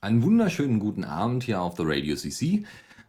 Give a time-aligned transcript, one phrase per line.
[0.00, 2.64] Einen wunderschönen guten Abend hier auf The Radio CC.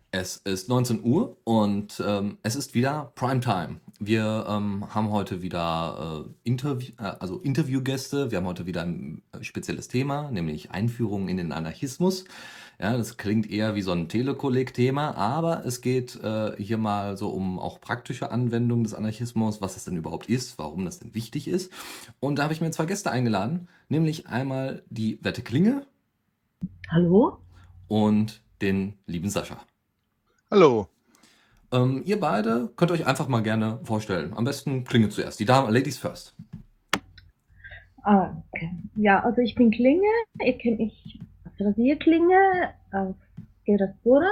[0.10, 3.80] Es ist 19 Uhr und ähm, es ist wieder Primetime.
[4.00, 8.32] Wir ähm, haben heute wieder äh, Interview, äh, also Interviewgäste.
[8.32, 12.26] Wir haben heute wieder ein äh, spezielles Thema, nämlich Einführung in den Anarchismus.
[12.80, 17.30] Ja, das klingt eher wie so ein Telekolleg-Thema, aber es geht äh, hier mal so
[17.30, 21.48] um auch praktische Anwendung des Anarchismus, was es denn überhaupt ist, warum das denn wichtig
[21.48, 21.72] ist.
[22.20, 25.86] Und da habe ich mir zwei Gäste eingeladen, nämlich einmal die Wette Klinge.
[26.90, 27.38] Hallo.
[27.88, 29.58] Und den lieben Sascha.
[30.50, 30.88] Hallo.
[31.72, 34.34] Ähm, ihr beide könnt euch einfach mal gerne vorstellen.
[34.36, 35.40] Am besten Klinge zuerst.
[35.40, 36.36] Die Damen, Ladies first.
[38.04, 38.72] Ah, okay.
[38.96, 40.08] Ja, also ich bin Klinge.
[40.44, 43.16] Ihr kennt mich als Rasierklinge auf
[43.66, 44.32] Gerasura.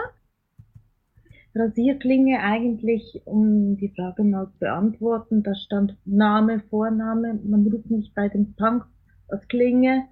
[1.53, 5.43] Rasierklinge eigentlich, um die Frage mal zu beantworten.
[5.43, 7.39] Da stand Name, Vorname.
[7.43, 8.87] Man ruft mich bei den Punks
[9.27, 10.07] als Klinge.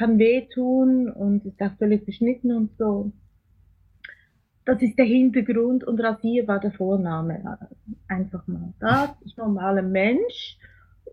[0.00, 3.12] Kann wehtun und ist auch völlig beschnitten und so.
[4.64, 7.58] Das ist der Hintergrund und Rasier war der Vorname.
[8.08, 9.10] Einfach mal das.
[9.26, 10.56] Ich normaler Mensch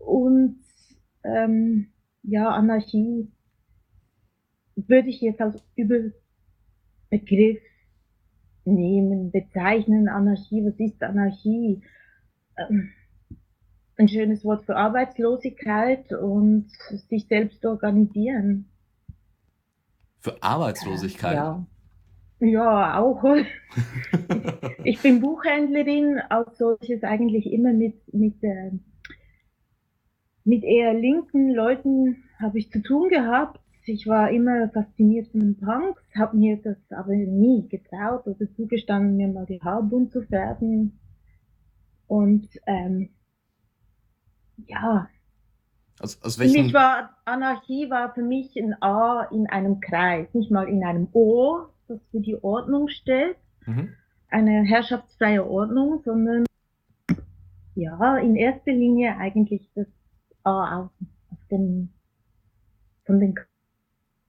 [0.06, 0.56] und
[1.22, 1.88] ähm,
[2.22, 3.30] ja, Anarchie
[4.74, 7.60] würde ich jetzt als Überbegriff
[8.64, 10.08] nehmen, bezeichnen.
[10.08, 11.82] Anarchie, was ist Anarchie?
[12.56, 12.88] Ähm,
[13.98, 16.70] ein schönes Wort für Arbeitslosigkeit und
[17.10, 18.70] sich selbst organisieren.
[20.20, 21.34] Für Arbeitslosigkeit?
[21.34, 21.66] Ja.
[22.40, 23.24] Ja, auch.
[24.84, 28.70] ich bin Buchhändlerin, als solches eigentlich immer mit, mit, äh,
[30.44, 33.60] mit eher linken Leuten habe ich zu tun gehabt.
[33.84, 39.16] Ich war immer fasziniert von den Punks, habe mir das aber nie getraut oder zugestanden,
[39.16, 41.00] mir mal die Haare bunt zu färben.
[42.06, 43.10] Und ähm,
[44.66, 45.08] ja,
[46.00, 46.68] aus, aus welchen...
[46.68, 51.08] Für war Anarchie war für mich ein A in einem Kreis, nicht mal in einem
[51.12, 53.94] O, das für die Ordnung steht, mhm.
[54.28, 56.44] eine herrschaftsfreie Ordnung, sondern
[57.74, 59.86] ja, in erster Linie eigentlich das
[60.42, 60.90] A auf,
[61.30, 61.92] auf den,
[63.04, 63.34] von den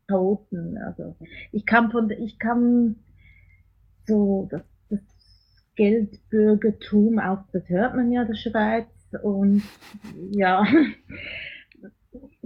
[0.07, 0.77] Chaoten.
[0.77, 1.15] Also
[1.51, 2.97] ich kam von, ich kam
[4.05, 4.99] so, das, das
[5.75, 8.87] Geldbürgertum auch, das hört man ja der Schweiz
[9.23, 9.63] und
[10.31, 10.65] ja,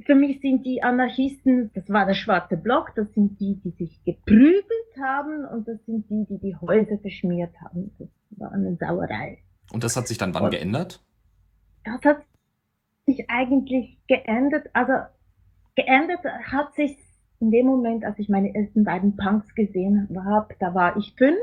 [0.05, 4.03] für mich sind die Anarchisten, das war der schwarze Block, das sind die, die sich
[4.03, 4.65] geprügelt
[5.01, 7.91] haben und das sind die, die die Häuser verschmiert haben.
[7.99, 9.39] Das war eine Sauerei.
[9.71, 11.03] Und das hat sich dann wann und geändert?
[11.83, 12.23] Das hat
[13.05, 14.69] sich eigentlich geändert.
[14.73, 14.93] Also
[15.75, 16.97] geändert hat sich
[17.39, 20.55] in dem Moment, als ich meine ersten beiden Punks gesehen habe.
[20.59, 21.37] Da war ich fünf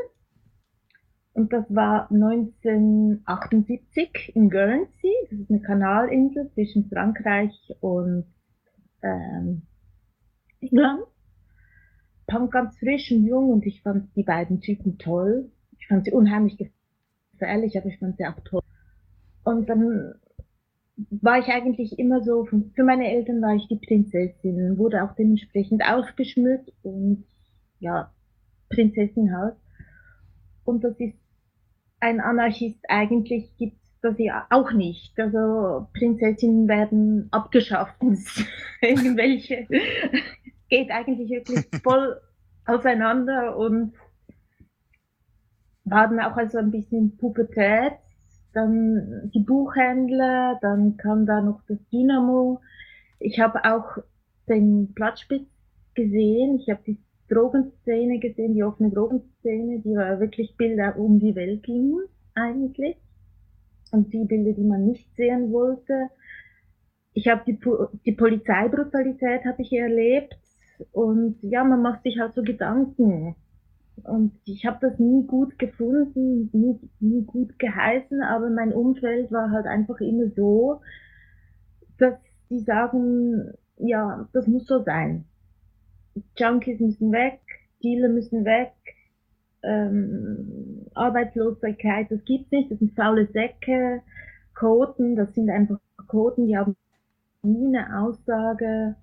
[1.32, 5.12] und das war 1978 in Guernsey.
[5.31, 8.25] Das ist eine Kanalinsel zwischen Frankreich und
[9.03, 9.62] ähm,
[10.61, 11.03] England.
[12.27, 15.50] Punk ganz frisch und jung und ich fand die beiden Typen toll.
[15.78, 16.56] Ich fand sie unheimlich
[17.33, 18.62] gefährlich, aber ich fand sie auch toll.
[19.43, 20.15] Und dann
[21.10, 25.83] war ich eigentlich immer so, für meine Eltern war ich die Prinzessin, wurde auch dementsprechend
[25.84, 27.25] ausgeschmückt und
[27.81, 28.12] ja,
[28.69, 29.56] Prinzessin halt.
[30.65, 31.16] Und das ist
[32.00, 35.19] ein Anarchist eigentlich gibt das ja auch nicht.
[35.19, 37.97] Also Prinzessinnen werden abgeschafft.
[38.81, 39.66] Irgendwelche
[40.69, 42.21] geht eigentlich wirklich voll
[42.66, 43.94] auseinander und
[45.84, 47.93] war dann auch also ein bisschen Pubertät.
[48.53, 52.60] Dann die Buchhändler, dann kam da noch das Dynamo.
[53.21, 53.99] Ich habe auch
[54.49, 55.47] den Platzspitz
[55.94, 56.59] gesehen.
[56.59, 61.62] Ich habe die Drogenszene gesehen, die offene Drogenszene, die war wirklich Bilder um die Welt
[61.62, 62.00] gingen
[62.34, 62.97] eigentlich.
[63.93, 66.09] Und die Bilder, die man nicht sehen wollte.
[67.12, 67.59] Ich habe die,
[68.06, 70.37] die Polizeibrutalität habe ich erlebt
[70.93, 73.34] und ja, man macht sich halt so Gedanken.
[74.05, 79.51] Und ich habe das nie gut gefunden, nie, nie gut geheißen, aber mein Umfeld war
[79.51, 80.81] halt einfach immer so,
[81.99, 82.15] dass
[82.49, 85.27] die sagen, ja, das muss so sein.
[86.37, 87.41] Junkies müssen weg,
[87.83, 88.72] Dealer müssen weg,
[89.62, 94.03] ähm, Arbeitslosigkeit, das gibt's nicht, das sind faule Säcke,
[94.54, 95.78] Quoten, das sind einfach
[96.09, 96.77] Quoten, die haben
[97.42, 98.97] nie eine Aussage.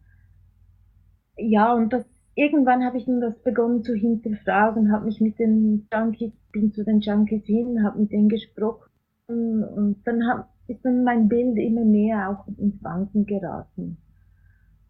[1.38, 2.06] Ja, und das
[2.38, 6.84] irgendwann habe ich dann das begonnen zu hinterfragen, habe mich mit den Junkies, bin zu
[6.84, 8.90] den Junkies hin, habe mit denen gesprochen
[9.28, 13.98] und dann hab, ist dann mein Bild immer mehr auch ins Wanken geraten.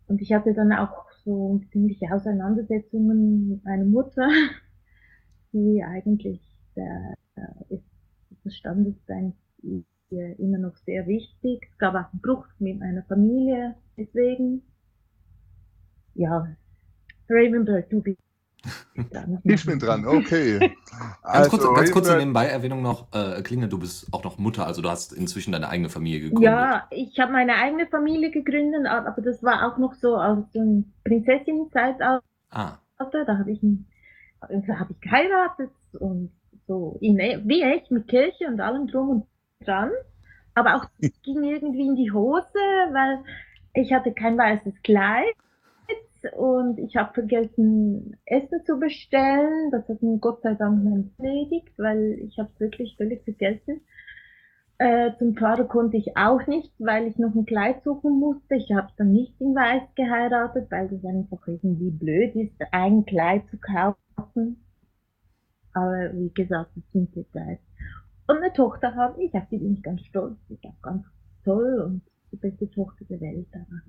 [0.07, 4.27] Und ich hatte dann auch so ziemliche Auseinandersetzungen mit meiner Mutter,
[5.63, 6.42] die eigentlich
[6.75, 7.15] der,
[7.69, 7.83] ist
[8.44, 9.33] das Standesbein
[10.09, 11.68] ihr immer noch sehr wichtig.
[11.71, 14.62] Es gab auch einen Bruch mit meiner Familie, deswegen,
[16.13, 16.48] ja,
[17.30, 18.19] Ravenberg, du bist
[19.44, 20.59] Ich bin dran, okay.
[20.59, 20.74] ganz,
[21.21, 23.07] also, kurz, ganz kurze Nebenbei-Erwähnung noch.
[23.13, 26.44] Äh, Klinge, du bist auch noch Mutter, also du hast inzwischen deine eigene Familie gegründet.
[26.44, 30.94] Ja, ich habe meine eigene Familie gegründet, aber das war auch noch so aus dem
[31.04, 32.21] Prinzessinnenzeitalter.
[32.50, 32.77] Ah.
[32.98, 33.62] Da habe ich,
[34.41, 36.31] hab ich geheiratet und
[36.67, 39.25] so in, wie echt mit Kirche und allem drum und
[39.65, 39.91] dran.
[40.55, 42.59] Aber auch das ging irgendwie in die Hose,
[42.91, 43.23] weil
[43.73, 45.35] ich hatte kein weißes Kleid
[46.35, 49.71] und ich habe vergessen, Essen zu bestellen.
[49.71, 53.81] Das hat mir Gott sei Dank erledigt, weil ich habe es wirklich völlig vergessen.
[54.79, 58.56] Äh, zum Pfarrer konnte ich auch nicht, weil ich noch ein Kleid suchen musste.
[58.56, 63.44] Ich habe dann nicht in Weiß geheiratet, weil das einfach irgendwie blöd ist, ein Kleid
[63.50, 64.63] zu kaufen.
[65.74, 67.59] Aber wie gesagt, das sind Details.
[68.27, 70.38] Und eine Tochter habe ich, auf die bin ich ganz stolz.
[70.50, 71.06] Ich glaube, ganz
[71.44, 72.01] toll und
[72.31, 73.47] die beste Tochter der Welt.
[73.53, 73.81] Aber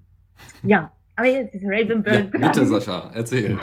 [0.62, 3.58] ja, aber jetzt ist Ravenbird ja, Bitte, Sascha, erzähl.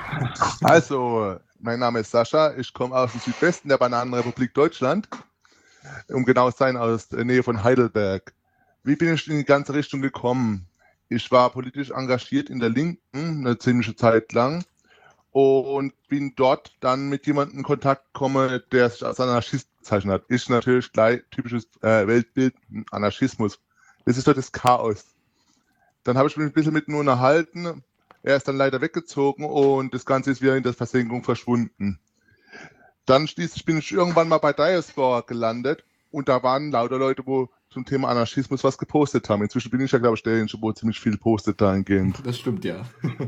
[0.61, 2.53] Also, mein Name ist Sascha.
[2.57, 5.07] Ich komme aus dem Südwesten der Bananenrepublik Deutschland.
[6.09, 8.33] Um genau zu sein, aus der Nähe von Heidelberg.
[8.83, 10.67] Wie bin ich in die ganze Richtung gekommen?
[11.09, 14.63] Ich war politisch engagiert in der Linken eine ziemliche Zeit lang
[15.31, 20.29] und bin dort dann mit jemandem in Kontakt gekommen, der sich als Anarchist bezeichnet hat.
[20.29, 22.55] Ist natürlich gleich typisches äh, Weltbild,
[22.91, 23.59] Anarchismus.
[24.05, 25.05] Das ist dort das Chaos.
[26.03, 27.83] Dann habe ich mich ein bisschen mit ihm unterhalten.
[28.23, 31.99] Er ist dann leider weggezogen und das Ganze ist wieder in der Versenkung verschwunden.
[33.05, 37.49] Dann schließlich bin ich irgendwann mal bei Diaspora gelandet und da waren lauter Leute, wo
[37.69, 39.43] zum Thema Anarchismus was gepostet haben.
[39.43, 42.25] Inzwischen bin ich ja, glaube ich, der, wo ziemlich viel postet dahingehend.
[42.25, 42.83] Das stimmt, ja.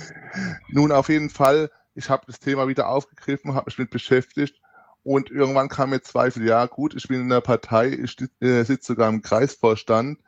[0.68, 4.60] Nun, auf jeden Fall, ich habe das Thema wieder aufgegriffen, habe mich mit beschäftigt
[5.02, 8.92] und irgendwann kam mir Zweifel, ja gut, ich bin in der Partei, ich äh, sitze
[8.92, 10.18] sogar im Kreisvorstand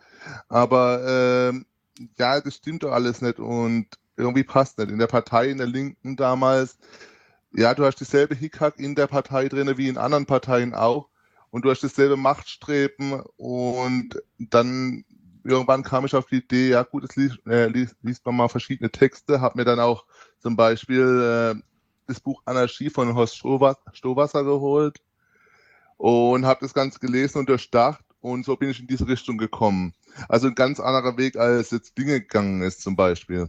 [0.49, 1.61] aber äh,
[2.19, 3.87] ja, das stimmt doch alles nicht und
[4.17, 4.91] irgendwie passt nicht.
[4.91, 6.79] In der Partei, in der Linken damals,
[7.57, 11.09] ja, du hast dieselbe Hickhack in der Partei drin wie in anderen Parteien auch
[11.51, 15.05] und du hast dasselbe Machtstreben und dann
[15.43, 18.49] irgendwann kam ich auf die Idee, ja gut, jetzt liest, äh, liest, liest man mal
[18.49, 20.05] verschiedene Texte, habe mir dann auch
[20.39, 21.63] zum Beispiel äh,
[22.07, 24.99] das Buch Anarchie von Horst Stowasser geholt
[25.97, 29.95] und habe das Ganze gelesen und durchdacht und so bin ich in diese Richtung gekommen.
[30.29, 33.49] Also ein ganz anderer Weg, als jetzt Dinge gegangen ist zum Beispiel.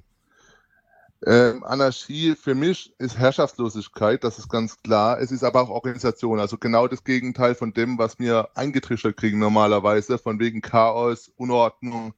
[1.25, 5.19] Ähm, Anarchie für mich ist Herrschaftslosigkeit, das ist ganz klar.
[5.19, 9.39] Es ist aber auch Organisation, also genau das Gegenteil von dem, was wir eingetrichtert kriegen
[9.39, 12.13] normalerweise, von wegen Chaos, Unordnung,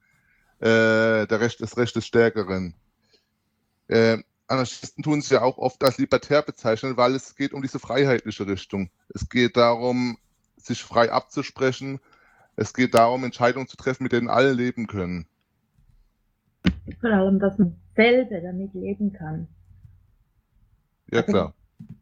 [0.60, 2.76] äh, der Recht, das Recht des Stärkeren.
[3.88, 4.18] Äh,
[4.48, 8.48] Anarchisten tun sich ja auch oft als libertär bezeichnen, weil es geht um diese freiheitliche
[8.48, 8.90] Richtung.
[9.14, 10.18] Es geht darum,
[10.58, 12.00] sich frei abzusprechen,
[12.58, 15.28] es geht darum, Entscheidungen zu treffen, mit denen alle leben können.
[17.00, 19.48] Vor allem, dass man selber damit leben kann.
[21.12, 21.54] Ja, also, klar.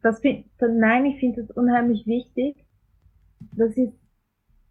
[0.02, 2.64] Das find, nein, ich finde es unheimlich wichtig,
[3.52, 3.90] dass ich,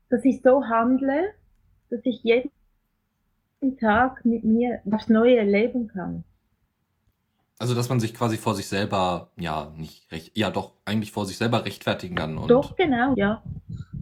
[0.09, 1.33] dass ich so handle,
[1.89, 2.50] dass ich jeden
[3.77, 6.24] Tag mit mir was Neues erleben kann.
[7.59, 11.25] Also, dass man sich quasi vor sich selber, ja, nicht recht, ja, doch, eigentlich vor
[11.25, 12.38] sich selber rechtfertigen kann.
[12.38, 13.44] Und doch, genau, ja.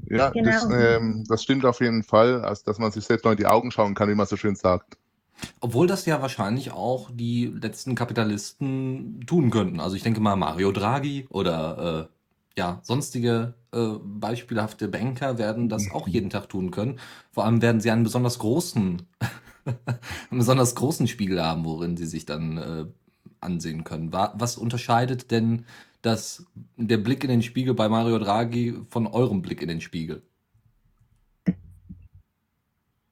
[0.08, 0.52] Ja, genau.
[0.52, 3.48] das, ähm, das stimmt auf jeden Fall, also dass man sich selbst noch in die
[3.48, 4.98] Augen schauen kann, wie man so schön sagt.
[5.60, 9.80] Obwohl das ja wahrscheinlich auch die letzten Kapitalisten tun könnten.
[9.80, 15.92] Also ich denke mal Mario Draghi oder äh, ja, sonstige äh, beispielhafte Banker werden das
[15.92, 17.00] auch jeden Tag tun können.
[17.32, 19.02] Vor allem werden sie einen besonders großen,
[19.66, 22.86] einen besonders großen Spiegel haben, worin sie sich dann äh,
[23.42, 24.12] ansehen können.
[24.14, 25.66] Was unterscheidet denn
[26.02, 26.46] das,
[26.78, 30.22] der Blick in den Spiegel bei Mario Draghi von eurem Blick in den Spiegel?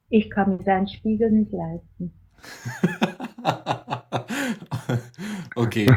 [0.08, 2.12] Ich kann mir seinen Spiegel nicht leisten.
[5.56, 5.90] okay.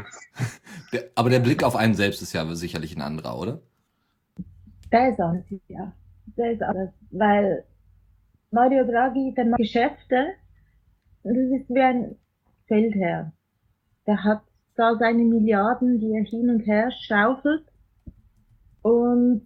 [0.92, 3.62] Der, aber der Blick auf einen selbst ist ja sicherlich ein anderer, oder?
[4.92, 5.94] Der ist anders, ja.
[6.38, 7.64] Der ist anders, weil
[8.52, 10.28] Mario Draghi, der macht Geschäfte,
[11.24, 12.16] das ist wie ein
[12.68, 13.34] Feldherr.
[14.06, 14.42] Der hat
[14.76, 17.66] da seine Milliarden, die er hin und her schaufelt.
[18.82, 19.42] Und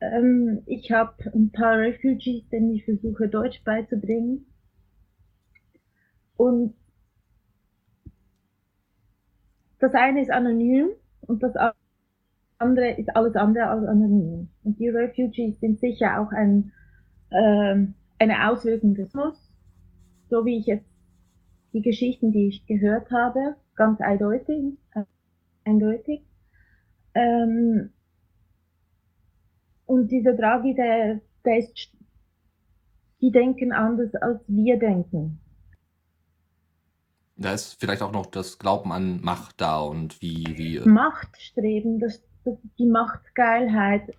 [0.00, 4.46] ähm, ich habe ein paar Refugees, denen ich versuche Deutsch beizubringen.
[6.42, 6.74] Und
[9.78, 10.88] das eine ist anonym
[11.20, 11.54] und das
[12.58, 14.48] andere ist alles andere als anonym.
[14.64, 16.72] Und die Refugees sind sicher auch ein,
[17.30, 17.86] äh,
[18.18, 19.52] eine Auswirkung des Muss,
[20.30, 20.90] so wie ich jetzt
[21.74, 24.76] die Geschichten, die ich gehört habe, ganz eindeutig.
[25.62, 26.24] eindeutig.
[27.14, 27.90] Ähm,
[29.86, 31.92] und dieser Draghi, der, der ist,
[33.20, 35.38] die denken anders als wir denken.
[37.42, 40.46] Da ist vielleicht auch noch das Glauben an Macht da und wie.
[40.56, 44.14] wie äh Machtstreben, das, das, die Machtgeilheit.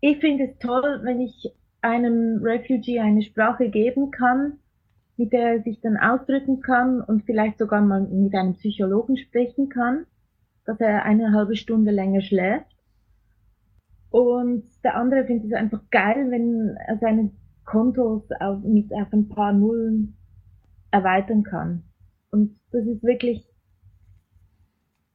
[0.00, 4.58] Ich finde es toll, wenn ich einem Refugee eine Sprache geben kann,
[5.16, 9.68] mit der er sich dann ausdrücken kann und vielleicht sogar mal mit einem Psychologen sprechen
[9.68, 10.06] kann,
[10.64, 12.66] dass er eine halbe Stunde länger schläft.
[14.10, 17.30] Und der andere findet es einfach geil, wenn er seine
[17.64, 20.16] Kontos auf, mit auf ein paar Nullen
[20.90, 21.84] erweitern kann.
[22.30, 23.44] Und das ist wirklich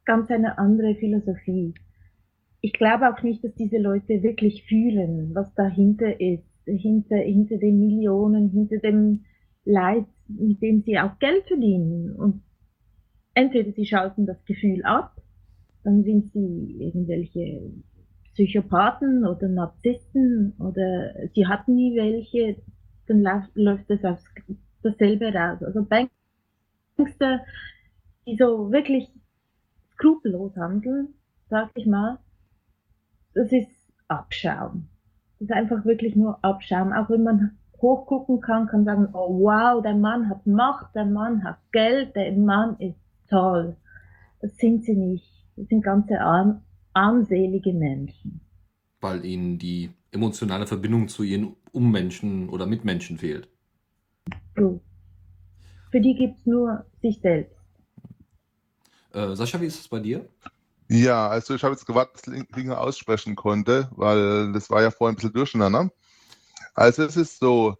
[0.05, 1.73] ganz eine andere Philosophie.
[2.61, 7.79] Ich glaube auch nicht, dass diese Leute wirklich fühlen, was dahinter ist, hinter, hinter den
[7.79, 9.25] Millionen, hinter dem
[9.65, 12.15] Leid, mit dem sie auch Geld verdienen.
[12.15, 12.41] Und
[13.33, 15.15] entweder sie schalten das Gefühl ab,
[15.83, 17.71] dann sind sie irgendwelche
[18.33, 22.57] Psychopathen oder Narzissten oder sie hatten nie welche,
[23.07, 24.25] dann läuft das aufs
[24.81, 25.63] dasselbe raus.
[25.63, 25.83] Also
[26.95, 27.41] Bankster,
[28.25, 29.09] die so wirklich
[29.93, 31.13] skrupellos handeln,
[31.49, 32.19] sag ich mal,
[33.33, 33.69] das ist
[34.07, 34.87] Abschaum.
[35.39, 36.93] Das ist einfach wirklich nur Abschaum.
[36.93, 41.43] Auch wenn man hochgucken kann, kann sagen, oh wow, der Mann hat Macht, der Mann
[41.43, 42.99] hat Geld, der Mann ist
[43.29, 43.75] toll.
[44.41, 45.29] Das sind sie nicht.
[45.55, 46.61] Das sind ganze arm,
[46.93, 48.41] armselige Menschen.
[49.01, 53.49] Weil ihnen die emotionale Verbindung zu ihren Ummenschen oder Mitmenschen fehlt.
[54.55, 54.81] So.
[55.95, 57.55] Für die gibt es nur sich selbst.
[59.13, 60.27] Äh, Sascha, wie ist es bei dir?
[60.89, 64.91] Ja, also ich habe jetzt gewartet, bis ich Dinge aussprechen konnte, weil das war ja
[64.91, 65.89] vorhin ein bisschen durcheinander.
[66.73, 67.77] Also es ist so,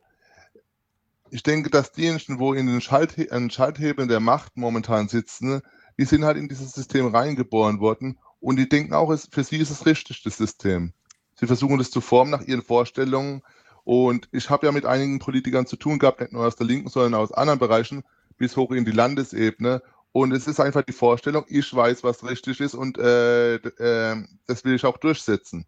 [1.30, 5.62] ich denke, dass diejenigen, wo in den Schalthe Schalthebeln der Macht momentan sitzen,
[5.98, 9.72] die sind halt in dieses System reingeboren worden und die denken auch, für sie ist
[9.72, 10.94] es richtig, das System.
[11.38, 13.42] Sie versuchen das zu formen nach ihren Vorstellungen
[13.86, 16.90] und ich habe ja mit einigen Politikern zu tun gehabt, nicht nur aus der Linken,
[16.90, 18.04] sondern aus anderen Bereichen,
[18.38, 19.82] bis hoch in die Landesebene.
[20.12, 24.66] Und es ist einfach die Vorstellung, ich weiß, was richtig ist und äh, äh, das
[24.66, 25.68] will ich auch durchsetzen.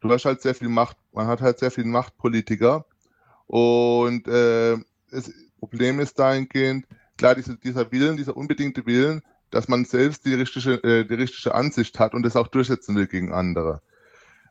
[0.00, 2.84] Du hast halt sehr viel Macht, man hat halt sehr viel Machtpolitiker.
[3.46, 4.76] Und äh,
[5.10, 10.34] das Problem ist dahingehend, klar, diese, dieser Willen, dieser unbedingte Willen, dass man selbst die
[10.34, 13.80] richtige, äh, die richtige Ansicht hat und das auch durchsetzen will gegen andere.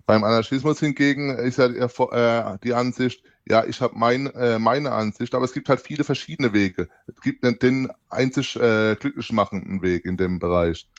[0.10, 5.36] Beim Anarchismus hingegen ist ja äh, die Ansicht, ja, ich habe mein, äh, meine Ansicht,
[5.36, 6.90] aber es gibt halt viele verschiedene Wege.
[7.06, 10.90] Es gibt den einzig äh, glücklich machenden Weg in dem Bereich.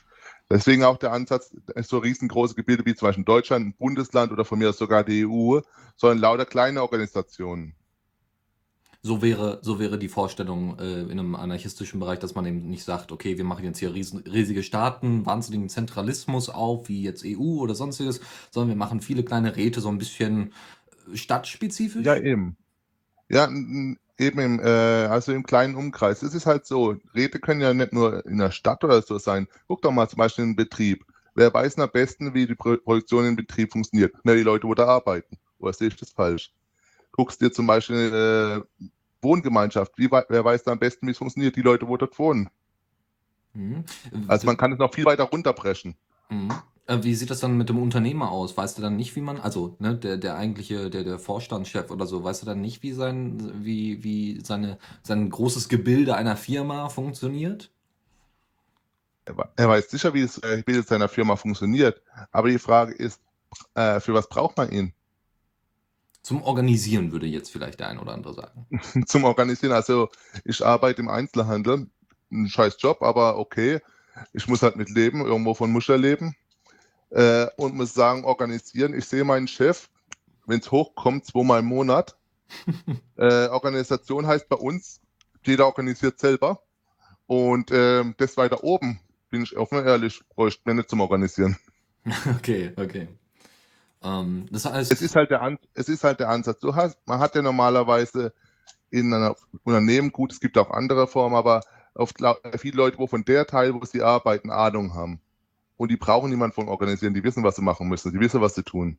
[0.49, 4.59] Deswegen auch der Ansatz, so riesengroße Gebilde wie zum Beispiel Deutschland, ein Bundesland oder von
[4.59, 5.59] mir aus sogar die EU,
[5.97, 7.75] sondern lauter kleine Organisationen.
[9.03, 12.83] So wäre, so wäre die Vorstellung äh, in einem anarchistischen Bereich, dass man eben nicht
[12.83, 17.59] sagt, okay, wir machen jetzt hier riesen, riesige Staaten, wahnsinnigen Zentralismus auf, wie jetzt EU
[17.59, 20.53] oder sonstiges, sondern wir machen viele kleine Räte, so ein bisschen
[21.11, 22.05] äh, stadtspezifisch.
[22.05, 22.57] Ja, eben.
[23.27, 23.49] Ja,
[24.19, 26.21] eben im, äh, also im kleinen Umkreis.
[26.21, 29.47] Es ist halt so, Räte können ja nicht nur in der Stadt oder so sein.
[29.67, 31.03] Guck doch mal zum Beispiel in den Betrieb.
[31.33, 34.13] Wer weiß am besten, wie die Produktion im Betrieb funktioniert?
[34.23, 35.37] Na, die Leute, wo da arbeiten.
[35.57, 36.51] Oder sehe ich das falsch?
[37.11, 38.85] Guckst dir zum Beispiel äh,
[39.21, 42.49] Wohngemeinschaft, wie, wer weiß da am besten, wie es funktioniert, die Leute, wo dort wohnen.
[43.53, 43.83] Mhm.
[44.27, 45.95] Also man kann es noch viel weiter runterbrechen.
[46.29, 46.51] Mhm.
[46.87, 48.57] Äh, wie sieht das dann mit dem Unternehmer aus?
[48.57, 52.05] Weißt du dann nicht, wie man, also ne, der, der eigentliche, der, der Vorstandschef oder
[52.05, 56.89] so, weißt du dann nicht, wie sein, wie, wie seine, sein großes Gebilde einer Firma
[56.89, 57.71] funktioniert?
[59.55, 62.01] Er weiß sicher, wie das äh, Gebilde seiner Firma funktioniert,
[62.31, 63.21] aber die Frage ist,
[63.75, 64.93] äh, für was braucht man ihn?
[66.23, 68.67] Zum Organisieren würde jetzt vielleicht der ein oder andere sagen.
[69.07, 70.09] Zum Organisieren, also
[70.45, 71.87] ich arbeite im Einzelhandel,
[72.31, 73.79] ein scheiß Job, aber okay,
[74.33, 76.35] ich muss halt mit leben, irgendwo von muss er leben
[77.09, 78.93] äh, und muss sagen, organisieren.
[78.93, 79.89] Ich sehe meinen Chef,
[80.45, 82.15] wenn es hochkommt, zweimal im Monat.
[83.17, 85.01] äh, Organisation heißt bei uns,
[85.43, 86.61] jeder organisiert selber
[87.25, 88.99] und äh, das weiter oben,
[89.29, 91.57] bin ich offen ehrlich, bräuchte mir nicht zum Organisieren.
[92.35, 93.07] Okay, okay.
[94.03, 96.59] Ähm, das heißt, es ist halt der An es ist halt der Ansatz.
[96.59, 98.33] Du hast, man hat ja normalerweise
[98.89, 101.61] in einem Unternehmen, gut, es gibt auch andere Formen, aber
[101.93, 102.17] oft
[102.57, 105.21] viele Leute, wo von der Teil, wo sie arbeiten, Ahnung haben.
[105.77, 108.55] Und die brauchen niemanden von organisieren, die wissen, was sie machen müssen, die wissen, was
[108.55, 108.97] sie tun.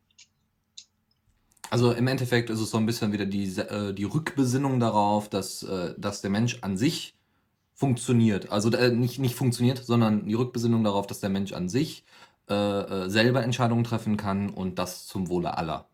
[1.71, 5.63] Also im Endeffekt ist es so ein bisschen wieder die, äh, die Rückbesinnung darauf, dass,
[5.63, 7.15] äh, dass der Mensch an sich
[7.75, 8.51] funktioniert.
[8.53, 12.05] Also äh, nicht, nicht funktioniert, sondern die Rückbesinnung darauf, dass der Mensch an sich
[12.53, 15.89] äh, äh, selber Entscheidungen treffen kann und das zum Wohle aller.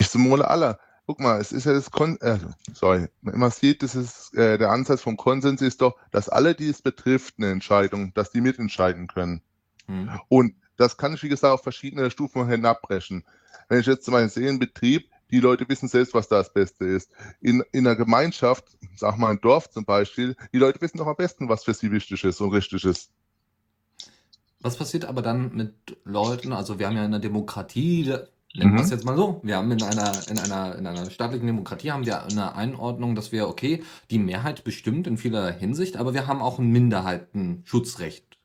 [0.00, 0.78] Nicht zum Wohle aller.
[1.06, 2.38] Guck mal, es ist ja das Kon äh,
[2.74, 6.68] sorry, man sieht, das ist äh, der Ansatz vom Konsens ist doch, dass alle, die
[6.68, 9.40] es betrifft, eine Entscheidung, dass die mitentscheiden können.
[9.86, 10.10] Hm.
[10.28, 13.24] Und das kann ich, wie gesagt, auf verschiedene Stufen hinabbrechen.
[13.68, 16.84] Wenn ich jetzt zum Beispiel sehe, Betrieb, die Leute wissen selbst, was da das Beste
[16.84, 17.10] ist.
[17.40, 18.64] In, in einer Gemeinschaft,
[18.96, 21.90] sag mal ein Dorf zum Beispiel, die Leute wissen doch am besten, was für sie
[21.90, 23.10] wichtig ist und richtig ist.
[24.60, 25.74] Was passiert aber dann mit
[26.04, 26.52] Leuten?
[26.52, 28.04] Also wir haben ja in der Demokratie,
[28.54, 28.90] nennen wir es Mhm.
[28.90, 32.24] jetzt mal so, wir haben in einer, in einer, in einer staatlichen Demokratie haben wir
[32.24, 36.58] eine Einordnung, dass wir, okay, die Mehrheit bestimmt in vieler Hinsicht, aber wir haben auch
[36.58, 38.38] ein Minderheitenschutzrecht.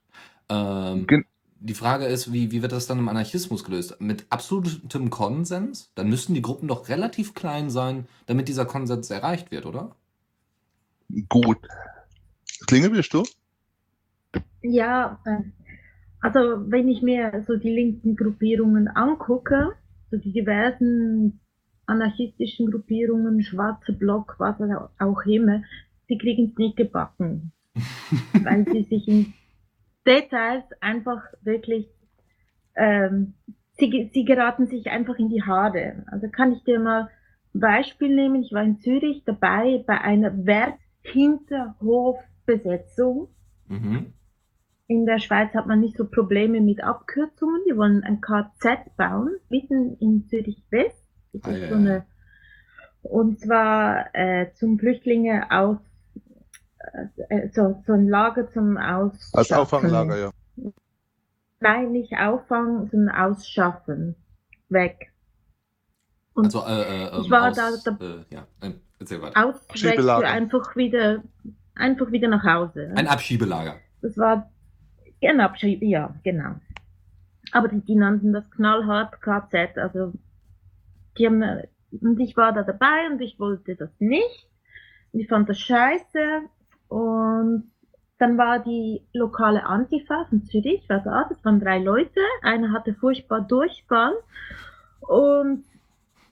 [0.50, 1.26] Ähm, Gen-
[1.60, 4.00] die Frage ist, wie, wie wird das dann im Anarchismus gelöst?
[4.00, 5.92] Mit absolutem Konsens?
[5.96, 9.96] Dann müssten die Gruppen doch relativ klein sein, damit dieser Konsens erreicht wird, oder?
[11.30, 11.60] Gut.
[12.68, 13.24] Klinge bist du?
[14.64, 15.42] Ja, äh,
[16.24, 19.74] also wenn ich mir so die linken Gruppierungen angucke,
[20.10, 21.42] so die diversen
[21.86, 24.56] anarchistischen Gruppierungen, schwarze Block, was
[25.00, 25.64] auch immer,
[26.08, 27.52] sie kriegen es nicht gebacken,
[28.42, 29.34] weil sie sich in
[30.08, 31.90] Details einfach wirklich,
[32.76, 33.34] ähm,
[33.74, 36.06] sie, sie geraten sich einfach in die Haare.
[36.08, 37.10] Also kann ich dir mal
[37.54, 38.44] ein Beispiel nehmen.
[38.44, 43.28] Ich war in Zürich dabei bei einer Werkhinterhofbesetzung.
[43.68, 44.14] Mhm.
[44.88, 47.62] In der Schweiz hat man nicht so Probleme mit Abkürzungen.
[47.70, 51.04] Die wollen ein KZ bauen, mitten in Zürich West.
[51.32, 52.06] Das Ah, ja, so eine,
[53.02, 55.78] und zwar äh, zum Flüchtlinge aus,
[57.30, 59.30] äh, so, so ein Lager zum Ausschaffen.
[59.34, 60.32] Als Auffanglager, ja.
[61.60, 64.16] Nein, nicht auffangen, sondern ausschaffen.
[64.70, 65.12] Weg.
[66.34, 69.46] Und Also, äh, äh, ich ähm, war aus, da- da- äh, ja, äh, erzähl weiter.
[69.46, 70.28] aus, weg für Schiebelager.
[70.28, 71.24] einfach wieder,
[71.76, 72.92] einfach wieder nach Hause.
[72.96, 73.76] Ein Abschiebelager.
[74.02, 74.50] Das war
[75.24, 75.50] genau,
[75.82, 76.56] ja, genau.
[77.52, 79.78] Aber die, die nannten das knallhart KZ.
[79.78, 80.14] Also
[81.18, 81.44] die haben,
[82.02, 84.48] und ich war da dabei und ich wollte das nicht.
[85.12, 86.42] Ich fand das scheiße.
[86.90, 87.72] Und
[88.18, 92.20] dann war die lokale Antifa von Zürich, war da, das waren drei Leute.
[92.42, 94.14] Einer hatte furchtbar Durchfall.
[95.02, 95.64] Und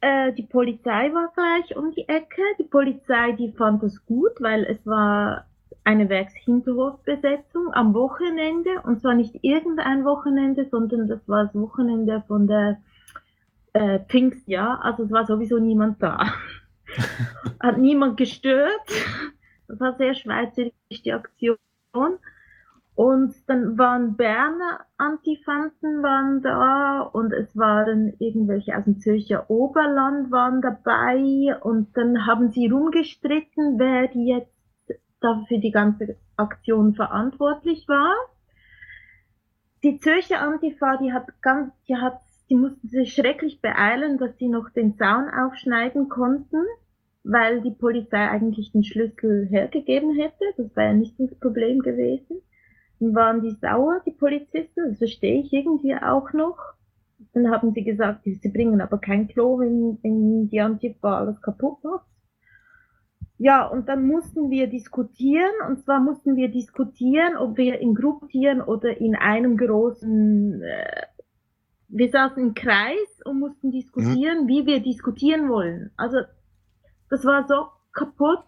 [0.01, 2.41] äh, die Polizei war gleich um die Ecke.
[2.59, 5.45] Die Polizei, die fand das gut, weil es war
[5.83, 12.47] eine Werkshinterhofbesetzung am Wochenende und zwar nicht irgendein Wochenende, sondern das war das Wochenende von
[12.47, 12.77] der
[13.73, 16.33] äh, Pfingstjahr, also es war sowieso niemand da.
[17.59, 18.87] Hat niemand gestört.
[19.67, 21.57] Das war sehr schweizerisch die Aktion.
[22.93, 30.29] Und dann waren Berner Antifanten waren da und es waren irgendwelche aus dem Zürcher Oberland
[30.29, 34.60] waren dabei und dann haben sie rumgestritten, wer jetzt
[35.21, 38.13] dafür für die ganze Aktion verantwortlich war.
[39.83, 44.47] Die Zürcher Antifa, die hat ganz, die hat, die mussten sich schrecklich beeilen, dass sie
[44.47, 46.65] noch den Zaun aufschneiden konnten,
[47.23, 50.45] weil die Polizei eigentlich den Schlüssel hergegeben hätte.
[50.57, 52.41] Das wäre ja nicht das Problem gewesen.
[52.99, 56.57] Dann waren die sauer, die Polizisten, das verstehe ich irgendwie auch noch.
[57.33, 61.83] Dann haben sie gesagt, sie bringen aber kein Klo, wenn, wenn die Antifa alles kaputt
[61.83, 62.05] macht.
[63.43, 68.61] Ja, und dann mussten wir diskutieren, und zwar mussten wir diskutieren, ob wir in Gruppieren
[68.61, 71.01] oder in einem großen, äh,
[71.87, 75.89] wir saßen im Kreis und mussten diskutieren, wie wir diskutieren wollen.
[75.97, 76.19] Also
[77.09, 78.45] das war so kaputt.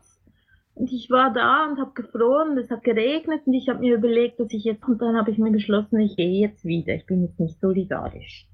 [0.76, 4.40] Und ich war da und habe gefroren, es hat geregnet und ich habe mir überlegt,
[4.40, 7.24] dass ich jetzt, und dann habe ich mir beschlossen, ich gehe jetzt wieder, ich bin
[7.24, 8.48] jetzt nicht solidarisch.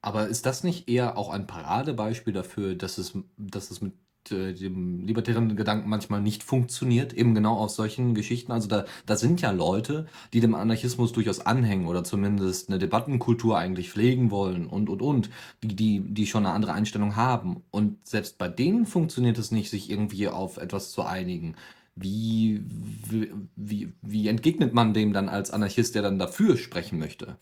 [0.00, 3.92] Aber ist das nicht eher auch ein Paradebeispiel dafür, dass es, dass es mit
[4.32, 8.52] äh, dem libertären Gedanken manchmal nicht funktioniert, eben genau aus solchen Geschichten?
[8.52, 13.58] Also da, da sind ja Leute, die dem Anarchismus durchaus anhängen oder zumindest eine Debattenkultur
[13.58, 15.30] eigentlich pflegen wollen und, und, und,
[15.62, 17.62] die, die, die schon eine andere Einstellung haben.
[17.70, 21.56] Und selbst bei denen funktioniert es nicht, sich irgendwie auf etwas zu einigen.
[21.94, 27.38] Wie, wie, wie, wie entgegnet man dem dann als Anarchist, der dann dafür sprechen möchte?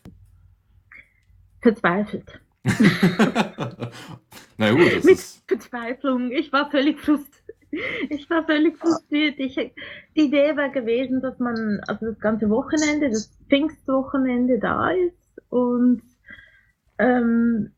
[1.61, 2.41] Verzweifelt.
[4.57, 5.43] Na gut, das Mit ist.
[5.47, 6.31] Verzweiflung.
[6.31, 7.45] Ich war völlig frustriert.
[8.09, 9.39] Ich war völlig frustriert.
[9.39, 15.43] Ich, die Idee war gewesen, dass man also das ganze Wochenende, das Pfingstwochenende da ist
[15.49, 16.03] und
[16.99, 17.73] ähm,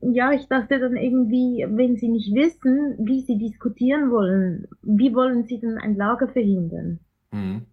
[0.00, 5.46] ja, ich dachte dann irgendwie, wenn sie nicht wissen, wie sie diskutieren wollen, wie wollen
[5.46, 6.98] sie denn ein Lager verhindern?
[7.30, 7.66] Mhm.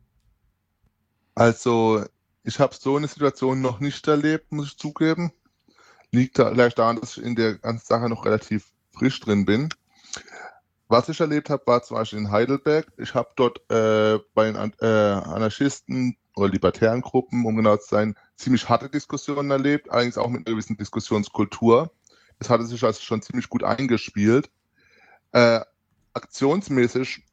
[1.33, 2.03] Also,
[2.43, 5.31] ich habe so eine Situation noch nicht erlebt, muss ich zugeben.
[6.11, 9.69] Liegt da vielleicht daran, dass ich in der ganzen Sache noch relativ frisch drin bin.
[10.87, 12.91] Was ich erlebt habe, war zum Beispiel in Heidelberg.
[12.97, 17.87] Ich habe dort äh, bei den An- äh, Anarchisten oder libertären Gruppen, um genau zu
[17.89, 21.91] sein, ziemlich harte Diskussionen erlebt, allerdings auch mit einer gewissen Diskussionskultur.
[22.39, 24.49] Das hatte sich also schon ziemlich gut eingespielt.
[25.31, 25.59] Äh,
[26.13, 27.23] aktionsmäßig,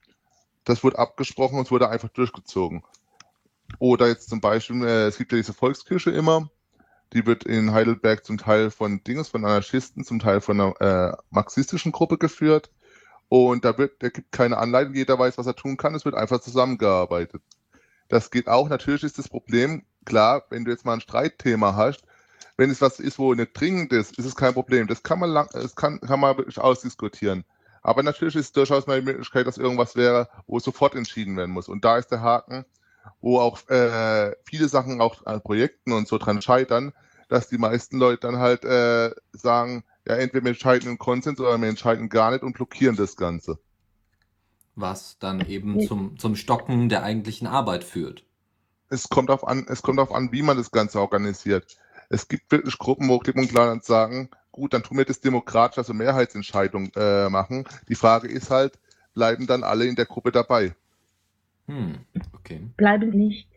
[0.65, 2.83] das wurde abgesprochen und es wurde einfach durchgezogen.
[3.79, 6.51] Oder jetzt zum Beispiel, äh, es gibt ja diese Volkskirche immer,
[7.13, 11.17] Die wird in Heidelberg zum Teil von Dinges, von Anarchisten, zum Teil von einer äh,
[11.31, 12.71] marxistischen Gruppe geführt.
[13.29, 16.15] Und da wird, der gibt keine Anleitung, jeder weiß, was er tun kann, es wird
[16.15, 17.43] einfach zusammengearbeitet.
[18.09, 22.05] Das geht auch, natürlich ist das Problem, klar, wenn du jetzt mal ein Streitthema hast,
[22.57, 24.87] wenn es was ist, wo nicht dringend ist, ist es kein Problem.
[24.87, 27.45] Das kann man lang, es kann, kann man wirklich ausdiskutieren.
[27.83, 31.69] Aber natürlich ist durchaus mal die Möglichkeit, dass irgendwas wäre, wo sofort entschieden werden muss.
[31.69, 32.65] Und da ist der Haken,
[33.21, 36.93] wo auch äh, viele Sachen auch an Projekten und so dran scheitern,
[37.29, 41.59] dass die meisten Leute dann halt äh, sagen, ja, entweder wir entscheiden im Konsens oder
[41.61, 43.59] wir entscheiden gar nicht und blockieren das Ganze.
[44.77, 48.25] Was dann eben zum, zum Stocken der eigentlichen Arbeit führt.
[48.89, 51.77] Es kommt auf an, es kommt auf an, wie man das Ganze organisiert.
[52.09, 55.79] Es gibt wirklich Gruppen, wo klipp und klar sagen, gut, dann tun wir das demokratisch,
[55.79, 57.65] also Mehrheitsentscheidung äh, machen.
[57.89, 58.79] Die Frage ist halt,
[59.15, 60.77] bleiben dann alle in der Gruppe dabei?
[61.67, 61.99] Hm,
[62.33, 62.69] okay.
[62.77, 63.49] Bleiben nicht.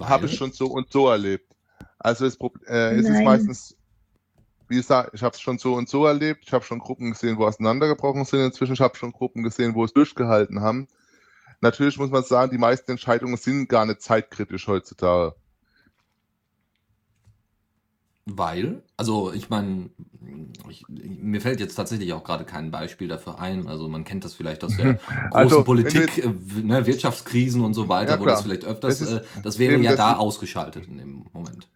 [0.00, 1.54] Habe ich schon so und so erlebt.
[1.98, 3.76] Also es, äh, es ist meistens,
[4.68, 6.44] wie gesagt, ich habe es schon so und so erlebt.
[6.46, 8.40] Ich habe schon Gruppen gesehen, wo auseinandergebrochen sind.
[8.40, 10.88] Inzwischen ich habe schon Gruppen gesehen, wo es durchgehalten haben.
[11.60, 15.34] Natürlich muss man sagen, die meisten Entscheidungen sind gar nicht zeitkritisch heutzutage.
[18.26, 19.90] Weil, also ich meine,
[20.88, 23.68] mir fällt jetzt tatsächlich auch gerade kein Beispiel dafür ein.
[23.68, 26.32] Also man kennt das vielleicht aus der großen also, Politik, äh,
[26.62, 29.76] ne, Wirtschaftskrisen und so weiter, ja, wo das vielleicht öfters, das, ist, äh, das wäre
[29.76, 31.68] ja da ausgeschaltet in dem Moment.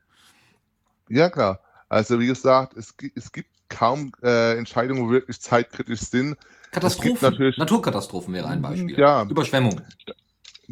[1.10, 1.60] Ja, klar.
[1.90, 6.36] Also wie gesagt, es, es gibt kaum äh, Entscheidungen, wo wirklich zeitkritisch sind.
[6.70, 8.98] Katastrophen, Naturkatastrophen wäre ein Beispiel.
[8.98, 9.24] Ja.
[9.24, 9.80] Überschwemmung.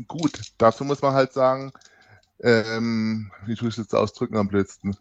[0.08, 1.72] Gut, dazu muss man halt sagen,
[2.40, 4.96] ähm, wie tue ich es jetzt ausdrücken am blödsten?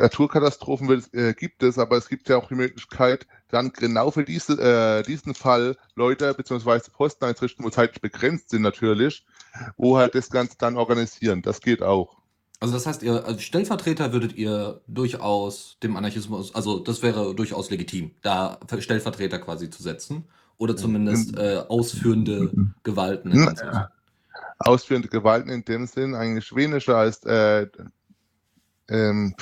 [0.00, 4.24] Naturkatastrophen wird, äh, gibt es, aber es gibt ja auch die Möglichkeit, dann genau für
[4.24, 6.80] diese, äh, diesen Fall Leute bzw.
[6.92, 9.24] Posten einzurichten, wo zeitlich begrenzt sind natürlich,
[9.76, 11.42] wo halt das Ganze dann organisieren.
[11.42, 12.18] Das geht auch.
[12.60, 17.70] Also das heißt, ihr als Stellvertreter würdet ihr durchaus dem Anarchismus, also das wäre durchaus
[17.70, 20.24] legitim, da Stellvertreter quasi zu setzen
[20.56, 22.50] oder zumindest äh, ausführende
[22.82, 23.30] Gewalten.
[23.30, 23.90] In ja.
[24.58, 27.68] Ausführende Gewalten in dem Sinn eigentlich weniger als äh,
[28.88, 29.34] ähm,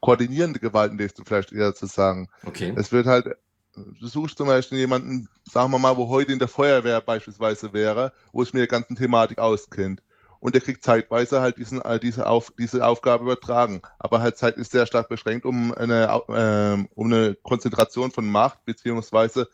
[0.00, 2.28] koordinierende Gewalten, du vielleicht eher zu sagen.
[2.44, 2.72] Okay.
[2.76, 3.36] Es wird halt,
[3.74, 8.12] du suchst zum Beispiel jemanden, sagen wir mal, wo heute in der Feuerwehr beispielsweise wäre,
[8.32, 10.02] wo es mit der ganzen Thematik auskennt.
[10.40, 13.82] Und der kriegt zeitweise halt diesen, äh, diese, Auf, diese Aufgabe übertragen.
[13.98, 18.64] Aber halt Zeit ist sehr stark beschränkt, um eine, äh, um eine Konzentration von Macht,
[18.64, 19.48] beziehungsweise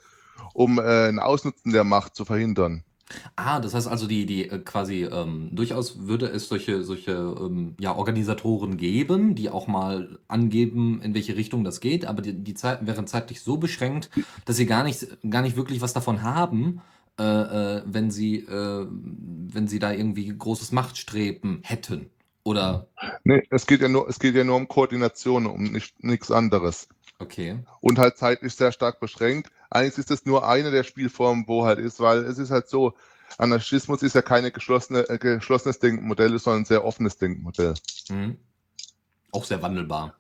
[0.53, 2.85] um äh, ein Ausnutzen der Macht zu verhindern.
[3.37, 7.74] Ah, das heißt also, die, die äh, quasi ähm, durchaus würde es solche, solche ähm,
[7.81, 12.55] ja, Organisatoren geben, die auch mal angeben, in welche Richtung das geht, aber die, die
[12.55, 14.11] Zeit wären zeitlich so beschränkt,
[14.44, 16.81] dass sie gar nicht, gar nicht wirklich was davon haben,
[17.18, 22.11] äh, äh, wenn sie, äh, wenn sie da irgendwie großes Machtstreben hätten.
[22.42, 22.88] Oder?
[23.24, 26.88] Nee, es geht ja nur, es geht ja nur um Koordination, um nicht, nichts anderes.
[27.18, 27.59] Okay.
[27.81, 29.50] Und halt zeitlich sehr stark beschränkt.
[29.70, 32.94] Eigentlich ist das nur eine der Spielformen, wo halt ist, weil es ist halt so,
[33.38, 37.74] Anarchismus ist ja keine geschlossene, äh, geschlossenes Denkmodell, sondern ein sehr offenes Denkmodell.
[38.09, 38.38] Mhm.
[39.33, 40.14] Auch sehr wandelbar.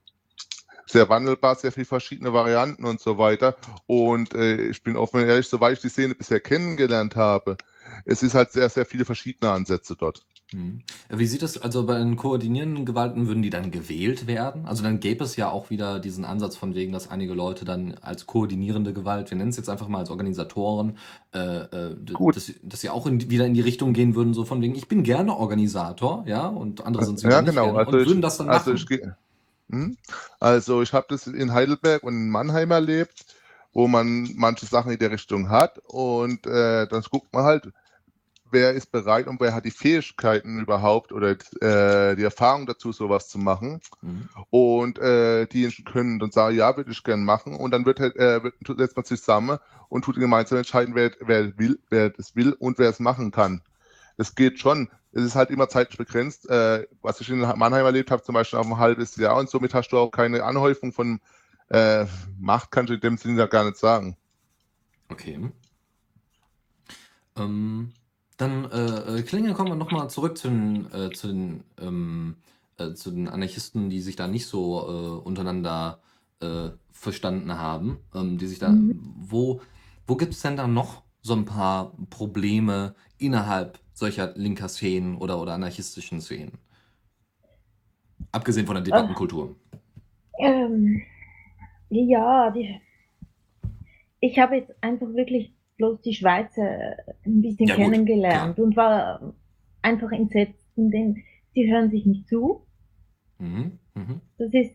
[0.86, 3.56] Sehr wandelbar, sehr viele verschiedene Varianten und so weiter.
[3.86, 7.56] Und äh, ich bin offen und ehrlich, soweit ich die Szene bisher kennengelernt habe,
[8.04, 10.24] es ist halt sehr, sehr viele verschiedene Ansätze dort.
[10.54, 10.82] Mhm.
[11.08, 14.66] Wie sieht es, also bei den koordinierenden Gewalten würden die dann gewählt werden?
[14.66, 17.94] Also dann gäbe es ja auch wieder diesen Ansatz von wegen, dass einige Leute dann
[18.00, 20.96] als koordinierende Gewalt, wir nennen es jetzt einfach mal als Organisatoren,
[21.34, 21.96] äh, äh,
[22.32, 24.86] dass, dass sie auch in, wieder in die Richtung gehen würden, so von wegen, ich
[24.86, 27.64] bin gerne Organisator, ja, und andere sind es ja, genau.
[27.64, 28.86] Gerne, also und ich, würden das dann also machen.
[28.88, 29.96] Ich, hm?
[30.38, 33.26] also ich habe das in Heidelberg und in Mannheim erlebt,
[33.72, 37.72] wo man manche Sachen in der Richtung hat und äh, dann guckt man halt,
[38.54, 43.28] wer ist bereit und wer hat die Fähigkeiten überhaupt oder äh, die Erfahrung dazu, sowas
[43.28, 43.80] zu machen.
[44.00, 44.28] Mhm.
[44.48, 47.56] Und äh, die können dann sagen, ja, würde ich gerne machen.
[47.56, 51.58] Und dann wird, halt, äh, setzt man sich zusammen und tut gemeinsam entscheiden, wer, wer
[51.58, 53.60] will, wer das will und wer es machen kann.
[54.16, 54.88] Das geht schon.
[55.12, 56.48] Es ist halt immer zeitlich begrenzt.
[56.48, 59.74] Äh, was ich in Mannheim erlebt habe, zum Beispiel auf ein halbes Jahr und somit
[59.74, 61.20] hast du auch keine Anhäufung von
[61.68, 62.06] äh,
[62.38, 64.16] Macht, kannst du in dem Sinne ja gar nicht sagen.
[65.08, 65.50] Okay.
[67.36, 67.92] Ähm,
[68.36, 72.36] dann, äh, äh, Klinge, kommen wir nochmal zurück zu den, äh, zu, den, ähm,
[72.78, 76.00] äh, zu den Anarchisten, die sich da nicht so äh, untereinander
[76.40, 79.00] äh, verstanden haben, ähm, die sich da, mhm.
[79.16, 79.60] wo,
[80.06, 85.40] wo gibt es denn da noch so ein paar Probleme innerhalb solcher linker Szenen oder,
[85.40, 86.58] oder anarchistischen Szenen?
[88.32, 89.54] Abgesehen von der Debattenkultur.
[90.40, 91.02] Ähm,
[91.90, 92.80] ja, die,
[94.18, 95.52] ich habe jetzt einfach wirklich
[95.84, 99.34] bloß die Schweizer ein bisschen ja, kennengelernt gut, und war
[99.82, 101.22] einfach entsetzt, denn
[101.54, 102.62] sie hören sich nicht zu.
[103.38, 103.78] Mhm.
[103.94, 104.20] Mhm.
[104.38, 104.74] Das ist,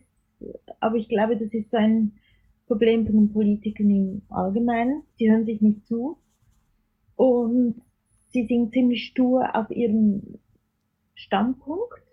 [0.78, 2.12] aber ich glaube, das ist so ein
[2.66, 5.02] Problem von den Politikern im Allgemeinen.
[5.16, 6.16] Sie hören sich nicht zu
[7.16, 7.82] und
[8.28, 10.38] sie sind ziemlich stur auf ihrem
[11.14, 12.04] Standpunkt.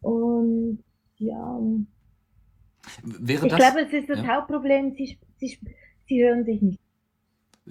[0.00, 0.82] Und
[1.18, 1.60] ja,
[3.04, 4.36] Wäre ich das, glaube, es ist das ja.
[4.36, 5.58] Hauptproblem, sie, sie,
[6.06, 6.80] sie hören sich nicht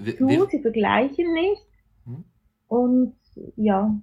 [0.05, 1.61] zu, sie vergleichen nicht.
[2.05, 2.23] Hm?
[2.67, 3.15] Und
[3.55, 3.95] ja,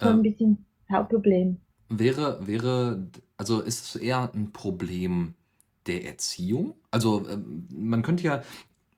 [0.00, 1.58] so ein äh, bisschen Hauptproblem.
[1.88, 5.34] Wäre, wäre, also ist es eher ein Problem
[5.86, 6.74] der Erziehung?
[6.90, 8.42] Also ähm, man könnte ja,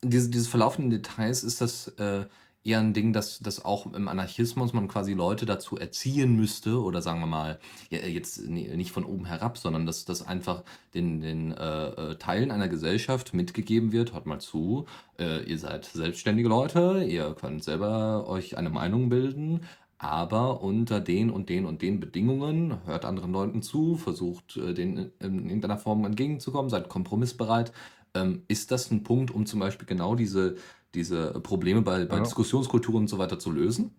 [0.03, 2.27] diese, diese verlaufenden Details, ist das äh,
[2.67, 7.01] eher ein Ding, dass, dass auch im Anarchismus man quasi Leute dazu erziehen müsste, oder
[7.01, 7.59] sagen wir mal,
[7.91, 12.51] ja, jetzt nicht von oben herab, sondern dass das einfach den, den äh, äh, Teilen
[12.51, 14.87] einer Gesellschaft mitgegeben wird, hört mal zu,
[15.19, 19.61] äh, ihr seid selbstständige Leute, ihr könnt selber euch eine Meinung bilden,
[19.99, 25.13] aber unter den und den und den Bedingungen, hört anderen Leuten zu, versucht äh, denen
[25.21, 27.73] in irgendeiner Form entgegenzukommen, seid kompromissbereit.
[28.15, 30.57] Ähm, ist das ein Punkt, um zum Beispiel genau diese,
[30.97, 32.23] diese Probleme bei, bei ja.
[32.23, 33.95] Diskussionskulturen und so weiter zu lösen?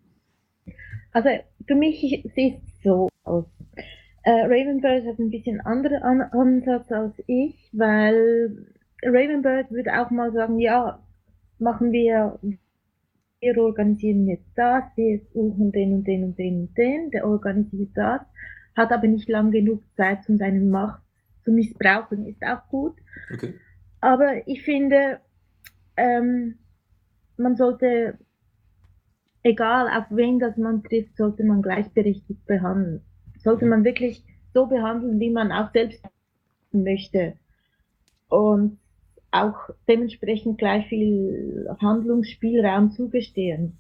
[1.13, 1.29] Also
[1.65, 2.01] für mich
[2.35, 3.45] sieht es so aus.
[4.23, 8.67] Äh, Ravenbird hat ein bisschen anderen An Ansatz als ich, weil
[9.03, 11.01] Ravenbird würde auch mal sagen, ja,
[11.59, 12.37] machen wir
[13.39, 17.91] wir organisieren jetzt das, wir suchen den und den und den und den, der organisiert
[17.95, 18.21] das,
[18.75, 21.01] hat aber nicht lang genug Zeit, um seine Macht
[21.43, 22.95] zu missbrauchen, ist auch gut.
[23.33, 23.53] Okay.
[24.01, 25.19] Aber ich finde,
[25.95, 26.55] ähm,
[27.37, 28.17] man sollte,
[29.43, 33.01] egal auf wen das man trifft, sollte man gleichberechtigt behandeln.
[33.37, 34.23] Sollte man wirklich
[34.53, 36.03] so behandeln, wie man auch selbst
[36.71, 37.35] möchte.
[38.29, 38.79] Und
[39.31, 43.77] auch dementsprechend gleich viel Handlungsspielraum zugestehen.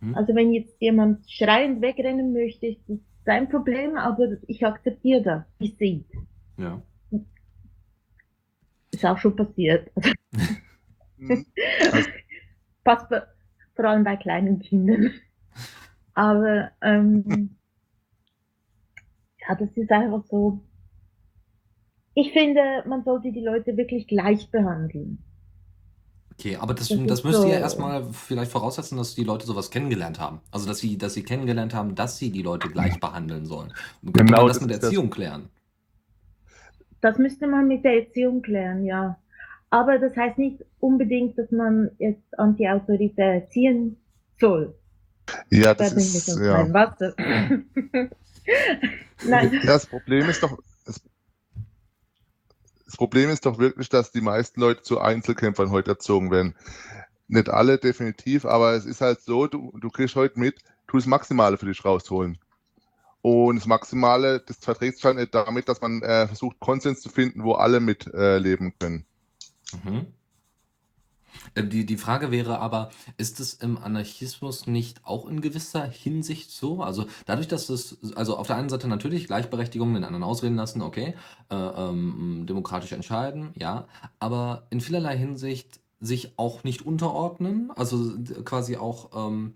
[0.00, 0.14] Hm.
[0.14, 5.44] Also wenn jetzt jemand schreiend wegrennen möchte, ist das sein Problem, aber ich akzeptiere das,
[5.58, 6.04] ich sehe.
[6.56, 6.82] Ja.
[8.90, 9.90] Ist auch schon passiert.
[11.18, 11.46] Mhm.
[12.90, 13.06] Passt
[13.76, 15.12] vor allem bei kleinen Kindern.
[16.14, 17.56] Aber ähm,
[19.40, 20.60] ja, das ist einfach so,
[22.14, 25.22] ich finde, man sollte die Leute wirklich gleich behandeln.
[26.32, 27.46] Okay, aber das, das, das müsst so.
[27.46, 30.40] ihr erstmal vielleicht voraussetzen, dass die Leute sowas kennengelernt haben.
[30.50, 33.72] Also, dass sie, dass sie kennengelernt haben, dass sie die Leute gleich behandeln sollen.
[34.02, 35.16] Und genau, man das, das mit der Erziehung das.
[35.16, 35.48] klären?
[37.02, 39.18] Das müsste man mit der Erziehung klären, ja.
[39.70, 43.96] Aber das heißt nicht unbedingt, dass man jetzt anti-autoritär erziehen
[44.38, 44.74] soll.
[45.50, 46.64] Ja, das, das ist, ja.
[49.24, 49.60] Nein.
[49.64, 50.58] Das Problem ist doch,
[52.90, 56.56] das Problem ist doch wirklich, dass die meisten Leute zu Einzelkämpfern heute erzogen werden.
[57.28, 61.06] Nicht alle definitiv, aber es ist halt so, du, du kriegst heute mit, tu das
[61.06, 62.38] Maximale für dich rausholen.
[63.22, 67.08] Und das Maximale, das verträgt sich halt nicht damit, dass man äh, versucht, Konsens zu
[67.08, 69.06] finden, wo alle mitleben äh, können.
[69.84, 70.06] Mhm.
[71.54, 76.50] Äh, die, die Frage wäre aber, ist es im Anarchismus nicht auch in gewisser Hinsicht
[76.50, 76.82] so?
[76.82, 80.82] Also dadurch, dass es, also auf der einen Seite natürlich Gleichberechtigung, den anderen ausreden lassen,
[80.82, 81.14] okay,
[81.50, 83.86] äh, ähm, demokratisch entscheiden, ja,
[84.18, 89.54] aber in vielerlei Hinsicht sich auch nicht unterordnen, also quasi auch ähm,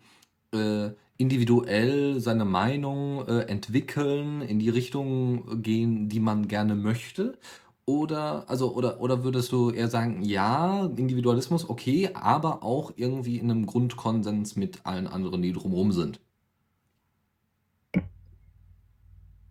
[0.53, 7.39] äh, individuell seine Meinung äh, entwickeln, in die Richtung gehen, die man gerne möchte
[7.87, 13.51] oder, also, oder, oder würdest du eher sagen, ja, Individualismus, okay, aber auch irgendwie in
[13.51, 16.21] einem Grundkonsens mit allen anderen, die drumherum sind?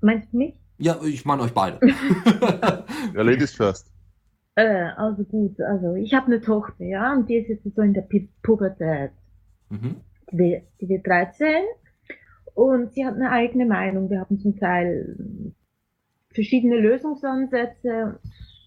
[0.01, 0.55] Meinst du mich?
[0.79, 1.79] Ja, ich meine euch beide.
[3.15, 3.91] ja, Ladies first.
[4.55, 7.93] Äh, also gut, also ich habe eine Tochter, ja, und die ist jetzt so in
[7.93, 8.07] der
[8.41, 9.11] Pubertät.
[9.69, 9.95] Mhm.
[10.31, 11.47] Die, die wird 13
[12.55, 14.09] und sie hat eine eigene Meinung.
[14.09, 15.53] Wir haben zum Teil
[16.33, 18.19] verschiedene Lösungsansätze.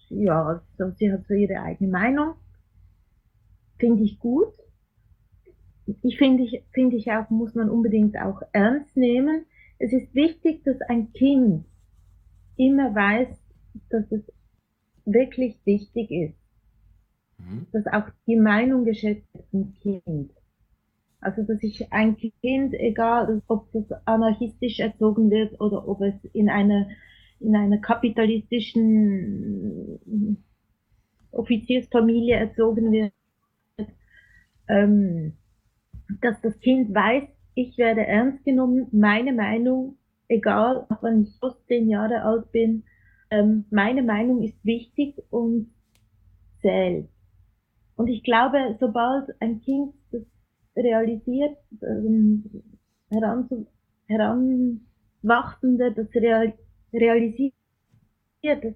[0.09, 0.61] Ja,
[0.95, 2.35] sie hat so ihre eigene Meinung.
[3.77, 4.53] Finde ich gut.
[6.03, 9.45] Ich finde ich, finde ich auch, muss man unbedingt auch ernst nehmen.
[9.79, 11.65] Es ist wichtig, dass ein Kind
[12.57, 13.29] immer weiß,
[13.89, 14.21] dass es
[15.05, 16.37] wirklich wichtig ist.
[17.37, 17.67] Mhm.
[17.71, 20.31] Dass auch die Meinung geschätzt wird vom Kind.
[21.19, 26.49] Also, dass ich ein Kind, egal ob das anarchistisch erzogen wird oder ob es in
[26.49, 26.87] einer
[27.39, 30.37] in einer kapitalistischen
[31.31, 33.13] Offiziersfamilie erzogen wird,
[34.67, 35.37] ähm,
[36.21, 37.23] dass das Kind weiß,
[37.53, 39.97] ich werde ernst genommen, meine Meinung,
[40.27, 42.83] egal, auch wenn ich fast zehn Jahre alt bin,
[43.29, 45.71] ähm, meine Meinung ist wichtig und
[46.61, 47.09] zählt.
[47.95, 50.21] Und ich glaube, sobald ein Kind das
[50.75, 52.43] realisiert, ähm,
[53.09, 53.67] heranzu,
[54.07, 57.53] heranwachsende das realisiert, realisiert,
[58.43, 58.73] dass,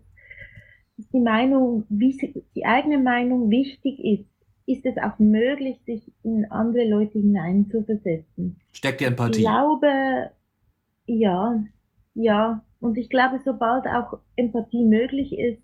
[1.13, 4.29] die Meinung, wie die eigene Meinung wichtig ist,
[4.67, 8.59] ist es auch möglich, sich in andere Leute hineinzuversetzen.
[8.71, 9.39] Steckt die Empathie?
[9.39, 10.31] Ich glaube,
[11.07, 11.63] ja,
[12.13, 12.63] ja.
[12.79, 15.61] Und ich glaube, sobald auch Empathie möglich ist,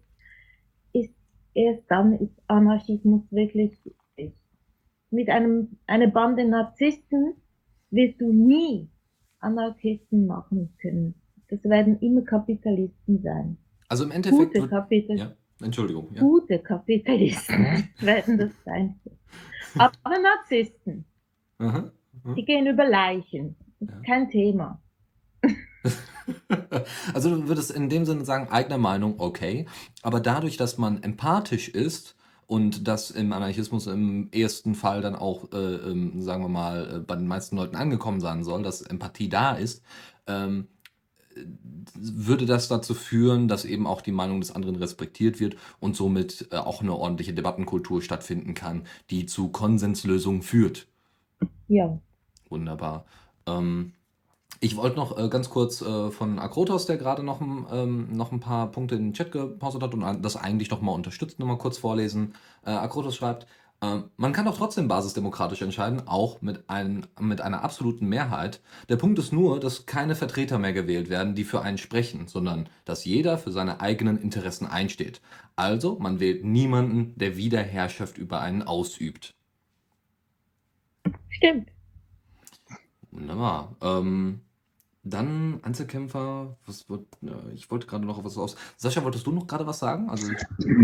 [0.94, 1.14] ist
[1.54, 3.78] erst dann ist Anarchismus wirklich
[5.10, 7.36] mit einem, einer Bande Narzissten
[7.90, 8.90] wirst du nie
[9.40, 11.16] Anarchisten machen können.
[11.50, 13.58] Das werden immer Kapitalisten sein.
[13.88, 14.54] Also im Endeffekt.
[14.54, 15.30] Gute Kapitalisten.
[15.60, 16.10] Ja, Entschuldigung.
[16.14, 16.22] Ja.
[16.22, 19.00] Gute Kapitalisten werden das sein.
[19.78, 21.06] Aber Narzissten,
[21.60, 21.92] Aha,
[22.24, 22.34] aha.
[22.36, 23.56] die gehen über Leichen.
[23.80, 24.02] Das ist Ja.
[24.16, 24.82] kein Thema.
[27.14, 29.66] Also du würdest in dem Sinne sagen, eigene Meinung, okay.
[30.02, 32.16] Aber dadurch, dass man empathisch ist
[32.48, 37.00] und das im Anarchismus im ersten Fall dann auch, äh, ähm, sagen wir mal, äh,
[37.00, 39.84] bei den meisten Leuten angekommen sein soll, dass Empathie da ist,
[40.28, 40.77] ähm, äh,
[41.96, 46.48] würde das dazu führen, dass eben auch die Meinung des anderen respektiert wird und somit
[46.52, 50.88] äh, auch eine ordentliche Debattenkultur stattfinden kann, die zu Konsenslösungen führt.
[51.68, 52.00] Ja.
[52.50, 53.06] Wunderbar.
[53.46, 53.94] Ähm,
[54.60, 58.32] ich wollte noch äh, ganz kurz äh, von Akrotos, der gerade noch, ein- ähm, noch
[58.32, 61.46] ein paar Punkte in den Chat gepostet hat und das eigentlich noch mal unterstützt, noch
[61.48, 62.34] mal kurz vorlesen.
[62.66, 63.46] Äh, Akrotos schreibt,
[63.80, 68.60] man kann doch trotzdem basisdemokratisch entscheiden, auch mit, ein, mit einer absoluten Mehrheit.
[68.90, 72.70] Der Punkt ist nur, dass keine Vertreter mehr gewählt werden, die für einen sprechen, sondern
[72.86, 75.22] dass jeder für seine eigenen Interessen einsteht.
[75.56, 79.36] Also, man wählt niemanden, der wieder Herrschaft über einen ausübt.
[81.30, 81.70] Stimmt.
[83.12, 83.76] Wunderbar.
[83.82, 84.42] Ähm,
[85.10, 88.56] dann Einzelkämpfer, was wird, äh, ich wollte gerade noch was aus.
[88.78, 90.10] Sascha, wolltest du noch gerade was sagen?
[90.10, 90.32] Also,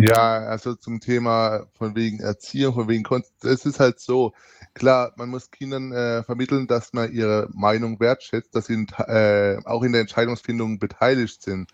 [0.01, 4.33] Ja, also zum Thema von wegen Erziehung, von wegen Konst es ist halt so,
[4.73, 9.83] klar, man muss Kindern äh, vermitteln, dass man ihre Meinung wertschätzt, dass sie äh, auch
[9.83, 11.71] in der Entscheidungsfindung beteiligt sind.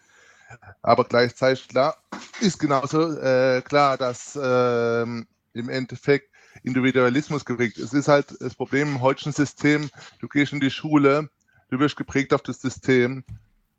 [0.82, 1.98] Aber gleichzeitig, klar,
[2.42, 6.30] ist genauso äh, klar, dass ähm, im Endeffekt
[6.64, 7.94] Individualismus geprägt ist.
[7.94, 11.30] Es ist halt das Problem im heutigen System, du gehst in die Schule,
[11.70, 13.24] du wirst geprägt auf das System,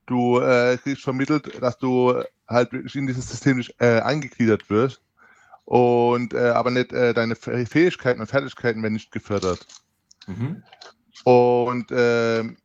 [0.07, 5.01] du äh, kriegst vermittelt, dass du halt wirklich in dieses System nicht äh, eingegliedert wirst
[5.65, 9.67] und äh, aber nicht äh, deine Fäh- Fähigkeiten und Fertigkeiten werden nicht gefördert.
[10.27, 10.63] mhm.
[11.25, 12.57] Und ähm,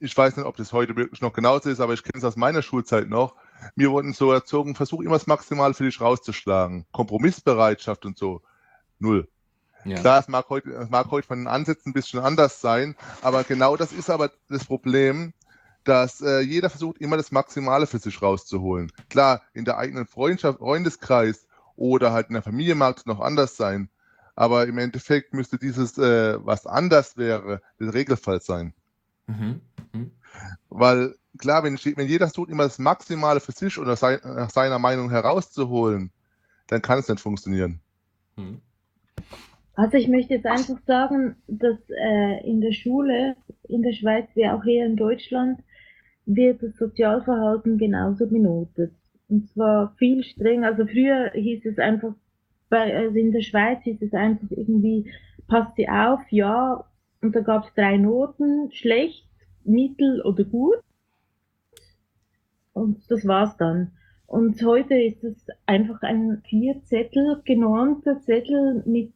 [0.00, 2.36] ich weiß nicht, ob das heute wirklich noch genauso ist, aber ich kenne es aus
[2.36, 3.36] meiner Schulzeit noch.
[3.74, 6.84] Wir wurden so erzogen, versuch immer das Maximale für dich rauszuschlagen.
[6.92, 8.42] Kompromissbereitschaft und so,
[8.98, 9.28] null.
[9.86, 10.00] Ja.
[10.00, 13.44] Klar, es mag heute, es mag heute von den Ansätzen ein bisschen anders sein, aber
[13.44, 15.32] genau das ist aber das Problem,
[15.84, 18.90] dass äh, jeder versucht, immer das Maximale für sich rauszuholen.
[19.08, 21.46] Klar, in der eigenen Freundschaft, Freundeskreis
[21.76, 23.88] oder halt in der Familie mag es noch anders sein,
[24.34, 28.74] aber im Endeffekt müsste dieses, äh, was anders wäre, der Regelfall sein.
[29.28, 29.60] Mhm.
[29.92, 30.10] Mhm.
[30.68, 34.78] Weil klar, wenn, wenn jeder versucht, immer das Maximale für sich oder sein, nach seiner
[34.78, 36.10] Meinung herauszuholen,
[36.66, 37.80] dann kann es nicht funktionieren.
[38.36, 38.60] Mhm.
[39.76, 43.36] Also ich möchte jetzt einfach sagen, dass äh, in der Schule,
[43.68, 45.60] in der Schweiz wie auch hier in Deutschland,
[46.24, 48.94] wird das Sozialverhalten genauso benotet.
[49.28, 50.64] Und zwar viel streng.
[50.64, 52.14] Also früher hieß es einfach,
[52.70, 55.12] bei, also in der Schweiz hieß es einfach irgendwie,
[55.46, 56.84] passt sie auf, ja.
[57.20, 59.28] Und da gab es drei Noten, schlecht,
[59.62, 60.78] mittel oder gut.
[62.72, 63.92] Und das war's dann.
[64.26, 69.12] Und heute ist es einfach ein vier Zettel, genormter Zettel mit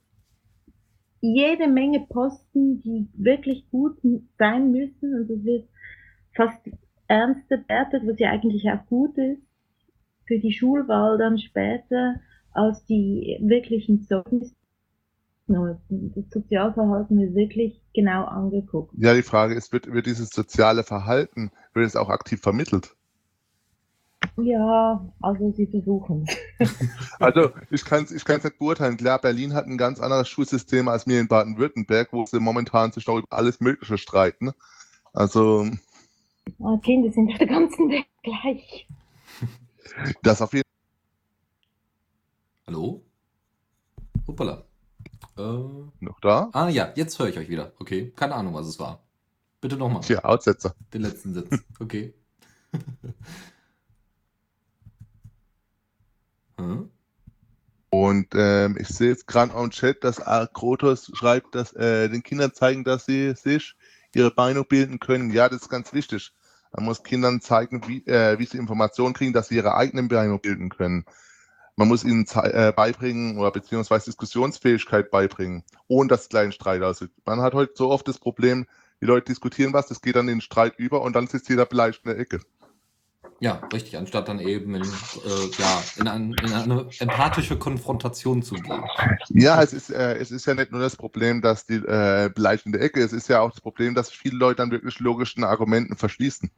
[1.21, 3.99] jede Menge Posten, die wirklich gut
[4.39, 5.69] sein müssen und es wird
[6.35, 6.59] fast
[7.09, 9.43] ernst bewertet, was ja eigentlich auch gut ist
[10.27, 12.21] für die Schulwahl dann später
[12.53, 14.55] als die wirklichen Zeugnisnoten.
[16.15, 18.95] Das Sozialverhalten wird wirklich genau angeguckt.
[18.97, 22.95] Ja, die Frage ist, wird, wird dieses soziale Verhalten, wird es auch aktiv vermittelt?
[24.37, 26.27] Ja, also sie versuchen.
[27.19, 28.97] Also ich kann es ich kann's nicht beurteilen.
[28.97, 33.07] Klar, Berlin hat ein ganz anderes Schulsystem als wir in Baden-Württemberg, wo sie momentan sich
[33.07, 34.53] noch über alles Mögliche streiten.
[35.13, 35.67] Also
[36.63, 38.87] Ah, Kinder sind auf der ganzen Welt gleich.
[40.23, 40.65] das auf jeden
[42.67, 43.03] Hallo?
[44.27, 44.65] Hoppala.
[45.37, 46.51] Äh, Fall noch da.
[46.53, 47.73] ah ja, jetzt höre ich euch wieder.
[47.79, 49.03] Okay, keine Ahnung, was es war.
[49.61, 50.03] Bitte nochmal.
[50.03, 50.75] Tja, Aussetzer.
[50.93, 51.49] Den letzten Satz.
[51.81, 52.15] Okay.
[56.61, 56.91] hm?
[57.91, 62.55] Und ähm, ich sehe jetzt gerade im Chat, dass Akrotos schreibt, dass äh, den Kindern
[62.55, 63.75] zeigen, dass sie sich
[64.15, 65.31] ihre Meinung bilden können.
[65.33, 66.33] Ja, das ist ganz wichtig.
[66.73, 70.41] Man muss Kindern zeigen, wie, äh, wie sie Informationen kriegen, dass sie ihre eigenen Meinung
[70.41, 71.05] bilden können.
[71.75, 77.11] Man muss ihnen äh, beibringen oder beziehungsweise Diskussionsfähigkeit beibringen, ohne dass es gleich Streit aussieht.
[77.25, 78.67] Man hat heute so oft das Problem,
[79.01, 81.67] die Leute diskutieren was, das geht dann in den Streit über und dann sitzt jeder
[81.67, 82.41] beleidigt in der Ecke.
[83.43, 84.87] Ja, richtig, anstatt dann eben in, äh,
[85.59, 88.85] ja, in, ein, in, eine empathische Konfrontation zu gehen.
[89.31, 92.79] Ja, es ist, äh, es ist ja nicht nur das Problem, dass die äh, beleidigende
[92.81, 96.51] Ecke, es ist ja auch das Problem, dass viele Leute dann wirklich logischen Argumenten verschließen.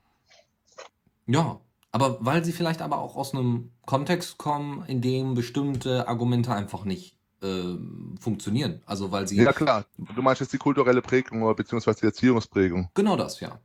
[1.27, 1.61] Ja,
[1.93, 6.85] aber weil sie vielleicht aber auch aus einem Kontext kommen, in dem bestimmte Argumente einfach
[6.85, 7.77] nicht äh,
[8.19, 8.83] funktionieren.
[8.87, 9.37] Also weil sie.
[9.37, 12.91] Ja klar, du meinst jetzt die kulturelle Prägung oder beziehungsweise die Erziehungsprägung.
[12.95, 13.61] Genau das, ja.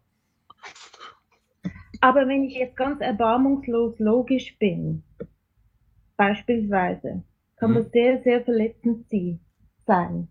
[2.01, 5.03] Aber wenn ich jetzt ganz erbarmungslos logisch bin,
[6.15, 7.23] beispielsweise,
[7.57, 7.75] kann Mhm.
[7.75, 9.39] das sehr, sehr verletzend sie-
[9.85, 10.27] sein.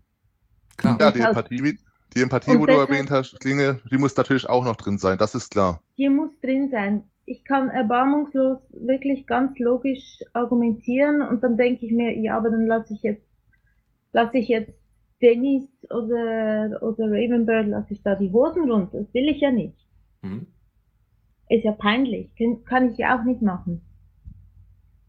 [0.77, 0.97] Klar.
[0.99, 1.77] Ja, die Empathie,
[2.15, 5.33] die Empathie, wo du erwähnt hast, Klinge, die muss natürlich auch noch drin sein, das
[5.35, 5.81] ist klar.
[5.95, 7.03] Hier muss drin sein.
[7.25, 12.67] Ich kann erbarmungslos wirklich ganz logisch argumentieren und dann denke ich mir, ja, aber dann
[12.67, 13.25] lasse ich jetzt,
[14.13, 14.71] lasse ich jetzt
[15.21, 18.99] Dennis oder, oder Ravenbird, lasse ich da die Hosen runter.
[19.01, 19.75] Das will ich ja nicht.
[20.21, 20.45] Mhm.
[21.49, 22.29] Ist ja peinlich.
[22.37, 23.81] Kann, kann ich ja auch nicht machen.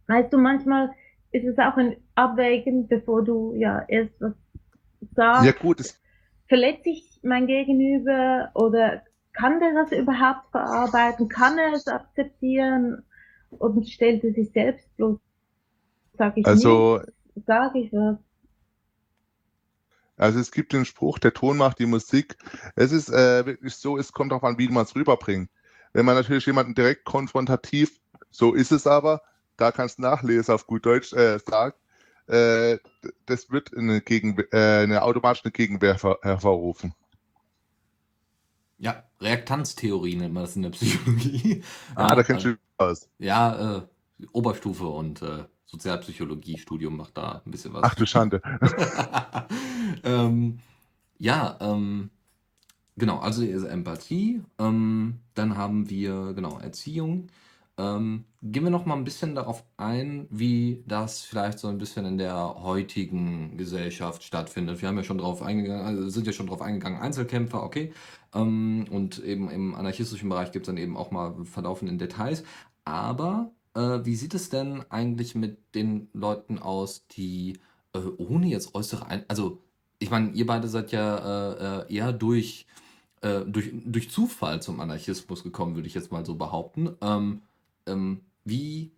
[0.07, 0.91] Weißt du, manchmal
[1.33, 4.35] ist es auch ein Abwägen, bevor du ja erst was
[5.15, 5.45] sagst.
[5.45, 5.83] Ja gut,
[6.49, 9.03] Verletze ich mein Gegenüber oder
[9.35, 11.29] kann der das überhaupt verarbeiten?
[11.29, 13.03] Kann er es akzeptieren?
[13.51, 15.19] Und stellt er sich selbst bloß?
[16.17, 17.03] Sag ich Also-?
[17.47, 18.19] Sag ich was?
[20.19, 22.37] also es gibt den Spruch, der Ton macht die Musik.
[22.75, 25.49] Es ist äh, wirklich so, es kommt darauf an, wie man es rüberbringt.
[25.93, 29.23] Wenn man natürlich jemanden direkt konfrontativ, so ist es aber,
[29.57, 31.79] da kannst du nachlesen auf gut Deutsch, äh, sagt,
[32.27, 32.79] äh,
[33.27, 36.95] das wird eine, Gegen äh, eine automatische Gegenwehr her hervorrufen.
[38.79, 41.63] Ja, Reaktanztheorie nennt man das in der Psychologie.
[41.97, 43.09] Ah, ja, da kennst du was.
[43.19, 43.83] Ja, äh,
[44.33, 47.83] Oberstufe und äh, Sozialpsychologie-Studium macht da ein bisschen was.
[47.85, 48.41] Ach du Schande.
[50.05, 50.61] ähm,
[51.19, 52.11] ja, ähm,
[52.99, 54.43] genau, also ist Empathie.
[54.59, 57.29] Ähm, dann haben wir, genau, Erziehung.
[57.79, 62.05] Ähm, gehen wir noch mal ein bisschen darauf ein, wie das vielleicht so ein bisschen
[62.07, 64.83] in der heutigen Gesellschaft stattfindet.
[64.83, 67.93] Wir haben ja schon drauf eingegangen, also sind ja schon drauf eingegangen, Einzelkämpfer, okay.
[68.35, 72.43] Ähm, und eben im anarchistischen Bereich gibt es dann eben auch mal Verlaufen in Details.
[72.85, 77.61] Aber äh, wie sieht es denn eigentlich mit den Leuten aus, die
[77.95, 79.63] äh, ohne jetzt äußere ein also
[79.99, 82.67] ich meine, ihr beide seid ja äh, äh, eher durch,
[83.23, 86.97] äh, durch, durch Zufall zum Anarchismus gekommen, würde ich jetzt mal so behaupten.
[87.01, 87.43] Ähm,
[87.87, 88.93] ähm, wie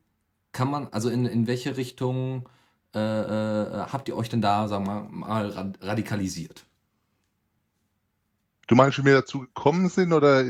[0.52, 2.48] kann man, also in, in welche Richtung
[2.94, 6.64] äh, äh, habt ihr euch denn da, sagen wir mal, rad- radikalisiert?
[8.66, 10.44] Du meinst, wie wir dazu gekommen sind oder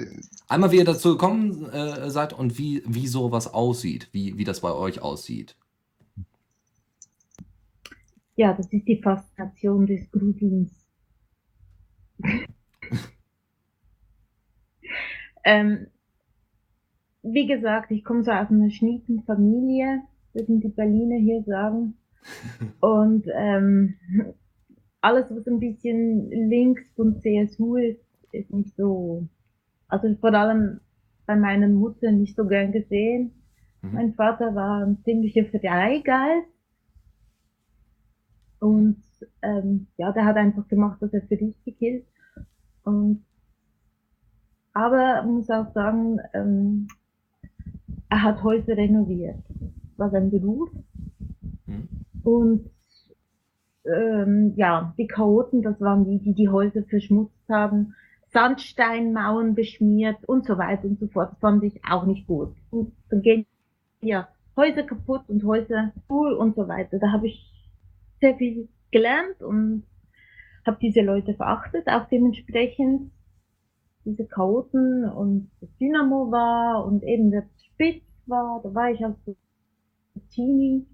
[0.48, 4.60] Einmal, wie ihr dazu gekommen äh, seid und wie, wie sowas aussieht, wie, wie das
[4.60, 5.56] bei euch aussieht.
[8.36, 10.70] Ja, das ist die Faszination des Gruselns.
[15.44, 15.86] ähm,
[17.22, 21.94] wie gesagt, ich komme so aus einer schnieken Familie, würden die Berliner hier sagen.
[22.80, 23.94] Und ähm,
[25.00, 28.00] alles, was ein bisschen links von CSU ist,
[28.32, 29.26] ist nicht so,
[29.88, 30.80] also vor allem
[31.26, 33.32] bei meiner Mutter nicht so gern gesehen.
[33.82, 33.92] Mhm.
[33.92, 36.48] Mein Vater war ein ziemlicher Freigeist.
[38.60, 39.02] Und
[39.42, 42.04] ähm, ja, der hat einfach gemacht, was er für richtig hielt.
[42.84, 43.24] Und
[44.72, 46.88] aber muss auch sagen, ähm,
[48.08, 49.38] er hat Häuser renoviert.
[49.48, 50.70] Das war sein Beruf.
[51.66, 51.88] Mhm.
[52.22, 52.70] Und
[53.84, 57.94] ähm, ja, die Chaoten, das waren die, die die Häuser verschmutzt haben,
[58.32, 61.32] Sandsteinmauern beschmiert und so weiter und so fort.
[61.32, 62.54] Das fand ich auch nicht gut.
[62.70, 63.46] Und dann gehen
[64.00, 66.98] ja Häuser kaputt und Häuser cool und so weiter.
[66.98, 67.50] Da habe ich
[68.20, 69.84] sehr viel gelernt und
[70.66, 73.10] habe diese Leute verachtet, auch dementsprechend
[74.10, 79.16] diese Chaoten und das Dynamo war und eben der Spitz war, da war ich als
[80.30, 80.86] Teenie.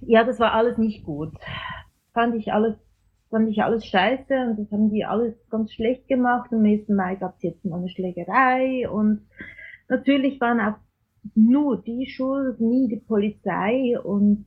[0.00, 1.32] Ja, das war alles nicht gut.
[2.12, 2.76] Fand ich alles,
[3.30, 6.50] fand ich alles scheiße und das haben die alles ganz schlecht gemacht.
[6.52, 9.26] Am nächsten Mai gab es jetzt mal eine Schlägerei und
[9.88, 10.78] natürlich waren auch
[11.34, 14.46] nur die schuld, nie die Polizei und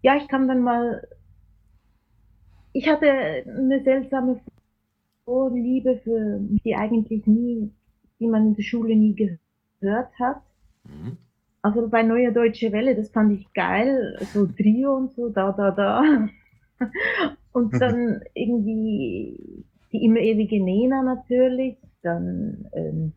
[0.00, 1.06] ja, ich kam dann mal,
[2.72, 4.40] ich hatte eine seltsame
[5.24, 7.70] Vorliebe für, die eigentlich nie,
[8.20, 10.42] die man in der Schule nie gehört hat.
[10.84, 11.16] Mhm.
[11.62, 15.70] Also bei Neue Deutsche Welle, das fand ich geil, so Trio und so, da, da,
[15.70, 16.28] da.
[17.52, 23.12] Und dann irgendwie die immer ewige Nena natürlich, dann ähm,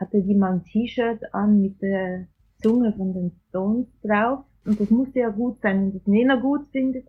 [0.00, 2.26] hatte die mal ein T-Shirt an mit der
[2.62, 4.40] Zunge von den Stones drauf.
[4.64, 7.06] Und das musste ja gut sein, wenn das Nena gut findet.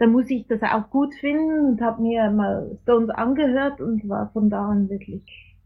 [0.00, 4.32] Dann muss ich das auch gut finden und habe mir mal Stones angehört und war
[4.32, 5.56] von da an wirklich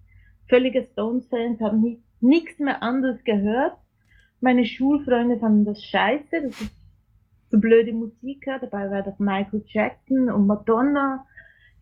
[0.47, 3.79] völlige Stones-Fans, haben nichts mehr anderes gehört.
[4.41, 6.77] Meine Schulfreunde fanden das scheiße, das ist
[7.51, 8.45] so blöde Musik.
[8.61, 11.25] Dabei war das Michael Jackson und Madonna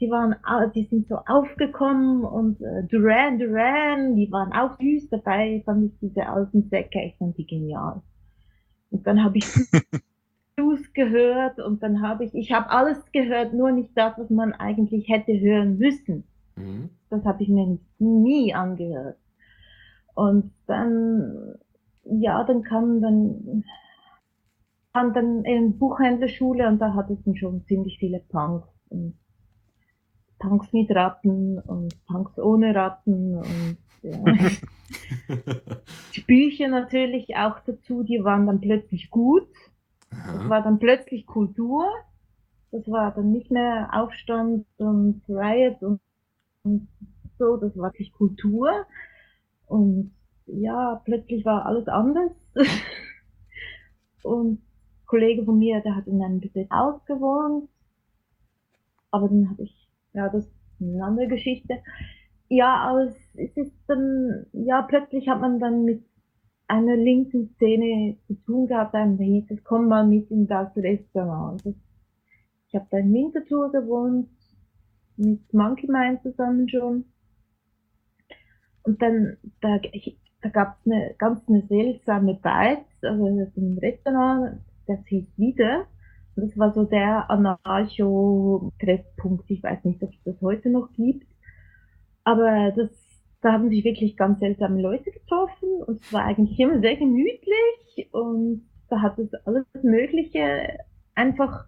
[0.02, 0.34] die waren,
[0.74, 5.98] die sind so aufgekommen und äh, Duran Duran, die waren auch süß dabei, fand ich
[6.00, 8.02] diese alten Säcke, ich fand die genial.
[8.90, 9.46] Und dann habe ich
[10.56, 14.52] Blues gehört und dann habe ich, ich habe alles gehört, nur nicht das, was man
[14.52, 16.24] eigentlich hätte hören müssen.
[16.56, 16.90] Mhm.
[17.10, 19.16] Das habe ich mir nie angehört.
[20.14, 21.54] Und dann,
[22.04, 23.64] ja, dann kam dann,
[24.92, 29.14] kam dann in Buchhändlerschule und da hatte dann schon ziemlich viele Punks und
[30.38, 34.18] Punks mit Ratten und Punks ohne Ratten und ja.
[36.16, 39.46] die Bücher natürlich auch dazu, die waren dann plötzlich gut.
[40.26, 41.86] Das war dann plötzlich Kultur.
[42.70, 46.00] Das war dann nicht mehr Aufstand und Riot und,
[46.62, 46.88] und
[47.38, 48.86] so, das war wirklich Kultur.
[49.66, 50.12] Und
[50.46, 52.32] ja, plötzlich war alles anders.
[54.22, 54.62] und ein
[55.06, 57.68] Kollege von mir, der hat in einem Besitz ausgewohnt.
[59.10, 59.82] Aber dann habe ich
[60.14, 61.78] ja, das ist eine andere Geschichte.
[62.48, 66.04] Ja, aber es ist dann, ja, plötzlich hat man dann mit
[66.72, 71.62] einer linken Szene zu tun gehabt, dann hieß es, komm mal mit in das Restaurant.
[71.66, 74.30] Ich habe da in Winterthur gewohnt,
[75.18, 77.04] mit Monkey Mind zusammen schon.
[78.84, 79.78] Und dann, da,
[80.40, 85.84] da gab es eine ganz eine seltsame Beiz, also ein Restaurant, das hieß wieder.
[86.36, 89.50] Das war so der Anarcho-Treffpunkt.
[89.50, 91.26] Ich weiß nicht, ob es das heute noch gibt.
[92.24, 92.88] Aber das,
[93.42, 98.08] da haben sich wirklich ganz seltsame Leute getroffen und es war eigentlich immer sehr gemütlich
[98.12, 100.78] und da hat es alles Mögliche
[101.14, 101.66] einfach,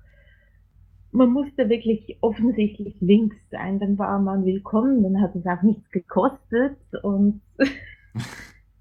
[1.11, 5.91] man musste wirklich offensichtlich links sein, dann war man willkommen, dann hat es auch nichts
[5.91, 7.43] gekostet und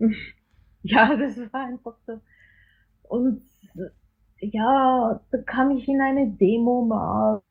[0.84, 2.20] ja, das war einfach so.
[3.10, 3.41] Und
[4.39, 7.41] ja, da kam ich in eine Demo mal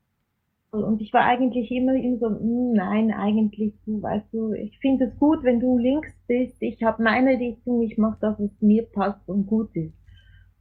[0.72, 5.04] und ich war eigentlich immer in so, hm, nein, eigentlich, du weißt du, ich finde
[5.04, 8.84] es gut, wenn du links bist, ich habe meine Richtung, ich mache das, was mir
[8.84, 9.94] passt und gut ist.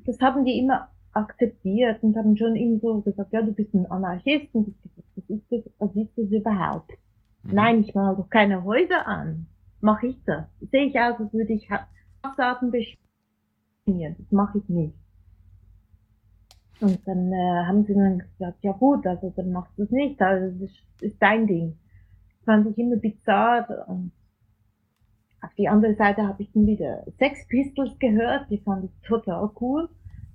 [0.06, 3.86] Das haben die immer akzeptiert und haben schon immer so gesagt, ja, du bist ein
[3.86, 6.92] Anarchist und ich gesagt, was ist das, was ist das überhaupt?
[7.44, 7.54] Mhm.
[7.54, 9.48] Nein, ich mache doch keine Häuser an.
[9.80, 10.46] Mache ich das?
[10.72, 11.70] Sehe ich aus, als würde ich
[12.22, 14.16] Fassaden beschmieren.
[14.18, 14.94] Das mache ich nicht.
[16.82, 20.20] Und dann äh, haben sie dann gesagt, ja gut, also dann machst du es nicht,
[20.20, 21.78] also das ist, ist dein Ding.
[22.30, 23.86] Das fand ich immer bizarr.
[23.88, 24.12] Und
[25.42, 29.52] auf die andere Seite habe ich dann wieder Sex Pistols gehört, die fand ich total
[29.62, 29.90] cool.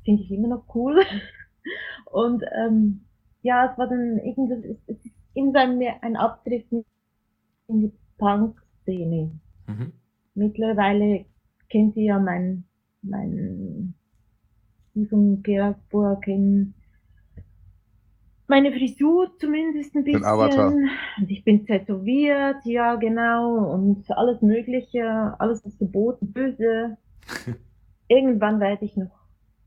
[0.05, 1.03] Finde ich immer noch cool.
[2.13, 3.01] Und ähm,
[3.43, 6.85] ja, es war dann irgendwie, es, es ist irgendwann mehr ein Abdrift in
[7.81, 9.33] die Punk-Szene.
[9.67, 9.93] Mhm.
[10.35, 11.25] Mittlerweile
[11.69, 12.65] kennt sie ja mein,
[13.03, 13.96] mein
[15.05, 15.77] von Georg
[16.23, 16.75] kennen.
[18.49, 20.25] Meine Frisur zumindest ein bisschen.
[20.25, 20.73] Avatar.
[20.73, 23.73] Und ich bin tätowiert, ja genau.
[23.75, 26.97] Und alles Mögliche, alles ist verboten, böse.
[28.09, 29.11] Irgendwann werde ich noch,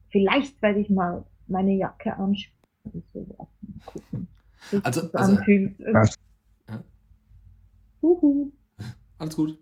[0.10, 3.04] vielleicht werde ich mal meine Jacke anspannen.
[3.14, 3.26] So
[3.86, 4.28] gucken.
[4.84, 5.78] Also, also anfühlt.
[5.80, 6.04] Ja.
[9.18, 9.60] Alles gut.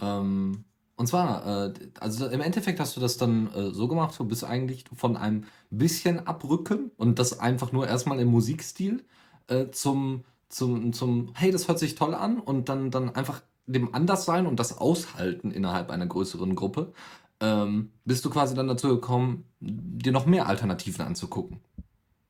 [0.00, 0.64] Ähm,
[0.96, 4.44] und zwar, äh, also im Endeffekt hast du das dann äh, so gemacht, du bist
[4.44, 9.04] eigentlich von einem bisschen abrücken und das einfach nur erstmal im Musikstil
[9.48, 13.94] äh, zum, zum, zum, hey, das hört sich toll an und dann, dann einfach dem
[13.94, 16.92] Anderssein und das Aushalten innerhalb einer größeren Gruppe,
[17.40, 21.60] ähm, bist du quasi dann dazu gekommen, dir noch mehr Alternativen anzugucken.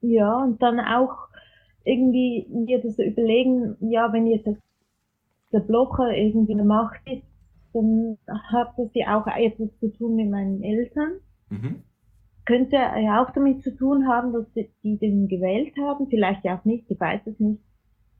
[0.00, 1.28] Ja, und dann auch
[1.84, 4.48] irgendwie dir das überlegen, ja, wenn jetzt
[5.52, 7.22] der Blocker irgendwie eine Macht ist,
[7.76, 8.18] dann
[8.50, 11.20] hat das ja auch etwas zu tun mit meinen Eltern.
[11.50, 11.82] Mhm.
[12.44, 16.58] Könnte ja auch damit zu tun haben, dass die, die den gewählt haben, vielleicht ja
[16.58, 17.60] auch nicht, ich weiß es nicht.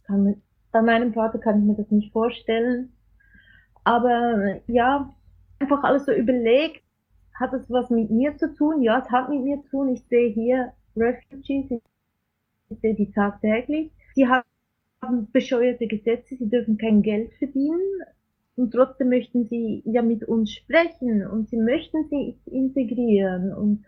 [0.05, 0.43] Kann,
[0.73, 2.93] bei meinem Vater kann ich mir das nicht vorstellen.
[3.85, 5.15] Aber ja,
[5.59, 6.83] einfach alles so überlegt,
[7.35, 8.83] hat es was mit mir zu tun?
[8.83, 9.89] Ja, es hat mit mir zu tun.
[9.89, 11.81] Ich sehe hier Refugees,
[12.69, 13.93] ich sehe die tagtäglich.
[14.15, 17.81] Sie haben bescheuerte Gesetze, sie dürfen kein Geld verdienen.
[18.57, 23.53] Und trotzdem möchten sie ja mit uns sprechen und sie möchten sich integrieren.
[23.53, 23.85] Und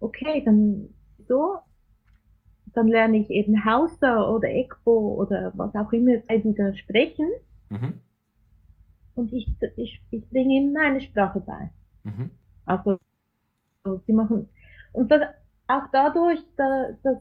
[0.00, 0.88] okay, dann
[1.28, 1.58] so,
[2.74, 7.28] dann lerne ich eben Hauser oder ECBO oder was auch immer die da sprechen.
[7.68, 8.00] Mhm.
[9.14, 9.46] Und ich,
[9.76, 11.70] ich, ich bringe ihnen meine Sprache bei.
[12.04, 12.30] Mhm.
[12.64, 12.98] Also,
[14.06, 14.48] sie machen,
[14.92, 15.22] und das,
[15.66, 17.18] auch dadurch, da, dass,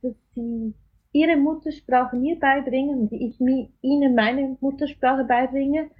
[0.00, 0.74] dass sie
[1.12, 5.90] ihre Muttersprache mir beibringen und ich mir, ihnen meine Muttersprache beibringe,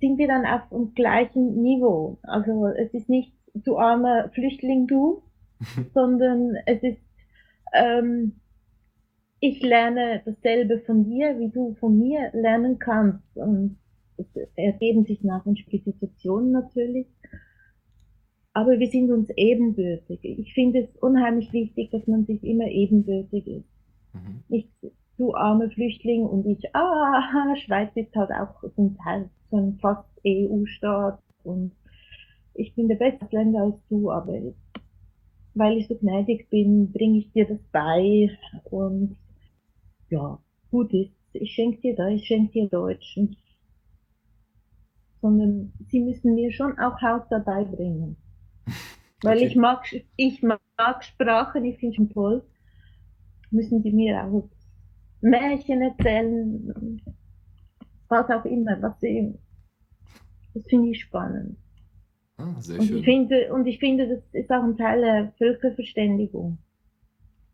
[0.00, 2.18] sind wir dann auf dem gleichen Niveau.
[2.22, 5.22] Also es ist nicht du armer Flüchtling du,
[5.94, 7.00] sondern es ist
[7.74, 8.40] ähm,
[9.40, 13.36] ich lerne dasselbe von dir, wie du von mir lernen kannst.
[13.36, 13.78] Und
[14.16, 14.26] es
[14.56, 17.06] ergeben sich nachher Spezifikationen natürlich.
[18.52, 20.18] Aber wir sind uns ebenbürtig.
[20.24, 23.68] Ich finde es unheimlich wichtig, dass man sich immer ebenbürtig ist.
[24.14, 24.42] Mhm.
[24.48, 24.70] Nicht
[25.18, 29.78] du arme Flüchtling und ich, ah, Schweiz ist halt auch so ein Teil, so ein
[29.80, 31.72] fast EU-Staat und
[32.54, 34.40] ich bin der beste Länder als du, aber
[35.54, 38.30] weil ich so gnädig bin, bringe ich dir das bei
[38.64, 39.16] und
[40.08, 40.38] ja,
[40.70, 43.16] gut ist, ich schenke dir da, ich schenke dir Deutsch.
[43.16, 43.36] Und,
[45.20, 48.16] sondern sie müssen mir schon auch Haus dabei bringen.
[49.22, 49.46] Weil okay.
[49.46, 49.84] ich mag,
[50.16, 52.44] ich mag Sprachen, ich finde schon toll.
[53.50, 54.48] Müssen sie mir auch
[55.20, 57.02] Märchen erzählen,
[58.08, 59.34] was auch immer, was sie,
[60.54, 61.58] das finde ich spannend.
[62.36, 62.98] Ah, sehr und schön.
[62.98, 66.58] Ich finde, und ich finde, das ist auch ein Teil der Völkerverständigung.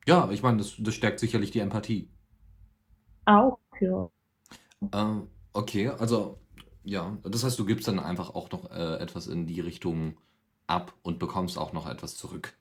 [0.06, 2.10] Ja, ich meine, das, das stärkt sicherlich die Empathie.
[3.24, 4.10] Auch, ja.
[4.92, 6.38] Ähm, okay, also
[6.82, 10.18] ja, das heißt, du gibst dann einfach auch noch äh, etwas in die Richtung
[10.66, 12.58] ab und bekommst auch noch etwas zurück.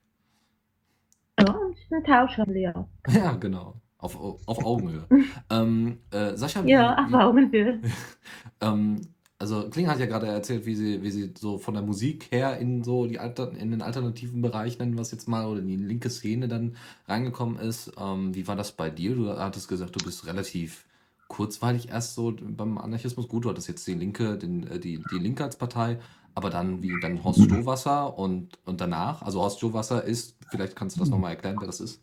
[1.39, 2.87] Ja, das ist ein Tauschhandel, ja.
[3.09, 3.81] Ja, genau.
[4.03, 5.07] Auf, auf Augenhöhe.
[5.49, 7.79] ähm, äh, Sascha, Ja, auf Augenhöhe.
[8.61, 8.99] ähm,
[9.39, 12.57] also Kling hat ja gerade erzählt, wie sie, wie sie so von der Musik her
[12.59, 15.67] in so die Alter, in den alternativen Bereich, nennen wir es jetzt mal, oder in
[15.67, 16.75] die linke Szene dann
[17.07, 17.91] reingekommen ist.
[17.97, 19.15] Ähm, wie war das bei dir?
[19.15, 20.85] Du hattest gesagt, du bist relativ
[21.27, 23.27] kurzweilig erst so beim Anarchismus.
[23.27, 25.99] Gut, du hattest jetzt die Linke, den, äh, die, die Linke als Partei,
[26.35, 30.95] aber dann wie dann Horst Stowasser und, und danach, also Horst Stowasser ist, vielleicht kannst
[30.95, 32.01] du das nochmal erklären, wer das ist.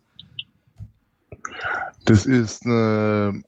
[2.04, 3.42] Das ist eine,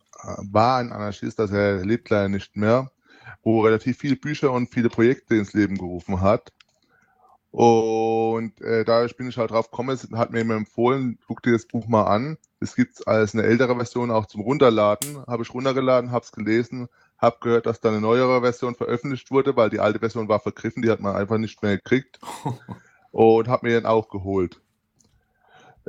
[0.50, 2.90] war ein Anarchist, das er lebt leider nicht mehr
[3.42, 6.52] wo relativ viele Bücher und viele Projekte ins Leben gerufen hat.
[7.50, 11.52] Und äh, dadurch bin ich halt drauf gekommen, es hat mir immer empfohlen, guck dir
[11.52, 12.38] das Buch mal an.
[12.60, 15.22] Es gibt als eine ältere Version auch zum Runterladen.
[15.26, 16.88] Habe ich runtergeladen, habe es gelesen,
[17.18, 20.82] habe gehört, dass da eine neuere Version veröffentlicht wurde, weil die alte Version war vergriffen,
[20.82, 22.20] die hat man einfach nicht mehr gekriegt.
[23.10, 24.61] und habe mir dann auch geholt.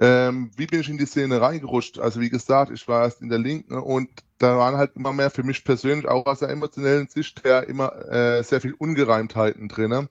[0.02, 2.00] Ähm, wie bin ich in die Szene reingerutscht?
[2.00, 5.30] Also wie gesagt, ich war erst in der Linken und da waren halt immer mehr
[5.30, 10.10] für mich persönlich, auch aus der emotionellen Sicht her, immer äh, sehr viel Ungereimtheiten drin.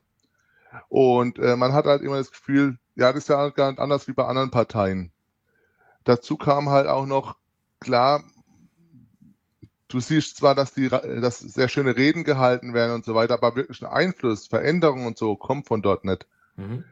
[0.88, 4.06] Und äh, man hat halt immer das Gefühl, ja, das ist ja gar nicht anders
[4.08, 5.10] wie bei anderen Parteien.
[6.04, 7.36] Dazu kam halt auch noch,
[7.80, 8.22] klar,
[9.88, 13.56] du siehst zwar, dass die dass sehr schöne Reden gehalten werden und so weiter, aber
[13.56, 16.26] wirklich ein Einfluss, Veränderung und so kommt von dort nicht.
[16.56, 16.84] Mhm.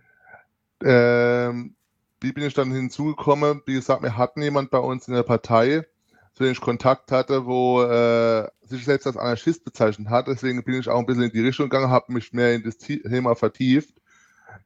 [0.83, 1.75] Ähm,
[2.21, 3.63] wie bin ich dann hinzugekommen?
[3.67, 5.87] Wie gesagt, wir hatten jemand bei uns in der Partei,
[6.35, 10.29] zu dem ich Kontakt hatte, wo äh, sich selbst als Anarchist bezeichnet hat.
[10.29, 12.79] Deswegen bin ich auch ein bisschen in die Richtung gegangen, habe mich mehr in das
[12.79, 13.95] Thema vertieft.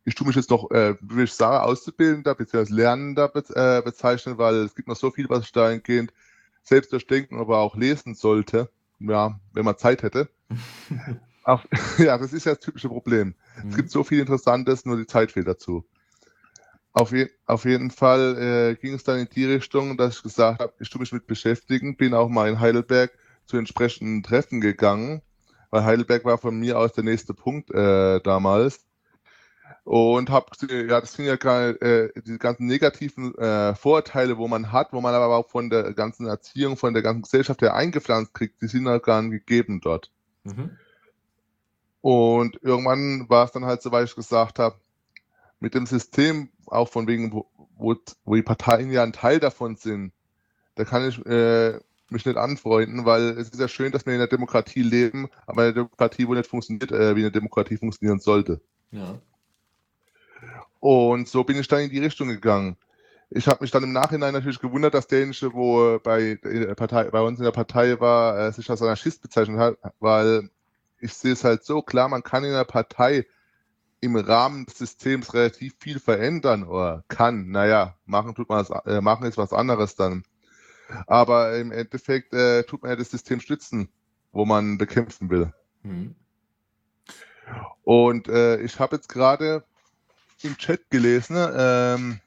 [0.04, 2.72] Ich tue mich jetzt noch, äh, wie ich sage, Auszubildender bzw.
[2.72, 6.12] Lernender be äh, bezeichnen, weil es gibt noch so viel, was ich dahingehend
[6.62, 8.70] selbst durchdenken, aber auch lesen sollte.
[8.98, 10.28] Ja, wenn man Zeit hätte.
[11.44, 11.64] Ach,
[11.98, 13.34] ja, das ist ja das typische Problem.
[13.62, 13.70] Mhm.
[13.70, 15.84] Es gibt so viel Interessantes, nur die Zeit fehlt dazu.
[16.94, 20.60] Auf, je, auf jeden Fall äh, ging es dann in die Richtung, dass ich gesagt
[20.60, 23.10] habe, ich tue mich mit beschäftigen, bin auch mal in Heidelberg
[23.46, 25.20] zu entsprechenden Treffen gegangen,
[25.70, 28.86] weil Heidelberg war von mir aus der nächste Punkt äh, damals.
[29.82, 34.70] Und habe, ja, das sind ja gerade äh, diese ganzen negativen äh, Vorteile, wo man
[34.70, 38.32] hat, wo man aber auch von der ganzen Erziehung, von der ganzen Gesellschaft her eingepflanzt
[38.34, 40.12] kriegt, die sind ja gar nicht gegeben dort.
[40.44, 40.70] Mhm.
[42.00, 44.76] Und irgendwann war es dann halt so, weil ich gesagt habe,
[45.64, 47.46] mit dem System, auch von wegen, wo,
[47.78, 50.12] wo, die Parteien ja ein Teil davon sind,
[50.74, 54.18] da kann ich äh, mich nicht anfreunden, weil es ist ja schön, dass wir in
[54.18, 58.60] der Demokratie leben, aber eine Demokratie, wo nicht funktioniert, äh, wie eine Demokratie funktionieren sollte.
[58.90, 59.18] Ja.
[60.80, 62.76] Und so bin ich dann in die Richtung gegangen.
[63.30, 67.22] Ich habe mich dann im Nachhinein natürlich gewundert, dass derjenige, wo bei, der Partei, bei
[67.22, 70.50] uns in der Partei war, äh, sich als Anarchist bezeichnet hat, weil
[71.00, 73.24] ich sehe es halt so klar, man kann in der Partei
[74.04, 77.50] im Rahmen des Systems relativ viel verändern oder kann.
[77.50, 80.24] Naja, machen tut man das, äh, machen ist was anderes dann.
[81.06, 83.88] Aber im Endeffekt äh, tut man ja das System stützen,
[84.32, 85.52] wo man bekämpfen will.
[85.82, 86.14] Mhm.
[87.82, 89.64] Und äh, ich habe jetzt gerade
[90.42, 92.20] im Chat gelesen, ähm,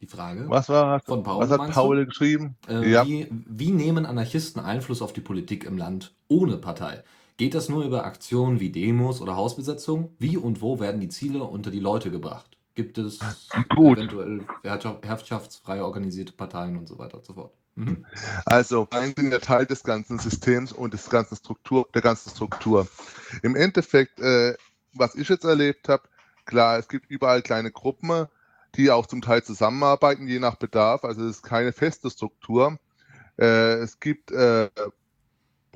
[0.00, 0.48] die Frage.
[0.48, 2.56] Was war von Paul, was hat Paul geschrieben?
[2.68, 3.06] Äh, ja.
[3.06, 7.02] wie, wie nehmen Anarchisten Einfluss auf die Politik im Land ohne Partei?
[7.36, 10.14] Geht das nur über Aktionen wie Demos oder Hausbesetzung?
[10.18, 12.56] Wie und wo werden die Ziele unter die Leute gebracht?
[12.74, 13.18] Gibt es
[13.74, 13.98] Gut.
[13.98, 17.52] eventuell herrschaftsfrei organisierte Parteien und so weiter und so fort?
[17.74, 18.06] Mhm.
[18.46, 22.88] Also Parteien sind ja Teil des ganzen Systems und des ganzen Struktur, der ganzen Struktur.
[23.42, 24.54] Im Endeffekt, äh,
[24.94, 26.04] was ich jetzt erlebt habe,
[26.46, 28.28] klar, es gibt überall kleine Gruppen,
[28.76, 31.04] die auch zum Teil zusammenarbeiten, je nach Bedarf.
[31.04, 32.78] Also es ist keine feste Struktur.
[33.38, 34.70] Äh, es gibt äh,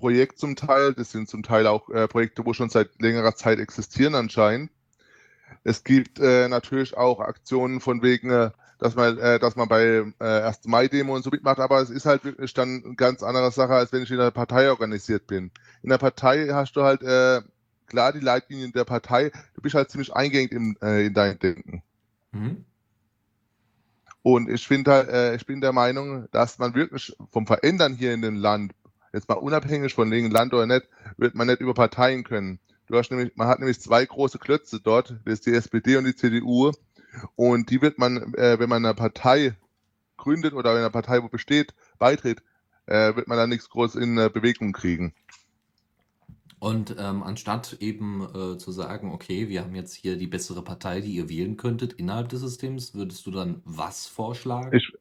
[0.00, 3.58] Projekte zum Teil, das sind zum Teil auch äh, Projekte, wo schon seit längerer Zeit
[3.58, 4.70] existieren anscheinend.
[5.62, 10.04] Es gibt äh, natürlich auch Aktionen von wegen, äh, dass man, äh, dass man bei
[10.18, 10.64] äh, 1.
[10.64, 13.92] Mai-Demo und so mitmacht, aber es ist halt wirklich dann eine ganz andere Sache, als
[13.92, 15.50] wenn ich in einer Partei organisiert bin.
[15.82, 17.42] In der Partei hast du halt äh,
[17.86, 21.82] klar die Leitlinien der Partei, du bist halt ziemlich eingängig in, äh, in dein Denken.
[22.32, 22.64] Mhm.
[24.22, 28.20] Und ich finde halt, ich bin der Meinung, dass man wirklich vom Verändern hier in
[28.20, 28.74] dem Land,
[29.12, 32.58] jetzt mal unabhängig von wegen Land oder nicht, wird man nicht über Parteien können.
[32.86, 36.04] Du hast nämlich, man hat nämlich zwei große Klötze dort, das ist die SPD und
[36.04, 36.72] die CDU.
[37.36, 39.56] Und die wird man, äh, wenn man eine Partei
[40.16, 42.42] gründet oder wenn eine Partei wo besteht, beitritt,
[42.86, 45.14] äh, wird man da nichts groß in äh, Bewegung kriegen.
[46.58, 51.00] Und ähm, anstatt eben äh, zu sagen, okay, wir haben jetzt hier die bessere Partei,
[51.00, 54.76] die ihr wählen könntet innerhalb des Systems, würdest du dann was vorschlagen?
[54.76, 54.92] Ich,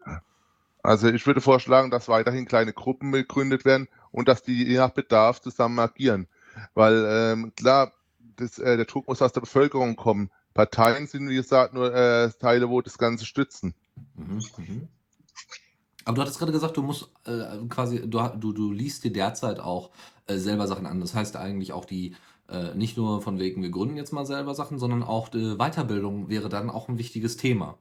[0.84, 4.92] also ich würde vorschlagen, dass weiterhin kleine Gruppen gegründet werden und dass die je nach
[4.92, 6.28] Bedarf zusammen agieren.
[6.74, 7.94] Weil ähm, klar,
[8.36, 10.30] das, äh, der Druck muss aus der Bevölkerung kommen.
[10.54, 13.74] Parteien sind, wie gesagt, nur äh, Teile, wo das Ganze stützen.
[14.16, 14.88] Mhm, mhm.
[16.06, 19.60] Aber du hattest gerade gesagt, du musst äh, quasi, du, du, du liest dir derzeit
[19.60, 19.92] auch
[20.28, 21.02] äh, selber Sachen an.
[21.02, 22.16] Das heißt eigentlich auch die,
[22.50, 26.30] äh, nicht nur von wegen, wir gründen jetzt mal selber Sachen, sondern auch die Weiterbildung
[26.30, 27.78] wäre dann auch ein wichtiges Thema.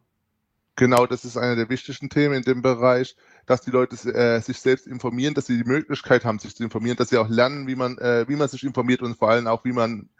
[0.76, 3.16] Genau, das ist einer der wichtigsten Themen in dem Bereich,
[3.48, 6.98] dass die Leute äh, sich selbst informieren, dass sie die Möglichkeit haben, sich zu informieren,
[6.98, 9.64] dass sie auch lernen, wie man, äh, wie man sich informiert und vor allem auch,
[9.64, 10.10] wie man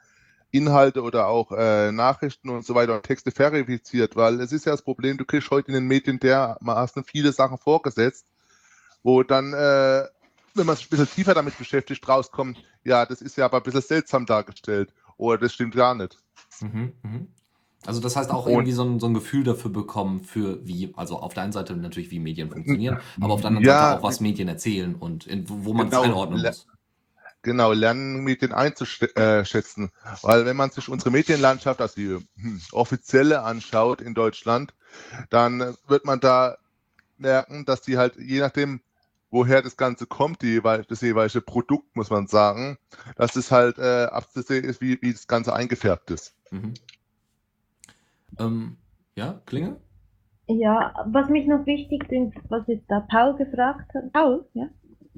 [0.50, 4.72] Inhalte oder auch äh, Nachrichten und so weiter und Texte verifiziert, weil es ist ja
[4.72, 8.26] das Problem, du kriegst heute in den Medien dermaßen viele Sachen vorgesetzt,
[9.02, 10.04] wo dann, äh,
[10.54, 13.62] wenn man sich ein bisschen tiefer damit beschäftigt, rauskommt, ja, das ist ja aber ein
[13.62, 16.18] bisschen seltsam dargestellt oder das stimmt gar nicht.
[16.62, 17.26] Mhm, mh.
[17.86, 20.92] Also das heißt auch und, irgendwie so ein, so ein Gefühl dafür bekommen, für wie,
[20.96, 23.98] also auf der einen Seite natürlich, wie Medien funktionieren, aber auf der anderen ja, Seite
[23.98, 26.66] auch, was Medien erzählen und in, wo man es genau, einordnen muss.
[27.42, 29.90] Genau, lernen, Medien einzuschätzen.
[30.22, 34.74] Weil wenn man sich unsere Medienlandschaft, also die hm, offizielle anschaut in Deutschland,
[35.30, 36.58] dann wird man da
[37.16, 38.80] merken, dass die halt, je nachdem,
[39.30, 42.76] woher das Ganze kommt, die, das jeweilige Produkt, muss man sagen,
[43.16, 46.34] dass es halt äh, abzusehen ist, wie, wie das Ganze eingefärbt ist.
[46.50, 46.74] Mhm.
[48.38, 48.78] Ähm,
[49.16, 49.80] ja, Klinge?
[50.46, 54.12] Ja, was mich noch wichtig ist, was jetzt da Paul gefragt hat.
[54.12, 54.68] Paul, ja?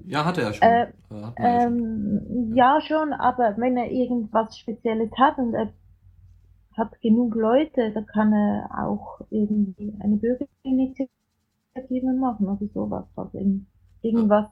[0.07, 0.69] Ja, hatte er schon.
[0.69, 2.57] Äh, ja, ähm, schon.
[2.57, 5.73] ja, schon, aber wenn er irgendwas Spezielles hat und er
[6.77, 11.11] hat genug Leute, dann kann er auch irgendwie eine Bürgerinitiative
[12.19, 13.67] machen oder sowas, was ihm
[14.03, 14.49] irgendwas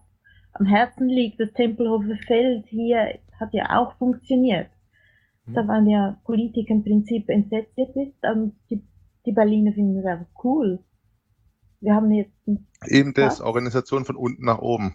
[0.52, 1.40] am Herzen liegt.
[1.40, 4.68] Das Tempelhofer Feld hier hat ja auch funktioniert.
[5.48, 5.54] Mhm.
[5.54, 8.82] Da waren ja Politiker im Prinzip entsetzt ist und die,
[9.26, 10.80] die Berliner finden das einfach cool.
[11.80, 12.32] Wir haben jetzt.
[12.86, 14.94] Eben das, Organisation von unten nach oben.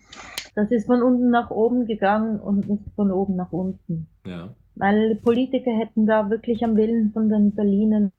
[0.56, 4.08] Das ist von unten nach oben gegangen und nicht von oben nach unten.
[4.26, 4.54] Ja.
[4.76, 8.12] Weil Politiker hätten da wirklich am Willen von den Berlinern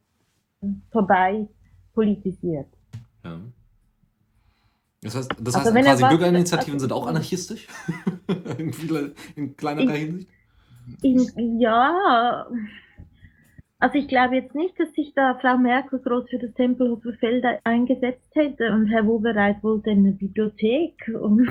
[0.91, 1.47] vorbei
[1.93, 2.69] politisiert.
[3.25, 3.41] Ja.
[5.03, 7.69] Das heißt, das also heißt quasi Bürgerinitiativen sind auch anarchistisch?
[8.59, 8.73] in,
[9.37, 10.29] in kleinerer Hinsicht?
[11.03, 12.47] Ja,
[13.79, 17.45] also ich glaube jetzt nicht, dass sich da Frau Merkel groß für das Tempelhofer Feld
[17.65, 21.51] eingesetzt hätte und Herr Wobereit wollte eine Bibliothek und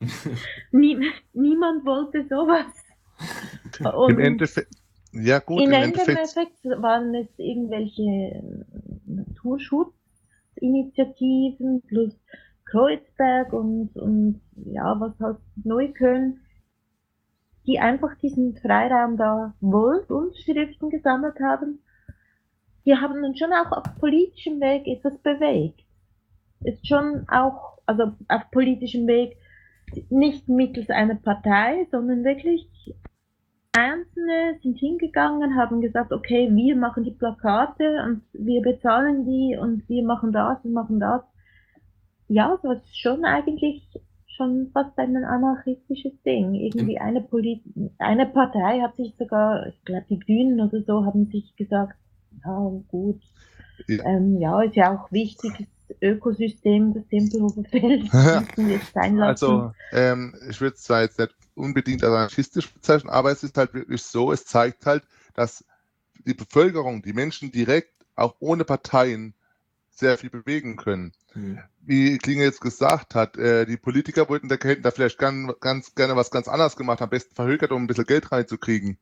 [0.72, 0.98] nie,
[1.32, 2.66] niemand wollte sowas.
[3.94, 4.74] Und Im Endeffekt,
[5.12, 8.42] ja gut, im Endeffekt, Endeffekt waren es irgendwelche
[9.06, 12.12] Naturschutzinitiativen plus
[12.66, 16.40] Kreuzberg und, und ja, was heißt Neukölln
[17.70, 21.78] die einfach diesen Freiraum da wollt und Schriften gesammelt haben,
[22.84, 25.80] die haben dann schon auch auf politischem Weg etwas bewegt.
[26.64, 29.36] Ist schon auch, also auf politischem Weg,
[30.08, 32.68] nicht mittels einer Partei, sondern wirklich
[33.72, 39.88] Einzelne sind hingegangen, haben gesagt, okay, wir machen die Plakate und wir bezahlen die und
[39.88, 41.22] wir machen das und machen das.
[42.26, 44.00] Ja, das ist schon eigentlich
[44.40, 46.54] schon fast ein anarchistisches Ding.
[46.54, 47.62] Irgendwie eine, Polit
[47.98, 51.96] eine Partei hat sich sogar, ich glaube die Grünen oder so, haben sich gesagt,
[52.44, 53.20] ja gut,
[53.86, 55.68] ja, ähm, ja ist ja auch wichtig,
[56.00, 58.12] Ökosystem des Tempelhofer Felds
[58.56, 59.28] müssen wir sein lassen.
[59.28, 63.58] Also ähm, ich würde es zwar jetzt nicht unbedingt als anarchistisch bezeichnen, aber es ist
[63.58, 65.02] halt wirklich so, es zeigt halt,
[65.34, 65.64] dass
[66.26, 69.34] die Bevölkerung, die Menschen direkt, auch ohne Parteien,
[70.00, 71.12] sehr viel bewegen können.
[71.34, 71.60] Mhm.
[71.82, 75.94] Wie Klinge jetzt gesagt hat, äh, die Politiker wollten da, hätten da vielleicht ganz, ganz
[75.94, 78.98] gerne was ganz anderes gemacht, am besten verhökert, um ein bisschen Geld reinzukriegen.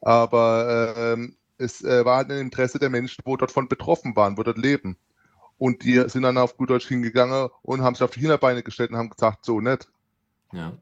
[0.00, 4.36] Aber äh, es äh, war halt im Interesse der Menschen, wo dort von betroffen waren,
[4.36, 4.98] wo dort leben.
[5.56, 8.90] Und die sind dann auf gut Deutsch hingegangen und haben sich auf die Hinterbeine gestellt
[8.90, 9.88] und haben gesagt, so nicht.
[10.52, 10.72] Ja.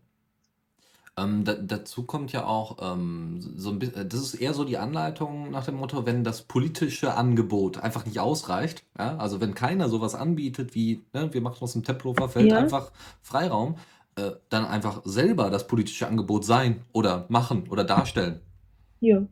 [1.19, 4.79] Ähm, da, dazu kommt ja auch ähm, so ein bisschen, das ist eher so die
[4.79, 9.91] Anleitung nach dem Motto, wenn das politische Angebot einfach nicht ausreicht, ja, also wenn keiner
[9.91, 12.59] sowas anbietet wie, ne, wir machen aus dem Tempelhofer Feld ja.
[12.59, 13.77] einfach Freiraum,
[14.17, 18.41] äh, dann einfach selber das politische Angebot sein oder machen oder darstellen.
[19.01, 19.23] Ja.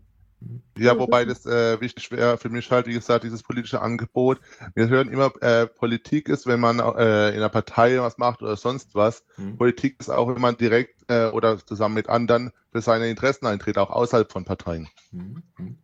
[0.79, 4.41] Ja, wobei das äh, wichtig wäre für mich halt, wie gesagt, dieses politische Angebot.
[4.75, 8.57] Wir hören immer, äh, Politik ist, wenn man äh, in einer Partei was macht oder
[8.57, 9.25] sonst was.
[9.37, 9.59] Mhm.
[9.59, 13.77] Politik ist auch, wenn man direkt äh, oder zusammen mit anderen für seine Interessen eintritt,
[13.77, 14.89] auch außerhalb von Parteien.
[15.13, 15.43] Mhm.
[15.59, 15.79] mhm.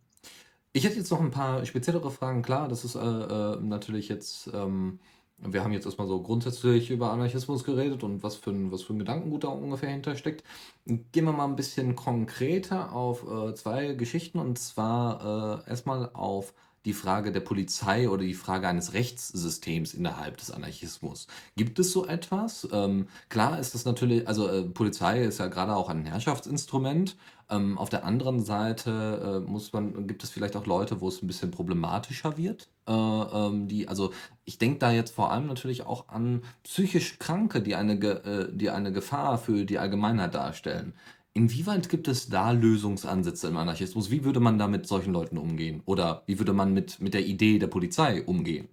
[0.73, 2.43] Ich hätte jetzt noch ein paar speziellere Fragen.
[2.43, 4.99] Klar, das ist äh, äh, natürlich jetzt ähm,
[5.39, 8.93] wir haben jetzt erstmal so grundsätzlich über Anarchismus geredet und was für ein, was für
[8.93, 10.43] ein Gedankengut da ungefähr hintersteckt.
[10.85, 16.53] Gehen wir mal ein bisschen konkreter auf äh, zwei Geschichten und zwar äh, erstmal auf
[16.85, 21.27] die Frage der Polizei oder die Frage eines Rechtssystems innerhalb des Anarchismus.
[21.57, 22.67] Gibt es so etwas?
[22.71, 27.17] Ähm, klar ist das natürlich, also äh, Polizei ist ja gerade auch ein Herrschaftsinstrument.
[27.49, 31.21] Ähm, auf der anderen Seite äh, muss man, gibt es vielleicht auch Leute, wo es
[31.23, 32.67] ein bisschen problematischer wird.
[32.87, 34.11] Äh, ähm, die, also
[34.43, 38.69] ich denke da jetzt vor allem natürlich auch an psychisch Kranke, die eine, äh, die
[38.69, 40.93] eine Gefahr für die Allgemeinheit darstellen.
[41.33, 44.11] Inwieweit gibt es da Lösungsansätze im Anarchismus?
[44.11, 45.83] Wie würde man da mit solchen Leuten umgehen?
[45.85, 48.67] Oder wie würde man mit, mit der Idee der Polizei umgehen?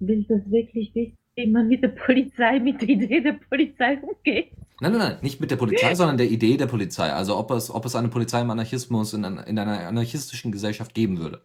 [0.00, 4.50] Will das wirklich wissen, wie man mit der Polizei, mit der Idee der Polizei umgeht?
[4.82, 7.12] Nein, nein, nein, nicht mit der Polizei, sondern der Idee der Polizei.
[7.12, 11.18] Also ob es, ob es eine Polizei im Anarchismus in, in einer anarchistischen Gesellschaft geben
[11.18, 11.40] würde.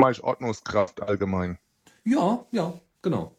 [0.00, 1.56] Mal Ordnungskraft allgemein.
[2.02, 3.36] Ja, ja, genau.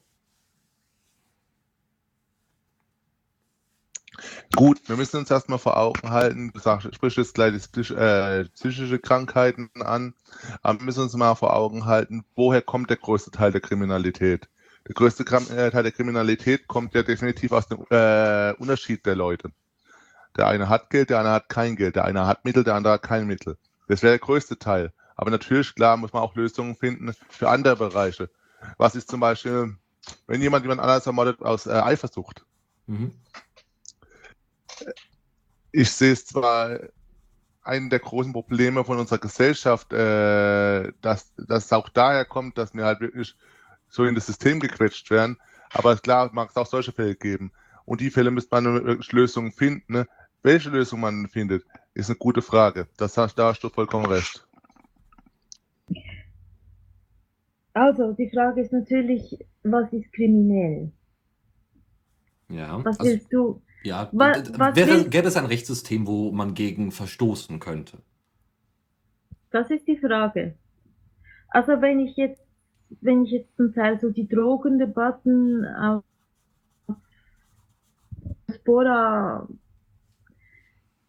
[4.56, 6.60] Gut, wir müssen uns erstmal vor Augen halten, du
[6.94, 7.54] sprichst jetzt gleich
[7.92, 10.14] äh, psychische Krankheiten an,
[10.62, 14.48] aber wir müssen uns mal vor Augen halten, woher kommt der größte Teil der Kriminalität?
[14.88, 19.52] Der größte äh, Teil der Kriminalität kommt ja definitiv aus dem äh, Unterschied der Leute.
[20.38, 22.94] Der eine hat Geld, der andere hat kein Geld, der eine hat Mittel, der andere
[22.94, 23.58] hat kein Mittel.
[23.88, 24.92] Das wäre der größte Teil.
[25.16, 28.30] Aber natürlich, klar, muss man auch Lösungen finden für andere Bereiche.
[28.78, 29.76] Was ist zum Beispiel,
[30.28, 32.46] wenn jemand jemand anderes ermordet aus äh, Eifersucht?
[32.88, 33.14] Mhm
[35.76, 36.80] ich sehe es zwar
[37.62, 42.86] einen der großen Probleme von unserer Gesellschaft, äh, dass das auch daher kommt, dass wir
[42.86, 43.36] halt wirklich
[43.96, 45.38] so in das System gequetscht werden.
[45.72, 47.52] Aber klar, mag es auch solche Fälle geben.
[47.86, 49.94] Und die Fälle müsste man wirklich Lösungen finden.
[49.94, 50.08] Ne?
[50.44, 52.88] Welche Lösung man findet, ist eine gute Frage.
[52.98, 54.46] Das hast, da hast du vollkommen recht.
[57.74, 60.92] Also, die Frage ist natürlich, was ist kriminell?
[62.50, 62.84] Ja.
[62.86, 63.62] Was also, willst du?
[63.84, 67.98] Ja, was, was wäre, gäbe es ein Rechtssystem, wo man gegen verstoßen könnte?
[69.52, 70.56] Das ist die Frage.
[71.50, 72.45] Also wenn ich jetzt,
[73.02, 76.04] wenn ich jetzt zum Teil so die Drogendebatten auf
[78.54, 79.48] Spora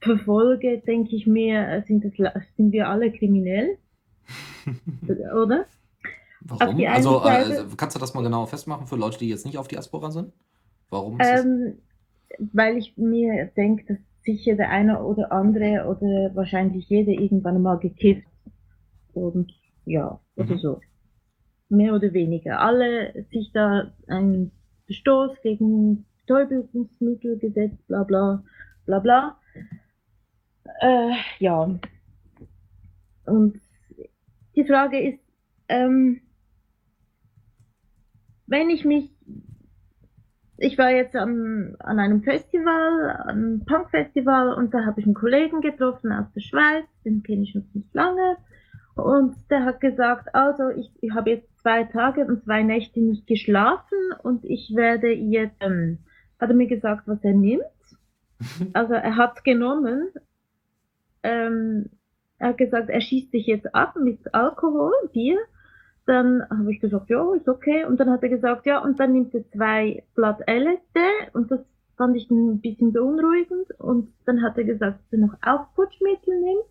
[0.00, 2.12] verfolge, denke ich mir, sind, das,
[2.56, 3.78] sind wir alle kriminell?
[5.08, 5.66] Oder?
[6.40, 6.86] Warum?
[6.86, 10.10] Also äh, kannst du das mal genau festmachen für Leute, die jetzt nicht auf Diaspora
[10.10, 10.32] sind?
[10.90, 11.18] Warum?
[11.20, 11.78] Ähm,
[12.52, 17.78] weil ich mir denke, dass sicher der eine oder andere oder wahrscheinlich jeder irgendwann mal
[17.78, 18.26] gekifft
[19.14, 19.52] und
[19.84, 20.58] ja, oder mhm.
[20.58, 20.80] so.
[21.68, 22.60] Mehr oder weniger.
[22.60, 24.52] Alle sich da einen
[24.86, 28.44] Verstoß gegen Betäubungsmittelgesetz, bla bla,
[28.84, 29.40] bla bla.
[30.80, 31.78] Äh, ja.
[33.26, 33.60] Und
[34.54, 35.20] die Frage ist,
[35.68, 36.20] ähm,
[38.46, 39.10] wenn ich mich
[40.58, 45.60] ich war jetzt an, an einem Festival, einem Punk-Festival, und da habe ich einen Kollegen
[45.60, 48.38] getroffen aus der Schweiz, den kenne ich schon nicht lange.
[48.96, 53.26] Und der hat gesagt, also ich, ich habe jetzt zwei Tage und zwei Nächte nicht
[53.26, 55.98] geschlafen und ich werde jetzt, ähm,
[56.40, 57.62] hat er mir gesagt, was er nimmt.
[58.72, 60.10] Also er hat genommen,
[61.22, 61.90] ähm,
[62.38, 65.38] er hat gesagt, er schießt sich jetzt ab mit Alkohol, Bier
[66.06, 67.84] dann habe ich gesagt, ja, ist okay.
[67.84, 71.00] Und dann hat er gesagt, ja, und dann nimmt er zwei Blatt LSD
[71.32, 71.60] und das
[71.96, 73.72] fand ich ein bisschen beunruhigend.
[73.78, 76.64] Und dann hat er gesagt, dass er noch Aufputschmittel nimmt.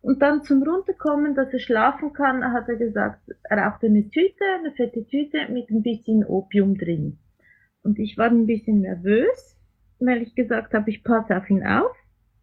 [0.00, 4.44] Und dann zum Runterkommen, dass er schlafen kann, hat er gesagt, er raucht eine Tüte,
[4.58, 7.18] eine fette Tüte mit ein bisschen Opium drin.
[7.82, 9.56] Und ich war ein bisschen nervös,
[9.98, 11.94] weil ich gesagt habe, ich passe auf ihn auf.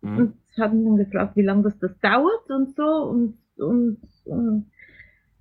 [0.01, 0.17] Mhm.
[0.17, 2.83] Und haben dann gefragt, wie lange das, das dauert und so.
[2.83, 4.71] Und, und, und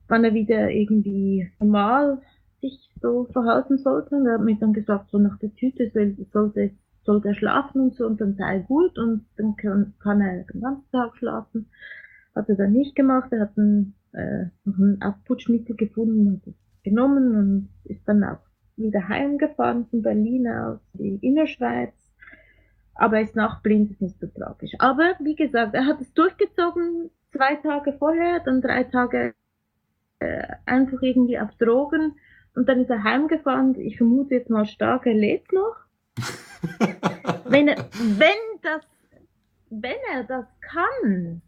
[0.09, 2.21] wann er wieder irgendwie normal
[2.61, 4.17] sich so verhalten sollte.
[4.17, 5.91] Und er hat mir dann gesagt, so nach der Tüte
[6.33, 6.71] sollte,
[7.05, 10.61] sollte er schlafen und so und dann sei gut und dann kann, kann er den
[10.61, 11.67] ganzen Tag schlafen.
[12.35, 13.33] Hat er dann nicht gemacht.
[13.33, 16.55] Er hat ein, äh, noch ein Aufputschmittel gefunden und das
[16.85, 18.39] genommen und ist dann auch
[18.77, 21.95] wieder heimgefahren von Berlin aus die Innerschweiz.
[22.95, 24.73] Aber er ist nachblind, ist nicht so tragisch.
[24.79, 29.35] Aber wie gesagt, er hat es durchgezogen, zwei Tage vorher, dann drei Tage
[30.21, 32.15] äh, einfach irgendwie auf Drogen
[32.55, 33.75] und dann ist er heimgefahren.
[33.81, 35.77] Ich vermute jetzt mal stark, er lebt noch.
[37.47, 38.83] wenn, er, wenn, das,
[39.71, 41.43] wenn er das kann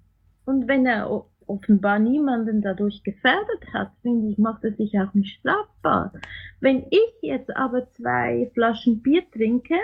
[0.46, 5.38] und wenn er offenbar niemanden dadurch gefährdet hat, finde ich, macht er sich auch nicht
[5.38, 6.12] strafbar.
[6.60, 9.74] Wenn ich jetzt aber zwei Flaschen Bier trinke,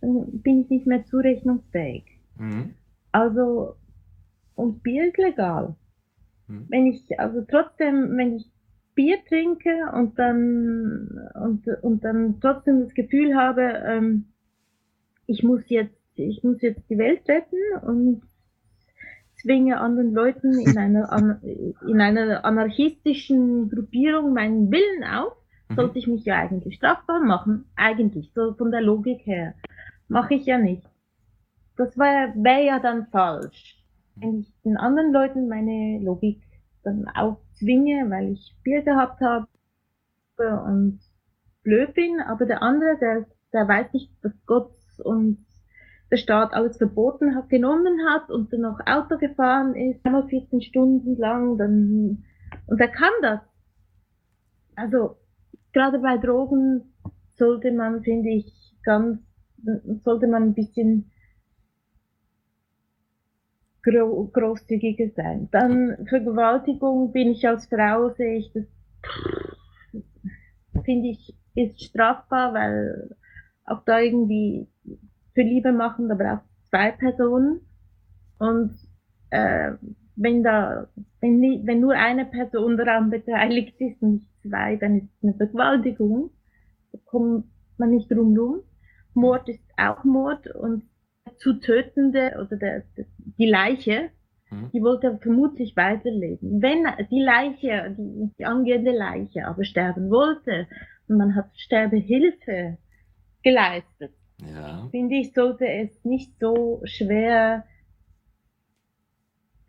[0.00, 2.04] dann bin ich nicht mehr zurechnungsfähig.
[2.38, 2.74] Mhm.
[3.12, 3.76] Also,
[4.54, 5.76] und Bier ist legal.
[6.48, 6.66] Mhm.
[6.68, 8.50] Wenn ich, also trotzdem, wenn ich
[8.94, 14.26] Bier trinke und dann, und, und dann trotzdem das Gefühl habe, ähm,
[15.26, 18.22] ich muss jetzt, ich muss jetzt die Welt retten und
[19.44, 21.40] zwinge anderen Leuten in einer,
[21.86, 25.34] in einer anarchistischen Gruppierung meinen Willen auf,
[25.68, 25.74] mhm.
[25.76, 27.66] sollte ich mich ja eigentlich strafbar machen.
[27.76, 29.54] Eigentlich, so von der Logik her.
[30.08, 30.88] Mache ich ja nicht.
[31.76, 33.82] Das wäre wär ja dann falsch.
[34.16, 36.40] Wenn ich den anderen Leuten meine Logik
[36.82, 39.46] dann aufzwinge, weil ich Bier gehabt habe
[40.38, 41.00] und
[41.62, 44.72] blöd bin, aber der andere, der, der weiß nicht, dass Gott
[45.02, 45.43] und
[46.14, 50.62] der Staat alles verboten hat, genommen hat und dann noch Auto gefahren ist, einmal 14
[50.62, 52.24] Stunden lang, dann,
[52.66, 53.40] und er kann das.
[54.76, 55.16] Also,
[55.72, 56.94] gerade bei Drogen
[57.34, 59.18] sollte man, finde ich, ganz,
[60.04, 61.10] sollte man ein bisschen
[63.82, 65.48] gro großzügiger sein.
[65.50, 68.66] Dann Vergewaltigung bin ich als Frau, sehe ich das,
[70.84, 73.16] finde ich, ist strafbar, weil
[73.64, 74.68] auch da irgendwie
[75.34, 77.60] für Liebe machen, da braucht es zwei Personen.
[78.38, 78.76] Und
[79.30, 79.72] äh,
[80.16, 80.88] wenn da,
[81.20, 85.34] wenn, wenn nur eine Person daran beteiligt ist und nicht zwei, dann ist es eine
[85.34, 86.30] Vergewaltigung.
[86.92, 87.46] Da kommt
[87.78, 88.60] man nicht drum rum.
[89.14, 90.82] Mord ist auch Mord und
[91.38, 93.06] zu tötende oder der, der,
[93.38, 94.10] die Leiche,
[94.50, 94.70] mhm.
[94.72, 96.60] die wollte vermutlich weiterleben.
[96.62, 100.66] Wenn die Leiche, die, die angehende Leiche aber sterben wollte
[101.08, 102.78] und man hat Sterbehilfe
[103.42, 104.12] geleistet,
[104.52, 104.88] ja.
[104.90, 107.64] finde ich, sollte es nicht so schwer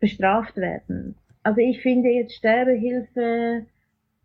[0.00, 1.16] bestraft werden.
[1.42, 3.66] Also ich finde jetzt Sterbehilfe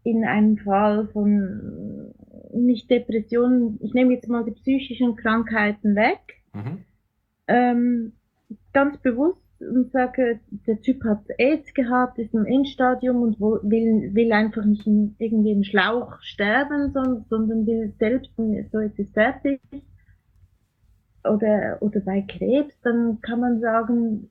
[0.03, 2.13] in einem Fall von
[2.53, 6.83] nicht Depressionen, ich nehme jetzt mal die psychischen Krankheiten weg, mhm.
[7.47, 8.13] ähm,
[8.73, 14.31] ganz bewusst und sage, der Typ hat AIDS gehabt, ist im Endstadium und will, will
[14.31, 18.31] einfach nicht in, irgendwie im Schlauch sterben, sondern, sondern will selbst,
[18.71, 19.61] so jetzt ist fertig,
[21.23, 24.29] oder, oder bei Krebs, dann kann man sagen,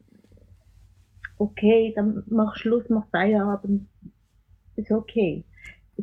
[1.39, 3.89] okay, dann mach Schluss, mach Feierabend,
[4.77, 5.45] ist okay.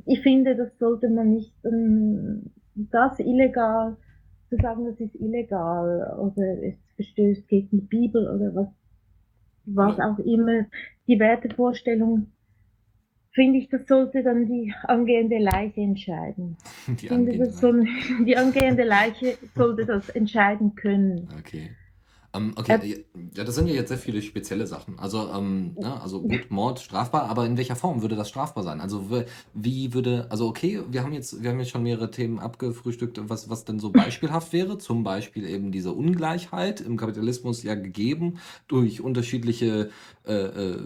[0.06, 3.98] Ich finde, das sollte man nicht, ähm, das illegal,
[4.50, 8.68] zu sagen, das ist illegal, oder es verstößt gegen die Bibel, oder was,
[9.66, 10.66] was auch immer,
[11.08, 12.32] die Wertevorstellung
[13.38, 16.58] finde ich, das sollte dann die angehende Leiche entscheiden.
[16.88, 17.72] Die angehende, so,
[18.26, 21.30] die angehende Leiche sollte das entscheiden können.
[21.38, 21.70] Okay.
[22.34, 25.00] Ähm, okay, äh, ja, das sind ja jetzt sehr viele spezielle Sachen.
[25.00, 28.82] Also, ähm, ne, also gut, Mord strafbar, aber in welcher Form würde das strafbar sein?
[28.82, 29.10] Also
[29.54, 33.50] wie würde, also okay, wir haben jetzt, wir haben jetzt schon mehrere Themen abgefrühstückt, was,
[33.50, 34.78] was denn so beispielhaft wäre.
[34.78, 39.90] Zum Beispiel eben diese Ungleichheit im Kapitalismus ja gegeben durch unterschiedliche,
[40.26, 40.80] äh, äh,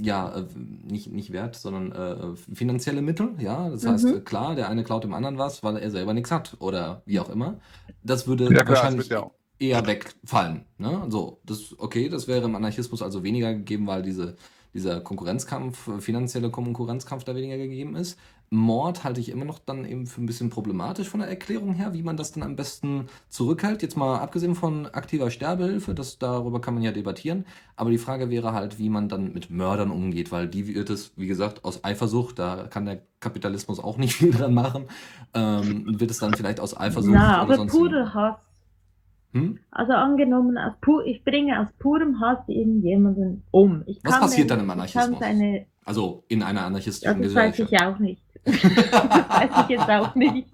[0.00, 0.44] ja, äh,
[0.86, 3.30] nicht, nicht Wert, sondern äh, finanzielle Mittel.
[3.38, 4.24] Ja, das heißt, mhm.
[4.24, 7.30] klar, der eine klaut dem anderen was, weil er selber nichts hat oder wie auch
[7.30, 7.58] immer.
[8.04, 9.08] Das würde ja, klar, wahrscheinlich.
[9.08, 10.64] Das eher wegfallen.
[10.78, 11.06] Ne?
[11.08, 14.36] So, das, okay, das wäre im Anarchismus also weniger gegeben, weil diese,
[14.74, 18.18] dieser Konkurrenzkampf, finanzielle Konkurrenzkampf da weniger gegeben ist.
[18.50, 21.92] Mord halte ich immer noch dann eben für ein bisschen problematisch von der Erklärung her,
[21.92, 23.82] wie man das dann am besten zurückhält.
[23.82, 27.44] Jetzt mal abgesehen von aktiver Sterbehilfe, das, darüber kann man ja debattieren.
[27.76, 31.12] Aber die Frage wäre halt, wie man dann mit Mördern umgeht, weil die wird es,
[31.16, 34.86] wie gesagt, aus Eifersucht, da kann der Kapitalismus auch nicht viel dran machen,
[35.34, 38.47] ähm, wird es dann vielleicht aus Eifersucht Na, aber Pudelhass
[39.32, 39.58] hm?
[39.70, 40.58] Also angenommen,
[41.04, 43.82] ich bringe aus purem Hass irgendjemanden um.
[43.86, 45.18] Ich Was passiert dann im Anarchismus?
[45.18, 47.72] Seine, also in einer anarchistischen das Gesellschaft?
[47.72, 48.22] Das weiß ich auch nicht.
[48.44, 50.48] das weiß ich jetzt auch nicht.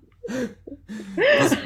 [1.32, 1.56] Was,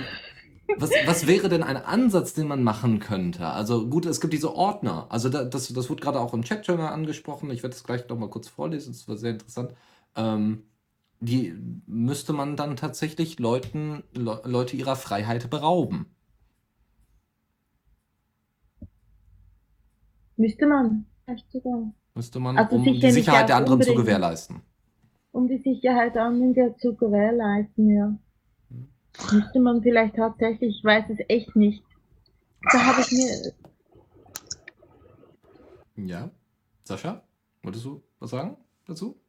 [0.77, 3.47] was, was, wäre denn ein Ansatz, den man machen könnte?
[3.47, 5.07] Also gut, es gibt diese Ordner.
[5.09, 7.51] Also da, das, das wurde gerade auch im Chat angesprochen.
[7.51, 8.93] Ich werde es gleich noch mal kurz vorlesen.
[8.93, 9.73] Das war sehr interessant.
[10.15, 10.65] ähm,
[11.21, 11.55] die
[11.87, 16.07] müsste man dann tatsächlich Leuten, Le Leute ihrer Freiheit berauben.
[20.39, 21.93] Müsste man, echt sogar.
[22.15, 24.63] Müsste man, Also um die sicher nicht Sicherheit der anderen zu gewährleisten.
[25.33, 28.19] Um die Sicherheit anderer zu gewährleisten, ja.
[29.33, 31.85] Müsste man vielleicht tatsächlich, ich weiß es echt nicht.
[32.73, 33.53] Da habe ich mir,
[36.07, 36.31] Ja.
[36.85, 37.23] Sascha,
[37.63, 39.21] wolltest du was sagen dazu?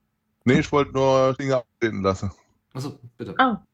[0.45, 2.31] Nee, ich wollte nur Dinge abreden lassen.
[2.73, 3.33] Achso, bitte.
[3.39, 3.65] ah,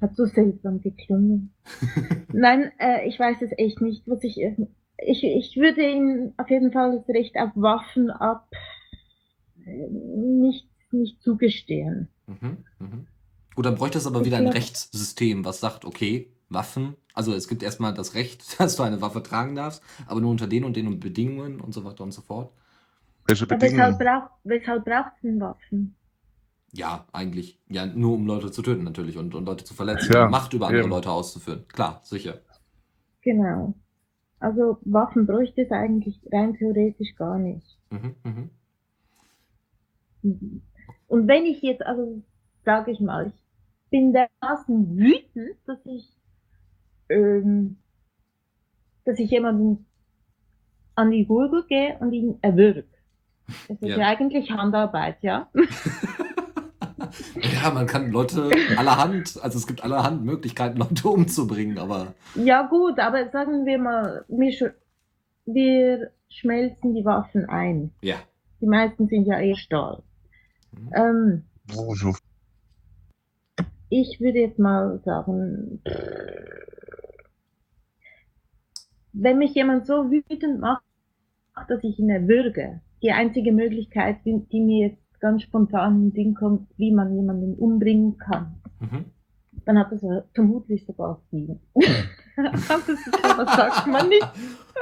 [0.00, 1.54] hat so seltsam geklungen.
[2.32, 4.56] Nein, äh, ich weiß es echt nicht, was ich, äh,
[5.06, 8.48] ich, ich würde ihm auf jeden Fall das Recht auf Waffen ab,
[9.64, 12.08] äh, nicht, nicht zugestehen.
[12.26, 13.06] Mhm, mhm.
[13.54, 17.32] Gut, dann bräuchte es aber Ich wieder ein glaub- Rechtssystem, was sagt, okay, Waffen, also
[17.34, 20.64] es gibt erstmal das Recht, dass du eine Waffe tragen darfst, aber nur unter den
[20.64, 21.00] und den.
[21.00, 22.52] Bedingungen und so weiter und so fort.
[23.26, 23.98] Welche Aber weshalb Bedingungen?
[23.98, 25.96] braucht, weshalb braucht es denn Waffen?
[26.74, 27.60] Ja, eigentlich.
[27.68, 30.66] Ja, nur um Leute zu töten natürlich und, und Leute zu verletzen, Ja, Macht über
[30.68, 30.90] andere eben.
[30.90, 31.66] Leute auszuführen.
[31.68, 32.40] Klar, sicher.
[33.22, 33.74] Genau.
[34.42, 37.78] Also Waffen bräuchte es eigentlich rein theoretisch gar nicht.
[37.90, 38.50] Mhm, mhm.
[41.06, 42.22] Und wenn ich jetzt, also
[42.64, 43.42] sage ich mal, ich
[43.90, 46.08] bin dermaßen wütend, dass ich,
[47.08, 47.76] ähm,
[49.04, 49.86] dass ich jemanden
[50.94, 52.84] an die Gurgel gehe und ihn erwürge.
[53.46, 53.98] Das ist Ja.
[53.98, 54.06] ja.
[54.08, 55.48] eigentlich Handarbeit, ja.
[57.40, 62.98] Ja, man kann Leute allerhand, also es gibt allerhand Möglichkeiten, Leute umzubringen, aber Ja gut,
[62.98, 64.64] aber sagen wir mal, wir, sch
[65.46, 67.90] wir schmelzen die Waffen ein.
[68.02, 68.16] ja.
[68.60, 70.02] Die meisten sind ja eh Stahl.
[70.72, 70.90] Mhm.
[70.94, 71.42] Ähm,
[71.76, 72.12] Oh, so.
[73.88, 75.80] ich würde jetzt mal sagen,
[79.12, 80.82] wenn mich jemand so wütend macht,
[81.68, 86.34] dass ich ihn erwürge, die einzige Möglichkeit, die mir jetzt ganz spontan in den Sinn
[86.34, 89.04] kommt, wie man jemanden umbringen kann, Mhm.
[89.64, 90.02] dann hat das
[90.34, 91.60] vermutlich sogar sieben.
[92.36, 92.66] das
[93.56, 94.28] sagt man nicht.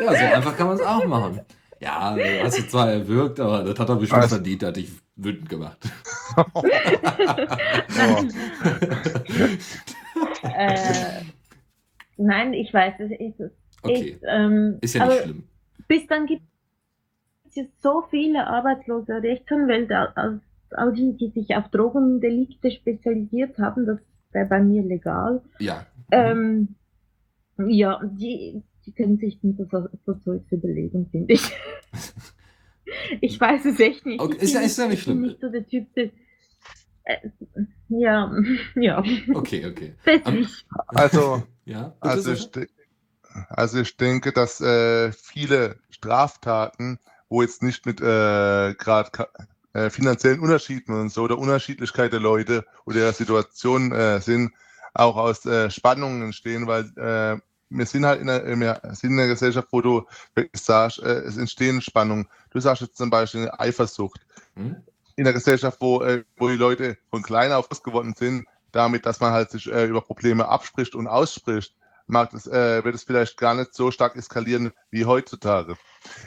[0.01, 1.41] Ja, so einfach kann man es auch machen.
[1.83, 4.31] Ja, du hast jetzt zwar erwürgt, aber das hat er bestimmt Was?
[4.33, 5.79] verdient, der hat dich wütend gemacht.
[7.97, 8.33] Nein.
[10.43, 11.23] äh,
[12.17, 13.51] nein, ich weiß, es ist es.
[13.83, 15.43] Okay, Ist, ähm, ist ja aber nicht schlimm.
[15.89, 16.43] bis dann gibt
[17.51, 23.99] es jetzt so viele arbeitslose Rechtsanwälte, all die, die sich auf Drogendelikte spezialisiert haben, das
[24.33, 25.43] wäre bei mir legal.
[25.59, 25.87] Ja.
[26.13, 26.77] Ähm,
[27.59, 31.43] ja, die, die können sich dann so, so, so Zeugs überlegen, finde ich.
[33.21, 34.21] ich weiß es echt nicht.
[34.21, 35.23] Okay, Ich ist ja- bin ist ja nicht ich bin schlimm.
[35.23, 36.11] nicht so der Typ, der,
[37.05, 37.29] äh,
[37.89, 38.33] ja,
[38.77, 39.03] ja,
[39.35, 39.95] Okay, okay.
[40.89, 42.51] Also, Ja, also, ich,
[43.49, 46.99] also ich denke, dass äh, viele Straftaten,
[47.31, 49.29] wo jetzt nicht mit äh, gerade
[49.73, 54.53] äh, finanziellen Unterschieden und so oder Unterschiedlichkeit der Leute oder der Situation äh, sind,
[54.93, 59.21] auch aus äh, Spannungen entstehen, weil äh, wir sind halt in einer, wir sind in
[59.21, 60.05] einer Gesellschaft, wo du
[60.53, 62.29] sagst, äh, es entstehen Spannungen.
[62.51, 64.21] Du sagst jetzt zum Beispiel Eifersucht.
[64.57, 64.83] Hm?
[65.21, 69.05] in der Gesellschaft, wo, äh, wo die Leute von klein auf groß geworden sind, damit,
[69.05, 71.75] dass man halt sich äh, über Probleme abspricht und ausspricht,
[72.11, 75.77] mag das, äh, wird es vielleicht gar nicht so stark eskalieren wie heutzutage.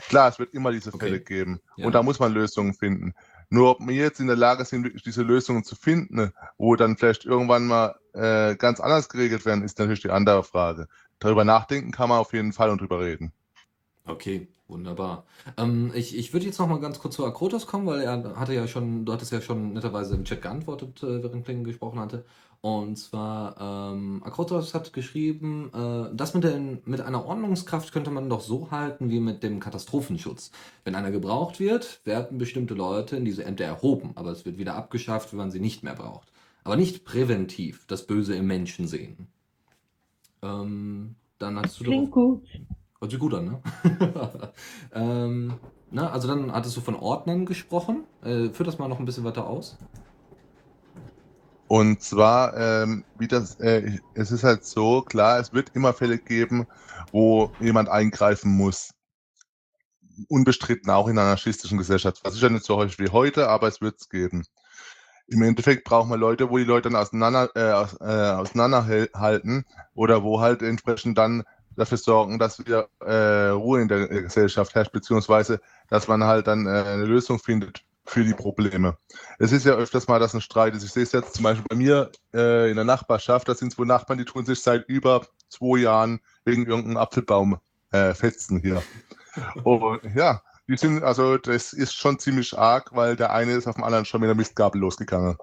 [0.08, 1.06] Klar, es wird immer diese Okay.
[1.06, 1.86] Fälle geben Ja.
[1.86, 3.14] und da muss man Lösungen finden.
[3.50, 6.96] Nur ob wir jetzt in der Lage sind, wirklich diese Lösungen zu finden, wo dann
[6.96, 10.88] vielleicht irgendwann mal äh, ganz anders geregelt werden, ist natürlich die andere Frage.
[11.18, 13.32] Darüber nachdenken kann man auf jeden Fall und drüber reden.
[14.06, 15.24] Okay, wunderbar.
[15.56, 18.52] Ähm, ich ich würde jetzt noch mal ganz kurz zu Akrotos kommen, weil er hatte
[18.54, 22.24] ja schon, du hattest ja schon netterweise im Chat geantwortet, äh, während Klingen gesprochen hatte.
[22.64, 28.30] Und zwar, ähm, Akrotos hat geschrieben, äh, das mit, den, mit einer Ordnungskraft könnte man
[28.30, 30.50] doch so halten wie mit dem Katastrophenschutz.
[30.82, 34.76] Wenn einer gebraucht wird, werden bestimmte Leute in diese Ämter erhoben, aber es wird wieder
[34.76, 36.32] abgeschafft, wenn man sie nicht mehr braucht.
[36.64, 39.26] Aber nicht präventiv das Böse im Menschen sehen.
[40.40, 42.12] Ähm, dann hast du Klingt doch.
[42.14, 42.48] gut.
[42.98, 43.60] Hört sich gut an, ne?
[44.94, 45.52] ähm,
[45.90, 48.04] na, also dann hattest du von Ordnern gesprochen.
[48.22, 49.76] Äh, führ das mal noch ein bisschen weiter aus.
[51.74, 56.18] Und zwar, ähm, wie das, äh, es ist halt so, klar, es wird immer Fälle
[56.18, 56.68] geben,
[57.10, 58.94] wo jemand eingreifen muss.
[60.28, 62.20] Unbestritten auch in einer anarchistischen Gesellschaft.
[62.22, 64.44] Was sicher nicht so häufig wie heute, aber es wird es geben.
[65.26, 69.64] Im Endeffekt brauchen wir Leute, wo die Leute dann auseinander, äh, äh, auseinanderhalten
[69.96, 71.42] oder wo halt entsprechend dann
[71.74, 76.68] dafür sorgen, dass wieder äh, Ruhe in der Gesellschaft herrscht, beziehungsweise dass man halt dann
[76.68, 78.96] äh, eine Lösung findet für die Probleme.
[79.38, 80.84] Es ist ja öfters mal, dass ein Streit ist.
[80.84, 83.84] Ich sehe es jetzt zum Beispiel bei mir äh, in der Nachbarschaft, da sind zwei
[83.84, 87.58] Nachbarn, die tun sich seit über zwei Jahren wegen irgendeinem Apfelbaum
[87.92, 88.82] äh, fetzen hier.
[89.62, 93.74] Und ja, Die sind, also das ist schon ziemlich arg, weil der eine ist auf
[93.74, 95.36] dem anderen schon mit der Mistgabel losgegangen.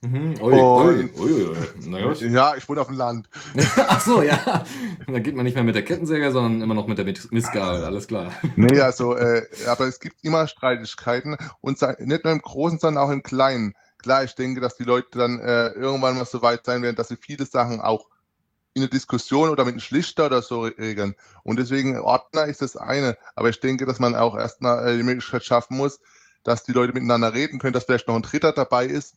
[0.00, 0.40] Mhm.
[0.40, 1.56] Ui, ui, ui.
[1.86, 2.12] Na.
[2.20, 3.28] Ja, ich wohne auf dem Land.
[3.76, 4.64] Ach so, ja.
[5.06, 7.84] Da geht man nicht mehr mit der Kettensäge, sondern immer noch mit der Mis- Mistgabel,
[7.84, 8.32] alles klar.
[8.56, 13.10] Nee, also, äh, aber es gibt immer Streitigkeiten und nicht nur im Großen, sondern auch
[13.10, 13.74] im Kleinen.
[13.98, 17.08] Klar, ich denke, dass die Leute dann äh, irgendwann mal so weit sein werden, dass
[17.08, 18.06] sie viele Sachen auch
[18.74, 21.16] in der Diskussion oder mit einem Schlichter oder so re- regeln.
[21.42, 23.18] Und deswegen Ordner ist das eine.
[23.34, 25.98] Aber ich denke, dass man auch erstmal äh, die Möglichkeit schaffen muss,
[26.44, 29.16] dass die Leute miteinander reden können, dass vielleicht noch ein Dritter dabei ist,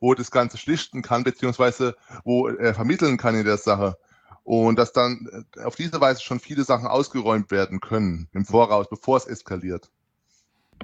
[0.00, 3.96] wo das Ganze schlichten kann, beziehungsweise wo er vermitteln kann in der Sache.
[4.44, 8.88] Und dass dann äh, auf diese Weise schon viele Sachen ausgeräumt werden können im Voraus,
[8.88, 9.90] bevor es eskaliert.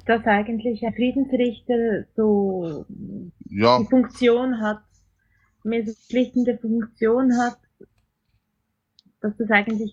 [0.06, 2.84] Dass eigentlich ein Friedensrichter so
[3.48, 4.82] Ja, die Funktion hat,
[5.62, 7.56] mehr so schlichtende Funktion hat,
[9.24, 9.90] dass das eigentlich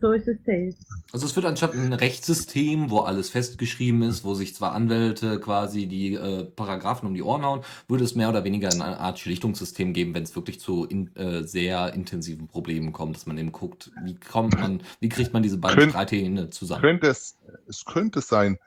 [0.00, 0.86] so ist es selbst.
[1.10, 5.86] Also es wird anstatt ein Rechtssystem, wo alles festgeschrieben ist, wo sich zwar Anwälte quasi
[5.86, 9.94] die äh, Paragraphen um die Ohren hauen, würde es mehr oder weniger eine Art Schlichtungssystem
[9.94, 13.90] geben, wenn es wirklich zu in, äh, sehr intensiven Problemen kommt, dass man eben guckt,
[14.04, 16.82] wie kommt man, wie kriegt man diese beiden Könnt- Streithähne zusammen.
[16.82, 18.58] könnte es, es könnte sein.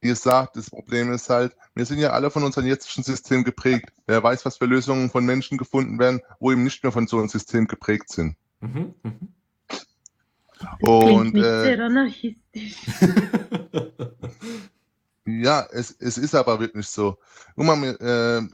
[0.00, 3.92] Wie gesagt, das Problem ist halt, wir sind ja alle von unserem jetzigen System geprägt.
[4.06, 7.18] Wer weiß, was für Lösungen von Menschen gefunden werden, wo eben nicht mehr von so
[7.18, 8.36] einem System geprägt sind.
[8.60, 9.28] Mhm, mhm.
[10.80, 12.76] Und äh, sehr anarchistisch.
[15.26, 17.18] Ja, es, es ist aber wirklich so.
[17.56, 18.46] Guck mal, äh,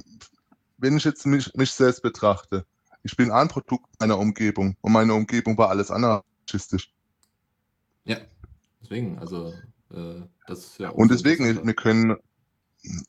[0.79, 2.65] wenn ich jetzt mich, mich selbst betrachte,
[3.03, 6.93] ich bin ein Produkt meiner Umgebung und meine Umgebung war alles anarchistisch.
[8.05, 8.19] ja,
[8.81, 9.53] deswegen, also
[9.93, 12.17] äh, das ist ja auch Und deswegen, wir können,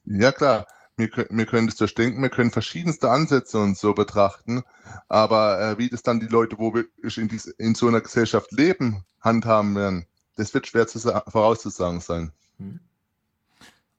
[0.06, 0.66] ja klar,
[1.02, 4.64] wir, können- wir können das durchdenken, wir können verschiedenste Ansätze und so betrachten,
[5.10, 6.86] aber äh, wie das dann die Leute, wo wir
[7.18, 10.06] in, dies, in so einer Gesellschaft leben, handhaben werden,
[10.38, 12.32] das wird schwer zu sa- vorauszusagen sein.
[12.58, 12.80] Hm.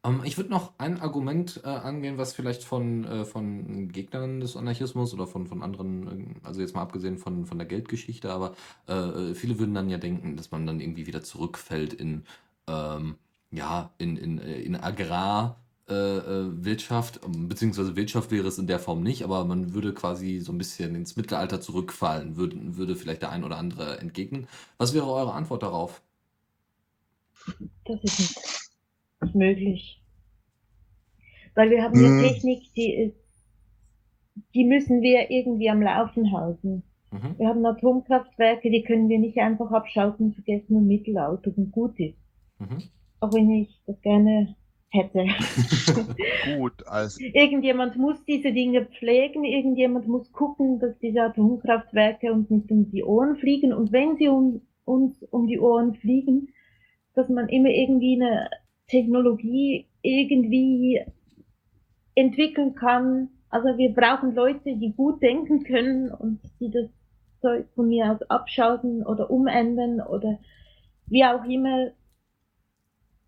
[0.04, 4.56] Ähm, ich würde noch ein Argument äh, angehen, was vielleicht von, äh, von Gegnern des
[4.56, 8.54] Anarchismus oder von, von anderen, äh, also jetzt mal abgesehen von, von der Geldgeschichte, aber
[8.86, 12.24] äh, viele würden dann ja denken, dass man dann irgendwie wieder zurückfällt in,
[12.66, 13.16] ähm,
[13.50, 15.56] ja, in, in, äh, in Agrarwirtschaft,
[15.88, 19.92] äh, äh, Wirtschaft, ähm, beziehungsweise Wirtschaft wäre es in der Form nicht, aber man würde
[19.94, 24.48] quasi so ein bisschen ins Mittelalter zurückfallen, würde, würde vielleicht der ein oder andere entgegnen.
[24.78, 26.02] Was wäre eure Antwort darauf?
[27.84, 28.36] Das ist nicht,
[29.34, 30.02] möglich.
[31.54, 32.18] Weil wir haben Mhm.
[32.18, 33.16] Technik, die ist,
[34.54, 36.82] die müssen wir irgendwie am Laufen halten.
[37.10, 37.38] Mhm.
[37.38, 42.18] Wir haben Atomkraftwerke, die können wir nicht einfach abschalten, vergessen und Mittelalter und gut ist.
[42.58, 42.82] Mhm.
[43.20, 44.56] Auch wenn ich das gerne
[44.92, 45.26] hätte.
[46.58, 52.70] Gut, also Irgendjemand muss diese Dinge pflegen, irgendjemand muss gucken, dass diese Atomkraftwerke uns nicht
[52.70, 53.72] um die Ohren fliegen.
[53.72, 56.48] Und wenn sie um, uns um die Ohren fliegen,
[57.14, 58.50] dass man immer irgendwie eine
[58.88, 61.00] Technologie irgendwie
[62.14, 63.30] entwickeln kann.
[63.48, 66.90] Also wir brauchen Leute, die gut denken können und die das
[67.40, 70.38] Zeug von mir aus abschalten oder umändern oder
[71.06, 71.92] wie auch immer.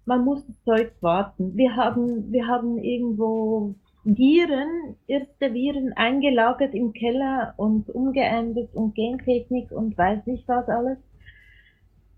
[0.07, 1.57] Man muss Zeug warten.
[1.57, 3.75] Wir haben, wir haben irgendwo
[4.05, 10.99] Viren, erste Viren eingelagert im Keller und umgeändert und Gentechnik und weiß nicht was alles.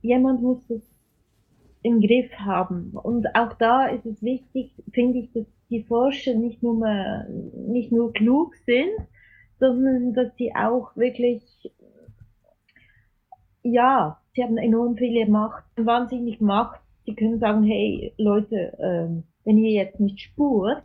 [0.03, 0.83] Jemand muss das
[1.83, 2.91] im Griff haben.
[2.95, 7.93] Und auch da ist es wichtig, finde ich, dass die Forscher nicht nur, mehr, nicht
[7.93, 8.91] nur klug sind,
[9.61, 11.43] sondern dass sie auch wirklich,
[13.63, 16.81] ja, sie haben enorm viele Macht, wahnsinnig Macht.
[17.07, 20.83] Sie können sagen, hey Leute, ähm, wenn ihr jetzt nicht spurt,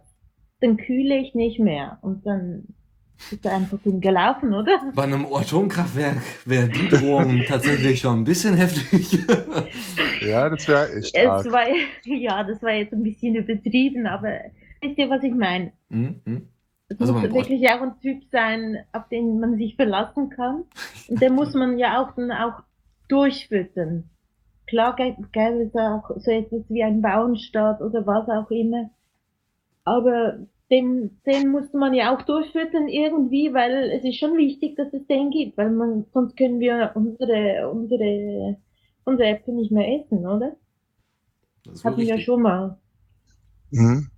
[0.62, 1.98] dann kühle ich nicht mehr.
[2.02, 2.68] Und dann
[3.32, 4.80] ist er einfach dumm gelaufen, oder?
[4.96, 9.14] Bei einem Atomkraftwerk wäre die Drohung tatsächlich schon ein bisschen heftig.
[10.22, 11.52] ja, das wäre echt Es arg.
[11.52, 11.66] war,
[12.06, 14.32] ja, das war jetzt ein bisschen übertrieben, aber
[14.82, 15.72] wisst ihr, was ich meine?
[15.90, 16.48] Mhm, mhm.
[16.90, 20.66] Es Also muss wirklich auch ein Typ sein, auf den man sich verlassen kann.
[21.08, 22.64] Und den muss man ja auch dann auch
[23.08, 24.10] durchfüttern.
[24.72, 28.90] Klar gä- gäbe es auch so etwas wie ein Bauernstaat oder was auch immer.
[29.84, 30.40] Aber
[30.70, 35.06] den, den muss man ja auch durchfüttern irgendwie, weil es ist schon wichtig, dass es
[35.08, 38.56] den gibt, weil man, sonst können wir unsere, unsere,
[39.04, 40.56] unsere Äpfel nicht mehr essen, oder?
[41.66, 42.78] Das Hatten wir ja schon mal.
[43.72, 44.11] Mhm.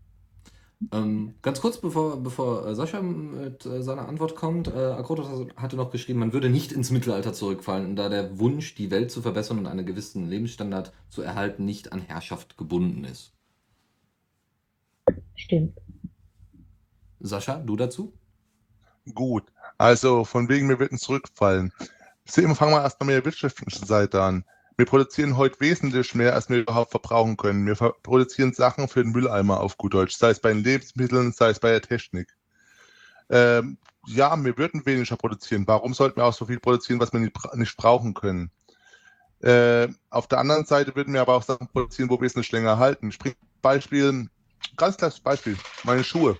[0.92, 5.76] Ähm, ganz kurz, bevor, bevor äh, Sascha mit äh, seiner Antwort kommt, äh, Akrotos hatte
[5.76, 9.60] noch geschrieben, man würde nicht ins Mittelalter zurückfallen, da der Wunsch, die Welt zu verbessern
[9.60, 13.34] und einen gewissen Lebensstandard zu erhalten, nicht an Herrschaft gebunden ist.
[15.36, 15.78] Stimmt.
[17.20, 18.14] Sascha, du dazu?
[19.14, 19.44] Gut,
[19.78, 21.72] also von wegen, wir würden zurückfallen.
[22.26, 24.46] Fangen wir erst mal mit der wirtschaftlichen Seite an.
[24.76, 27.66] Wir produzieren heute wesentlich mehr, als wir überhaupt verbrauchen können.
[27.68, 31.50] Wir produzieren Sachen für den Mülleimer auf gut Deutsch, sei es bei den Lebensmitteln, sei
[31.50, 32.36] es bei der Technik.
[33.30, 33.78] Ähm,
[34.08, 35.68] ja, wir würden weniger produzieren.
[35.68, 38.52] Warum sollten wir auch so viel produzieren, was wir nicht, nicht brauchen können?
[39.42, 42.52] Äh, auf der anderen Seite würden wir aber auch Sachen produzieren, wo wir es nicht
[42.52, 43.12] länger halten.
[43.12, 44.30] Sprich, Beispiel,
[44.78, 46.38] ganz klares Beispiel, meine Schuhe.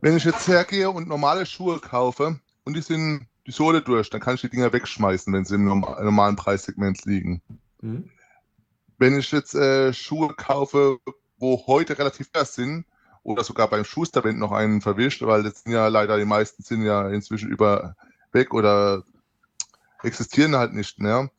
[0.00, 4.20] Wenn ich jetzt hergehe und normale Schuhe kaufe und die sind die Sohle durch, dann
[4.20, 7.42] kann ich die Dinger wegschmeißen, wenn sie im normalen Preissegment liegen.
[7.80, 8.10] Mhm.
[8.98, 10.98] Wenn ich jetzt äh, Schuhe kaufe,
[11.38, 12.86] wo heute relativ teuer sind,
[13.24, 16.62] oder sogar beim Schuster, wenn noch einen verwischt, weil jetzt sind ja leider die meisten
[16.62, 17.96] sind ja inzwischen über
[18.32, 19.02] weg oder
[20.02, 21.30] existieren halt nicht mehr,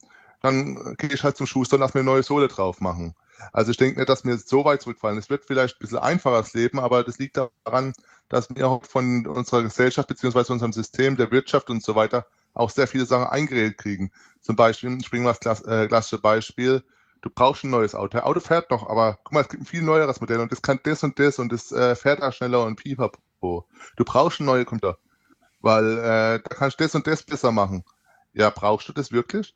[0.41, 3.15] dann gehe ich halt zum Schuster und lass mir eine neue Sohle drauf machen.
[3.53, 5.19] Also ich denke nicht, dass mir so weit zurückfallen.
[5.19, 7.93] Es wird vielleicht ein bisschen einfacher Leben, aber das liegt daran,
[8.29, 12.69] dass wir auch von unserer Gesellschaft beziehungsweise unserem System der Wirtschaft und so weiter auch
[12.69, 14.11] sehr viele Sachen eingeredet kriegen.
[14.41, 16.83] Zum Beispiel, bringe mal das äh, klassische Beispiel,
[17.21, 18.09] du brauchst ein neues Auto.
[18.09, 20.61] Der Auto fährt noch, aber guck mal, es gibt ein viel neueres Modell und das
[20.61, 23.67] kann das und das und das äh, fährt auch schneller und pipapo.
[23.97, 24.97] Du brauchst einen neuen Computer,
[25.61, 27.83] weil äh, da kannst du das und das besser machen.
[28.33, 29.55] Ja, brauchst du das wirklich?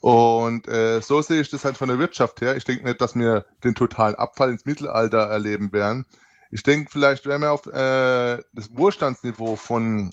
[0.00, 2.56] Und äh, so sehe ich das halt von der Wirtschaft her.
[2.56, 6.06] Ich denke nicht, dass wir den totalen Abfall ins Mittelalter erleben werden.
[6.54, 10.08] Ich denke, vielleicht werden wir auf äh, das Wohlstandsniveau von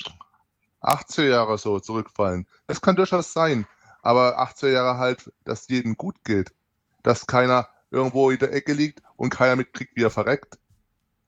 [0.82, 2.48] 80er Jahre so zurückfallen.
[2.66, 3.68] Das kann durchaus sein.
[4.02, 6.52] Aber 80er Jahre halt, dass jedem gut geht.
[7.04, 10.58] Dass keiner irgendwo in der Ecke liegt und keiner mitkriegt, wie er verreckt.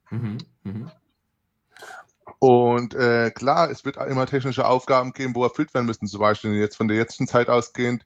[0.10, 0.92] Mhm, mh.
[2.40, 6.08] Und äh, klar, es wird immer technische Aufgaben geben, wo erfüllt werden müssen.
[6.08, 8.04] Zum Beispiel jetzt von der jetzigen Zeit ausgehend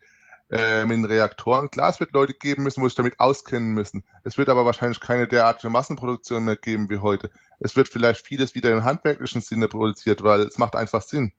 [0.50, 1.70] äh, mit den Reaktoren.
[1.70, 4.04] Klar, es wird Leute geben müssen, wo sich damit auskennen müssen.
[4.24, 7.30] Es wird aber wahrscheinlich keine derartige Massenproduktion mehr geben wie heute.
[7.60, 11.34] Es wird vielleicht vieles wieder im handwerklichen Sinne produziert, weil es macht einfach Sinn.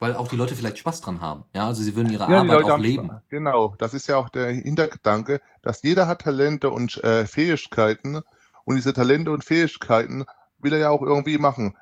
[0.00, 1.44] Weil auch die Leute vielleicht Spaß dran haben.
[1.54, 3.06] Ja, also sie würden ihre ja, Arbeit auch leben.
[3.06, 3.22] Spaß.
[3.28, 8.22] Genau, das ist ja auch der Hintergedanke, dass jeder hat Talente und äh, Fähigkeiten
[8.64, 10.24] und diese Talente und Fähigkeiten
[10.58, 11.76] will er ja auch irgendwie machen.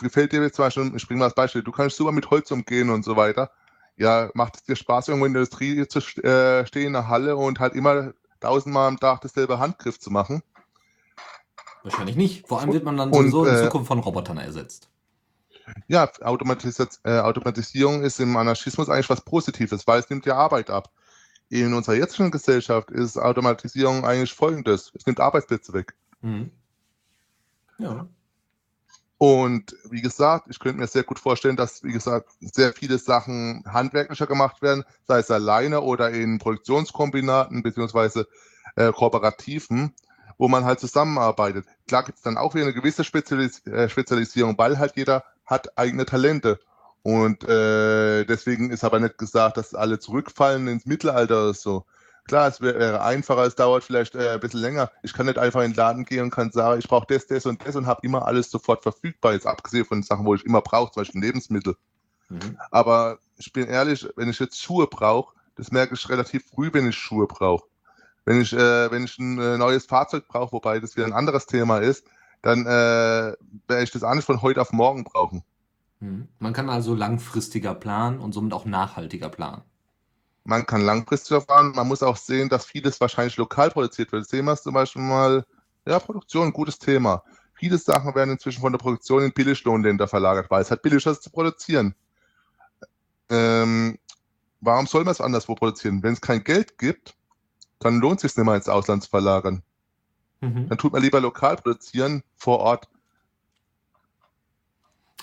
[0.00, 2.50] Gefällt dir jetzt zum Beispiel, ich bringe mal das Beispiel, du kannst super mit Holz
[2.50, 3.50] umgehen und so weiter
[3.98, 7.36] ja, macht es dir Spaß, irgendwo in der Industrie zu äh, stehen, in der Halle
[7.36, 10.42] und halt immer tausendmal am Tag dasselbe Handgriff zu machen?
[11.82, 12.46] Wahrscheinlich nicht.
[12.46, 14.88] Vor allem wird man dann sowieso und, in äh, Zukunft von Robotern ersetzt.
[15.86, 20.70] Ja, Automatis äh, Automatisierung ist im Anarchismus eigentlich was Positives, weil es nimmt ja Arbeit
[20.70, 20.90] ab.
[21.50, 25.94] In unserer jetzigen Gesellschaft ist Automatisierung eigentlich folgendes: Es nimmt Arbeitsplätze weg.
[26.20, 26.50] Mhm.
[27.78, 28.08] Ja.
[29.18, 33.64] Und wie gesagt, ich könnte mir sehr gut vorstellen, dass, wie gesagt, sehr viele Sachen
[33.66, 38.28] handwerklicher gemacht werden, sei es alleine oder in Produktionskombinaten beziehungsweise
[38.76, 39.92] äh, Kooperativen,
[40.38, 41.66] wo man halt zusammenarbeitet.
[41.88, 45.76] Klar gibt es dann auch wieder eine gewisse Spezialis äh, Spezialisierung, weil halt jeder hat
[45.76, 46.60] eigene Talente.
[47.02, 51.86] Und äh, deswegen ist aber nicht gesagt, dass alle zurückfallen ins Mittelalter oder so.
[52.28, 54.90] Klar, es wäre einfacher, es dauert vielleicht äh, ein bisschen länger.
[55.02, 57.46] Ich kann nicht einfach in den Laden gehen und kann sagen, ich brauche das, das
[57.46, 60.60] und das und habe immer alles sofort verfügbar, jetzt abgesehen von Sachen, wo ich immer
[60.60, 61.74] brauche, zum Beispiel Lebensmittel.
[62.28, 62.58] Mhm.
[62.70, 66.88] Aber ich bin ehrlich, wenn ich jetzt Schuhe brauche, das merke ich relativ früh, wenn
[66.88, 67.64] ich Schuhe brauche.
[68.26, 71.46] Wenn ich, äh, wenn ich ein äh, neues Fahrzeug brauche, wobei das wieder ein anderes
[71.46, 72.04] Thema ist,
[72.42, 73.32] dann äh,
[73.68, 75.44] werde ich das auch nicht von heute auf morgen brauchen.
[76.00, 76.28] Mhm.
[76.38, 79.62] Man kann also langfristiger planen und somit auch nachhaltiger planen.
[80.48, 81.72] Man kann langfristig fahren.
[81.72, 84.26] Man muss auch sehen, dass vieles wahrscheinlich lokal produziert wird.
[84.26, 85.44] Sehen wir es zum Beispiel mal,
[85.86, 87.22] ja, Produktion, gutes Thema.
[87.52, 91.22] Viele Sachen werden inzwischen von der Produktion in Billiglohnländer verlagert, weil es halt billiger ist
[91.22, 91.94] zu produzieren.
[93.28, 93.98] Ähm,
[94.62, 96.02] warum soll man es anderswo produzieren?
[96.02, 97.14] Wenn es kein Geld gibt,
[97.78, 99.62] dann lohnt es sich nicht mehr ins Ausland zu verlagern.
[100.40, 100.70] Mhm.
[100.70, 102.88] Dann tut man lieber lokal produzieren vor Ort.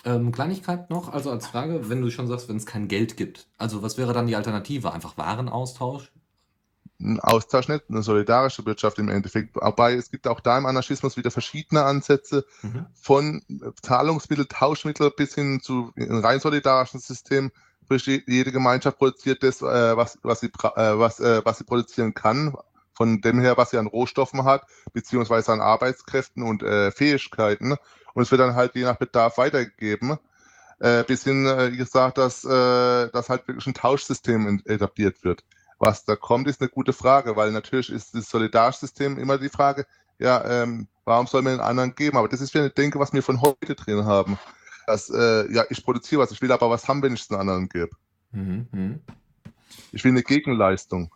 [0.05, 3.47] Ähm, Kleinigkeit noch, also als Frage, wenn du schon sagst, wenn es kein Geld gibt.
[3.57, 4.93] Also was wäre dann die Alternative?
[4.93, 6.11] Einfach Warenaustausch?
[7.01, 9.55] Ein Austausch nicht, eine solidarische Wirtschaft im Endeffekt.
[9.55, 12.85] Wobei es gibt auch da im Anarchismus wieder verschiedene Ansätze mhm.
[12.93, 13.41] von
[13.81, 17.51] Zahlungsmittel, Tauschmittel bis hin zu einem rein solidarischen System.
[17.89, 22.55] Jede Gemeinschaft produziert das, äh, was, was, sie, äh, was, äh, was sie produzieren kann,
[22.95, 27.75] von dem her, was sie an Rohstoffen hat, beziehungsweise an Arbeitskräften und äh, Fähigkeiten.
[28.13, 30.17] Und es wird dann halt je nach Bedarf weitergegeben.
[30.79, 35.43] Äh, bis hin, äh, wie gesagt, dass, äh, dass halt wirklich ein Tauschsystem etabliert wird.
[35.79, 39.85] Was da kommt, ist eine gute Frage, weil natürlich ist das Solidarsystem immer die Frage,
[40.19, 42.17] ja, ähm, warum soll man den anderen geben?
[42.17, 44.37] Aber das ist wieder eine Denke, was wir von heute drin haben.
[44.87, 47.37] Dass, äh, ja, ich produziere was, ich will aber was haben, wenn ich es den
[47.37, 47.89] anderen gebe.
[48.31, 49.01] Mhm, mhm.
[49.91, 51.13] Ich will eine Gegenleistung.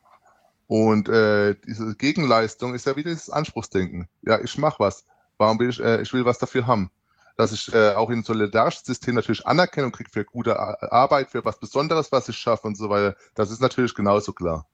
[0.69, 4.07] Und äh, diese Gegenleistung ist ja wieder dieses Anspruchsdenken.
[4.21, 5.03] Ja, ich mache was.
[5.39, 6.91] Warum will ich, äh, ich will was dafür haben.
[7.37, 10.59] dass ich äh, auch in solidarischen System natürlich Anerkennung kriege für gute
[10.91, 13.15] Arbeit, für was Besonderes, was ich schaffe und so weiter.
[13.33, 14.67] Das ist natürlich genauso klar.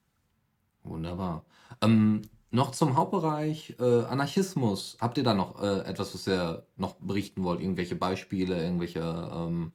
[0.82, 1.44] Wunderbar.
[1.80, 4.98] Ähm, noch zum Hauptbereich äh, Anarchismus.
[5.00, 7.60] Habt ihr da noch äh, etwas, was ihr noch berichten wollt?
[7.60, 9.72] Irgendwelche Beispiele, irgendwelche, ähm,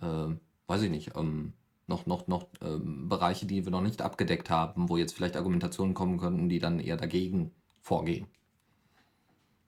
[0.00, 0.36] äh,
[0.66, 1.54] weiß ich nicht, ähm,
[1.86, 5.94] noch, noch, noch ähm, Bereiche, die wir noch nicht abgedeckt haben, wo jetzt vielleicht Argumentationen
[5.94, 8.26] kommen könnten, die dann eher dagegen vorgehen?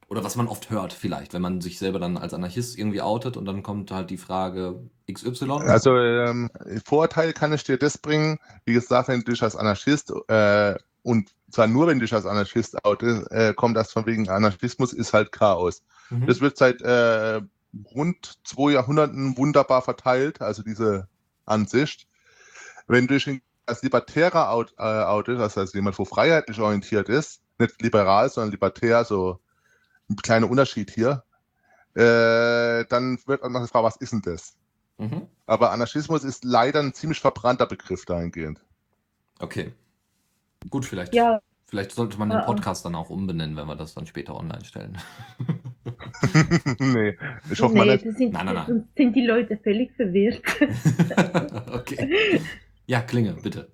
[0.09, 3.37] Oder was man oft hört, vielleicht, wenn man sich selber dann als Anarchist irgendwie outet
[3.37, 4.81] und dann kommt halt die Frage
[5.13, 5.51] XY.
[5.67, 6.51] Also ähm,
[6.85, 11.35] Vorteil kann ich dir das bringen, wie gesagt, wenn du dich als Anarchist äh, und
[11.51, 15.13] zwar nur, wenn du dich als Anarchist outest, äh, kommt das von wegen Anarchismus ist
[15.13, 15.83] halt Chaos.
[16.09, 16.27] Mhm.
[16.27, 17.43] Das wird seit äh,
[17.95, 21.07] rund zwei Jahrhunderten wunderbar verteilt, also diese
[21.45, 22.08] Ansicht.
[22.89, 27.43] Wenn du dich als Libertärer out, äh, outest, also als jemand, wo freiheitlich orientiert ist,
[27.59, 29.39] nicht liberal, sondern libertär, so
[30.09, 31.23] ein kleiner Unterschied hier,
[31.95, 34.57] äh, dann wird man gefragt, was ist denn das?
[34.97, 35.29] Mhm.
[35.47, 38.61] Aber Anarchismus ist leider ein ziemlich verbrannter Begriff dahingehend.
[39.39, 39.73] Okay.
[40.71, 41.15] Gut, vielleicht.
[41.15, 41.41] Ja.
[41.67, 44.97] Vielleicht sollte man den Podcast dann auch umbenennen, wenn wir das dann später online stellen.
[46.79, 47.15] nee,
[47.51, 48.05] ich hoffe nee, mal nicht.
[48.17, 48.67] Sind, nein, nein, nein.
[48.67, 50.41] Sonst sind die Leute völlig verwirrt.
[51.71, 52.41] okay.
[52.89, 53.71] Ja, Klinge, bitte.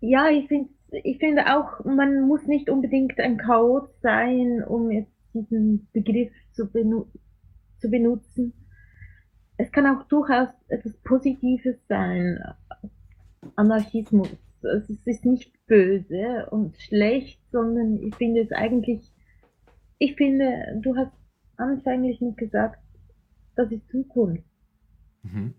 [0.00, 5.12] Ja, ich finde ich finde auch, man muss nicht unbedingt ein Chaot sein, um jetzt
[5.34, 7.06] diesen Begriff zu, benu
[7.78, 8.52] zu benutzen.
[9.56, 12.38] Es kann auch durchaus etwas Positives sein.
[13.56, 14.28] Anarchismus.
[14.62, 19.12] Also es ist nicht böse und schlecht, sondern ich finde es eigentlich,
[19.98, 21.12] ich finde, du hast
[21.56, 22.80] anfänglich nicht gesagt,
[23.56, 24.44] das ist Zukunft.
[25.22, 25.54] Mhm.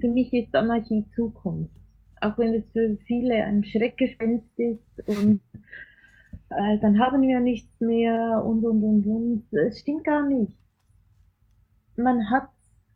[0.00, 1.78] Für mich ist Anarchie Zukunft
[2.20, 5.40] auch wenn es für viele ein Schreckgespenst ist und
[6.50, 9.52] äh, dann haben wir nichts mehr und und und und.
[9.52, 10.56] Es stimmt gar nicht.
[11.96, 12.48] Man hat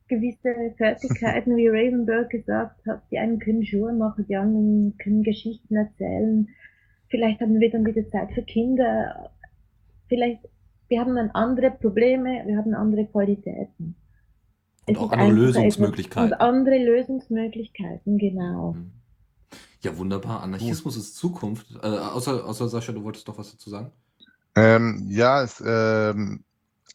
[0.08, 5.76] gewisse Fertigkeiten, wie Ravenberg gesagt hat, die einen können Schuhe machen, die anderen können Geschichten
[5.76, 6.48] erzählen.
[7.08, 9.30] Vielleicht haben wir dann wieder Zeit für Kinder.
[10.08, 10.48] Vielleicht,
[10.88, 13.96] wir haben dann andere Probleme, wir haben andere Qualitäten.
[14.86, 16.32] Und auch andere Lösungsmöglichkeiten.
[16.32, 18.72] Und andere Lösungsmöglichkeiten, genau.
[18.72, 18.92] Mhm.
[19.82, 20.42] Ja, wunderbar.
[20.42, 21.66] Anarchismus ist Zukunft.
[21.82, 23.90] Äh, außer, außer Sascha, du wolltest doch was dazu sagen?
[24.54, 26.44] Ähm, ja, es, ähm,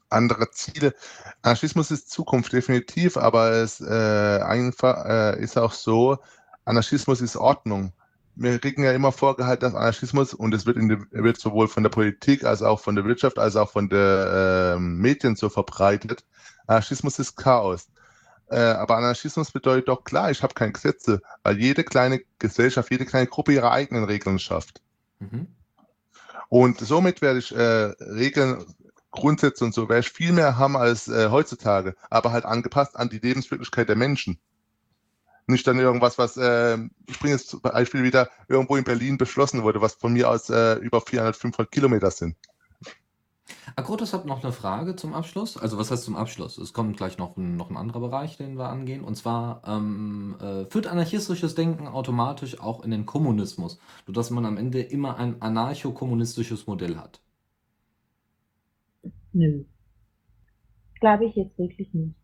[0.10, 0.94] andere Ziele.
[1.42, 6.18] Anarchismus ist Zukunft, definitiv, aber es äh, einfach äh, ist auch so,
[6.64, 7.92] Anarchismus ist Ordnung.
[8.36, 11.90] Wir kriegen ja immer vorgehalten, dass Anarchismus, und es wird, in wird sowohl von der
[11.90, 16.24] Politik als auch von der Wirtschaft als auch von den äh, Medien so verbreitet,
[16.68, 17.88] Anarchismus ist Chaos.
[18.50, 23.06] Äh, aber Anarchismus bedeutet doch klar, ich habe keine Gesetze, weil jede kleine Gesellschaft, jede
[23.06, 24.82] kleine Gruppe ihre eigenen Regeln schafft.
[25.20, 25.48] Mhm.
[26.50, 27.60] Und somit werde ich äh,
[28.00, 28.64] Regeln,
[29.12, 33.10] Grundsätze und so, werde ich viel mehr haben als äh, heutzutage, aber halt angepasst an
[33.10, 34.40] die Lebenswirklichkeit der Menschen.
[35.48, 36.78] Nicht dann irgendwas, was, äh,
[37.08, 40.50] ich bringe jetzt zum Beispiel wieder, irgendwo in Berlin beschlossen wurde, was von mir aus
[40.50, 42.36] äh, über 400, 500 Kilometer sind.
[43.76, 45.58] Agrotus hat noch eine Frage zum Abschluss.
[45.58, 46.58] Also was heißt zum Abschluss?
[46.58, 49.04] Es kommt gleich noch ein, noch ein anderer Bereich, den wir angehen.
[49.04, 54.58] Und zwar ähm, äh, führt anarchistisches Denken automatisch auch in den Kommunismus, sodass man am
[54.58, 57.22] Ende immer ein anarcho-kommunistisches Modell hat.
[59.34, 59.64] Nö.
[61.00, 62.16] Glaube ich jetzt wirklich nicht.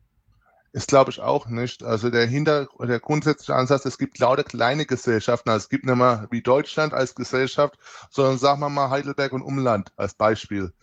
[0.71, 1.83] Ist glaube ich auch nicht.
[1.83, 5.51] Also der Hinter der grundsätzliche Ansatz, es gibt lauter kleine Gesellschaften.
[5.51, 7.77] Also es gibt nicht mehr wie Deutschland als Gesellschaft,
[8.09, 10.73] sondern sagen wir mal Heidelberg und Umland als Beispiel.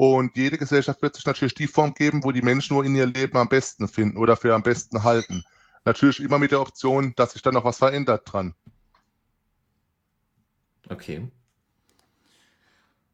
[0.00, 3.04] Und jede Gesellschaft wird sich natürlich die Form geben, wo die Menschen nur in ihr
[3.04, 5.44] Leben am besten finden oder für am besten halten.
[5.84, 8.54] Natürlich immer mit der Option, dass sich dann noch was verändert dran.
[10.88, 11.28] Okay.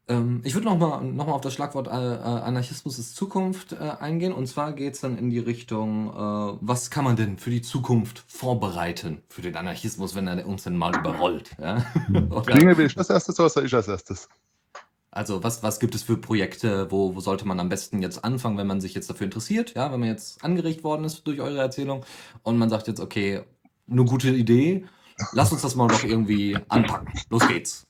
[0.07, 3.75] Ähm, ich würde nochmal noch mal auf das Schlagwort äh, äh, Anarchismus ist Zukunft äh,
[3.99, 4.31] eingehen.
[4.31, 7.61] Und zwar geht es dann in die Richtung, äh, was kann man denn für die
[7.61, 11.51] Zukunft vorbereiten, für den Anarchismus, wenn er uns denn mal überrollt?
[11.59, 11.85] Ja?
[12.45, 14.29] Klinge will ich als erstes oder soll ich als erstes?
[15.11, 18.57] Also was, was gibt es für Projekte, wo, wo sollte man am besten jetzt anfangen,
[18.57, 21.59] wenn man sich jetzt dafür interessiert, ja, wenn man jetzt angeregt worden ist durch eure
[21.59, 22.05] Erzählung
[22.43, 23.41] und man sagt jetzt, okay,
[23.89, 24.85] eine gute Idee,
[25.31, 27.13] lass uns das mal doch irgendwie anpacken.
[27.29, 27.87] Los geht's.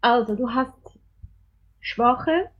[0.00, 0.72] Also du hast
[1.80, 2.50] Schwache,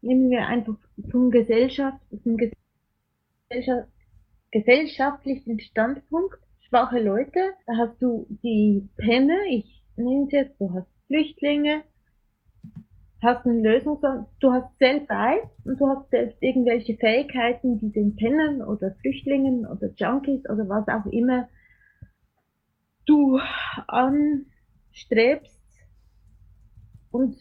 [0.00, 0.76] nehmen wir einfach
[1.10, 3.88] zum Gesellschaft, zum Gesellschaft,
[4.50, 6.38] gesellschaftlichen Standpunkt,
[6.68, 11.82] schwache Leute, da hast du die Penne, ich nehme es jetzt, du hast Flüchtlinge,
[13.26, 14.00] hast eine Lösung,
[14.40, 19.66] du hast selbst Zeit und du hast selbst irgendwelche Fähigkeiten, die den Pennern oder Flüchtlingen
[19.66, 21.48] oder Junkies oder was auch immer
[23.04, 23.38] du
[23.86, 25.60] anstrebst.
[27.10, 27.36] Und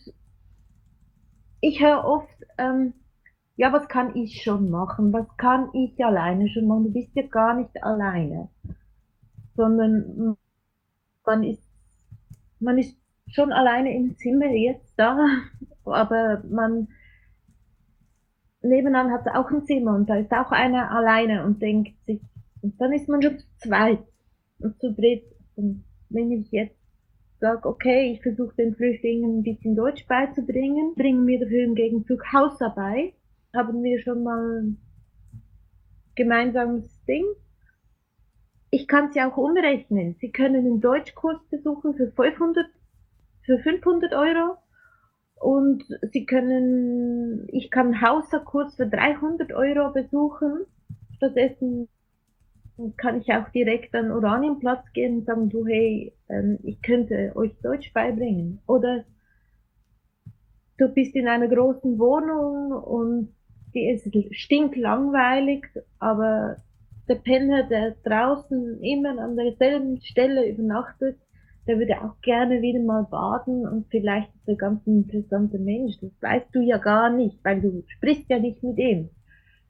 [1.61, 2.93] ich höre oft, ähm,
[3.57, 5.13] ja, was kann ich schon machen?
[5.13, 6.85] Was kann ich alleine schon machen?
[6.85, 8.49] Du bist ja gar nicht alleine,
[9.55, 10.37] sondern
[11.25, 11.63] man ist,
[12.59, 12.97] man ist
[13.27, 15.17] schon alleine im Zimmer jetzt da,
[15.93, 16.87] aber man
[18.61, 22.21] nebenan hat auch ein Zimmer und da ist auch einer alleine und denkt sich,
[22.61, 24.03] und dann ist man schon zu zweit
[24.59, 25.23] und zu dritt.
[25.55, 26.79] Und wenn ich jetzt
[27.39, 32.23] sage, okay, ich versuche den Flüchtlingen ein bisschen Deutsch beizubringen, bringen wir dafür im Gegenzug
[32.33, 33.13] Hausarbeit,
[33.53, 34.77] haben wir schon mal ein
[36.15, 37.25] gemeinsames Ding.
[38.71, 40.15] Ich kann sie auch umrechnen.
[40.19, 42.65] Sie können einen Deutschkurs besuchen für 500,
[43.43, 44.57] für 500 Euro
[45.35, 50.65] und sie können, ich kann Hauserkurs für 300 Euro besuchen.
[51.17, 51.87] Stattdessen
[52.97, 57.55] kann ich auch direkt an Oranienplatz gehen und sagen, du, hey, ähm, ich könnte euch
[57.61, 58.59] Deutsch beibringen.
[58.67, 59.05] Oder
[60.77, 63.33] du bist in einer großen Wohnung und
[63.73, 65.65] die ist stinklangweilig,
[65.99, 66.57] aber
[67.07, 71.17] der Penner, der draußen immer an derselben Stelle übernachtet,
[71.67, 75.99] der würde auch gerne wieder mal baden und vielleicht ist er ganz ein interessanter Mensch.
[75.99, 79.09] Das weißt du ja gar nicht, weil du sprichst ja nicht mit ihm.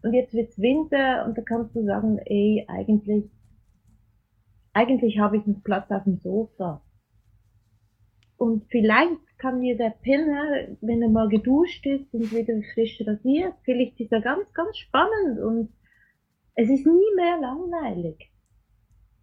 [0.02, 3.26] Und jetzt wird's Winter und da kannst du sagen, ey, eigentlich,
[4.74, 6.82] eigentlich habe ich einen Platz auf dem Sofa.
[8.38, 13.54] Und vielleicht kann mir der Penner, wenn er mal geduscht ist und wieder frisch rasiert,
[13.64, 15.70] vielleicht ist er ganz, ganz spannend und
[16.56, 18.32] es ist nie mehr langweilig.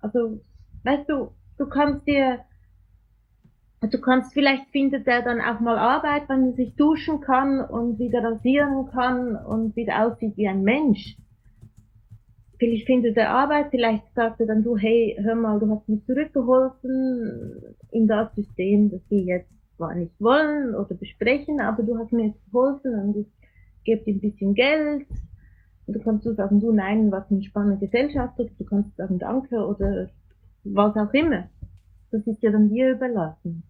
[0.01, 0.41] Also,
[0.85, 2.41] weißt du, du kannst dir
[3.91, 7.99] Du kannst, vielleicht findet er dann auch mal Arbeit, wenn er sich duschen kann und
[7.99, 11.17] wieder rasieren kann und wieder aussieht wie ein Mensch.
[12.59, 16.05] Vielleicht findet er Arbeit, vielleicht sagt er dann du, hey, hör mal, du hast mich
[16.07, 22.13] zurückgeholfen in das System, das wir jetzt zwar nicht wollen oder besprechen, aber du hast
[22.13, 23.27] mir jetzt geholfen und ich
[23.83, 25.09] gebe dir ein bisschen Geld.
[25.87, 29.19] Und du kannst du sagen, du, nein, was eine spannende Gesellschaft, oder du kannst sagen,
[29.19, 30.09] danke oder
[30.63, 31.49] was auch immer.
[32.13, 33.65] Das ist ja dann dir überlassen.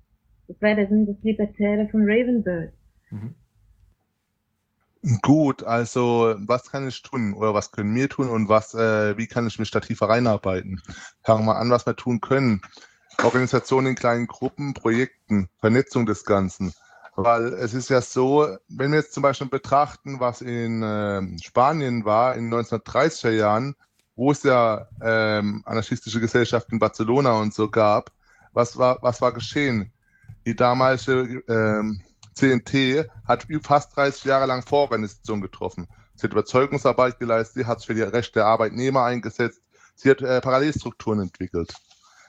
[0.61, 2.73] Wäre dann das Libertäre von Ravenbird.
[3.11, 3.35] Mhm.
[5.21, 9.27] Gut, also was kann ich tun oder was können wir tun und was, äh, wie
[9.27, 10.81] kann ich mich da tiefer reinarbeiten?
[11.25, 12.63] Fangen wir an, was wir tun können.
[13.23, 16.73] Organisation in kleinen Gruppen, Projekten, Vernetzung des Ganzen.
[17.17, 22.05] Weil es ist ja so, wenn wir jetzt zum Beispiel betrachten, was in äh, Spanien
[22.05, 23.75] war in 1930er Jahren,
[24.15, 28.13] wo es ja ähm, anarchistische Gesellschaften in Barcelona und so gab,
[28.53, 29.93] was war, was war geschehen?
[30.45, 32.03] Die damalige ähm,
[32.35, 35.87] CNT hat fast 30 Jahre lang Vororganisation getroffen.
[36.15, 39.61] Sie hat Überzeugungsarbeit geleistet, sie hat sich für die Rechte der Arbeitnehmer eingesetzt,
[39.95, 41.73] sie hat äh, Parallelstrukturen entwickelt.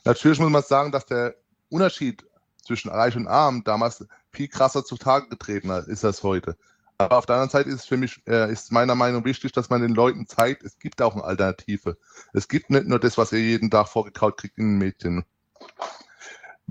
[0.06, 1.36] Natürlich muss man sagen, dass der
[1.70, 2.26] Unterschied
[2.66, 6.56] zwischen Reich und Arm damals viel krasser zutage getreten ist als heute.
[6.98, 9.70] Aber auf der anderen Seite ist es für mich, äh, ist meiner Meinung wichtig, dass
[9.70, 11.98] man den Leuten zeigt, es gibt auch eine Alternative.
[12.34, 15.26] Es gibt nicht nur das, was ihr jeden Tag vorgekaut kriegt in den Medien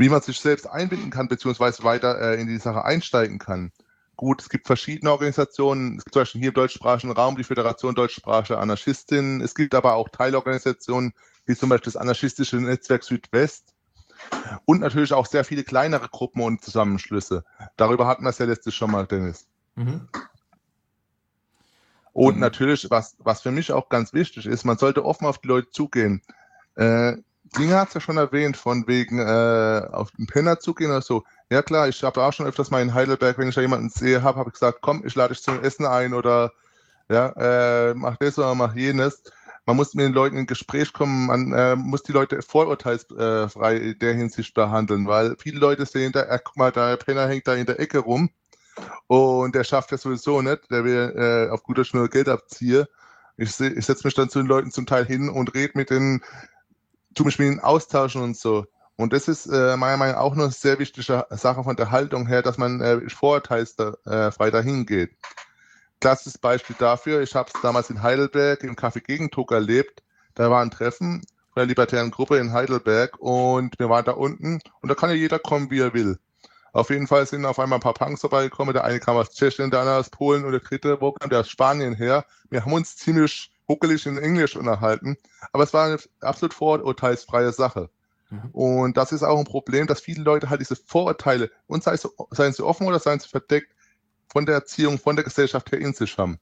[0.02, 3.70] wie man sich selbst einbinden kann, beziehungsweise weiter äh, in die Sache einsteigen kann.
[4.16, 7.94] Gut, es gibt verschiedene Organisationen, es gibt zum Beispiel hier im deutschsprachigen Raum die Föderation
[7.94, 11.12] deutschsprachiger Anarchistinnen, es gibt aber auch Teilorganisationen,
[11.46, 13.74] wie zum Beispiel das anarchistische Netzwerk Südwest
[14.64, 17.44] und natürlich auch sehr viele kleinere Gruppen und Zusammenschlüsse.
[17.76, 19.46] Darüber hatten wir es ja letztes schon mal, Dennis.
[19.76, 20.08] Mhm.
[22.12, 25.48] Und natürlich, was, was für mich auch ganz wichtig ist, man sollte offen auf die
[25.48, 26.22] Leute zugehen.
[26.74, 27.18] Äh,
[27.52, 31.24] Dinge hat es ja schon erwähnt, von wegen äh, auf den Penner zugehen oder so.
[31.50, 34.22] Ja klar, ich habe auch schon öfters mal in Heidelberg, wenn ich da jemanden sehe,
[34.22, 36.52] habe, habe ich gesagt, komm, ich lade dich zum Essen ein oder
[37.10, 37.28] ja,
[37.90, 39.22] äh, mach das oder mach jenes.
[39.66, 43.98] Man muss mit den Leuten in Gespräch kommen, man äh, muss die Leute vorurteilsfrei in
[44.00, 47.66] der Hinsicht behandeln, weil viele Leute sehen da, guck mal, der Penner hängt da in
[47.66, 48.30] der Ecke rum
[49.06, 52.86] und der schafft das sowieso nicht, der will äh, auf guter Schnur Geld abziehen.
[53.36, 56.22] Ich, ich setze mich dann zu den Leuten zum Teil hin und rede mit den
[57.18, 58.66] mich mit ihnen austauschen und so.
[58.96, 62.26] Und das ist äh, meiner Meinung nach auch eine sehr wichtige Sache von der Haltung
[62.26, 65.10] her, dass man äh, vorurteilsfrei äh, dahin geht.
[66.00, 70.02] Klassisches Beispiel dafür, ich habe es damals in Heidelberg im Café Gegendruck erlebt.
[70.34, 71.22] Da war ein Treffen
[71.52, 75.16] von der libertären Gruppe in Heidelberg und wir waren da unten und da kann ja
[75.16, 76.18] jeder kommen, wie er will.
[76.72, 78.72] Auf jeden Fall sind auf einmal ein paar Punks vorbeigekommen.
[78.72, 81.40] Der eine kam aus Tschechien, der andere aus Polen und der dritte, wo kam der
[81.40, 82.24] aus Spanien her.
[82.48, 83.51] Wir haben uns ziemlich
[84.06, 85.16] in Englisch unterhalten.
[85.52, 87.90] Aber es war eine absolut vorurteilsfreie Sache.
[88.30, 88.50] Mhm.
[88.52, 92.08] Und das ist auch ein Problem, dass viele Leute halt diese Vorurteile, und sei es,
[92.30, 93.74] seien sie offen oder seien sie verdeckt,
[94.28, 96.38] von der Erziehung, von der Gesellschaft her in sich haben.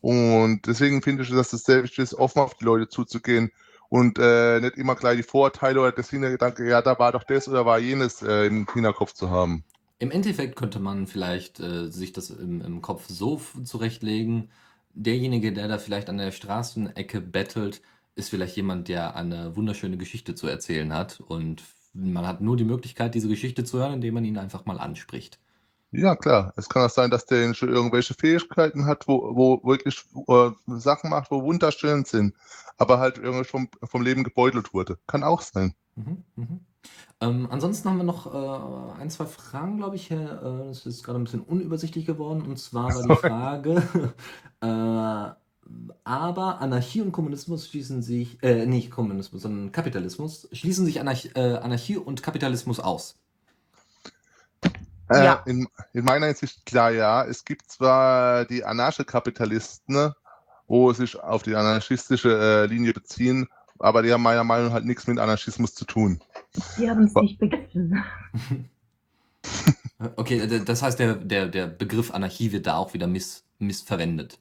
[0.00, 3.50] Und deswegen finde ich, dass es sehr wichtig ist, offen auf die Leute zuzugehen
[3.88, 7.48] und äh, nicht immer gleich die Vorurteile oder das Hintergedanke, ja, da war doch das
[7.48, 9.64] oder war jenes äh, im Hinterkopf zu haben.
[9.98, 14.50] Im Endeffekt könnte man vielleicht äh, sich das im, im Kopf so zurechtlegen,
[14.96, 17.82] derjenige, der da vielleicht an der Straßenecke bettelt,
[18.16, 21.62] ist vielleicht jemand, der eine wunderschöne Geschichte zu erzählen hat und
[21.92, 25.38] man hat nur die Möglichkeit, diese Geschichte zu hören, indem man ihn einfach mal anspricht.
[25.92, 26.52] Ja, klar.
[26.56, 31.10] Es kann auch sein, dass der schon irgendwelche Fähigkeiten hat, wo, wo wirklich äh, Sachen
[31.10, 32.34] macht, wo wunderschön sind,
[32.76, 34.98] aber halt irgendwie vom, vom Leben gebeutelt wurde.
[35.06, 35.74] Kann auch sein.
[35.94, 36.60] Mhm, mhm.
[37.20, 40.10] Ähm, ansonsten haben wir noch äh, ein, zwei Fragen, glaube ich.
[40.10, 40.18] Äh,
[40.68, 42.42] das ist gerade ein bisschen unübersichtlich geworden.
[42.42, 43.82] Und zwar war die Frage,
[44.60, 45.34] äh,
[46.04, 51.56] aber Anarchie und Kommunismus schließen sich, äh, nicht Kommunismus, sondern Kapitalismus, schließen sich Anarch äh,
[51.56, 53.16] Anarchie und Kapitalismus aus.
[55.08, 55.42] Äh, ja.
[55.46, 57.24] in, in, meiner Hinsicht klar, ja.
[57.24, 60.16] Es gibt zwar die Anarchokapitalisten, ne,
[60.66, 63.48] wo sich auf die anarchistische äh, Linie beziehen,
[63.78, 66.20] aber die haben meiner Meinung nach halt nichts mit Anarchismus zu tun.
[66.78, 68.02] Die haben es nicht begriffen.
[70.16, 74.38] okay, das heißt, der, der, der Begriff Anarchie wird da auch wieder miss, missverwendet.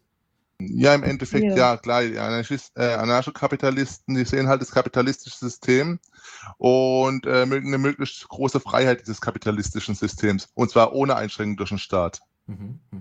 [0.60, 5.38] Ja, im Endeffekt, ja, ja klar, die Anarchist, äh, Anarchokapitalisten, die sehen halt das kapitalistische
[5.38, 6.00] System
[6.58, 10.48] und äh, eine möglichst große Freiheit dieses kapitalistischen Systems.
[10.54, 12.22] Und zwar ohne Einschränkung durch den Staat.
[12.48, 13.00] Mhm, mh.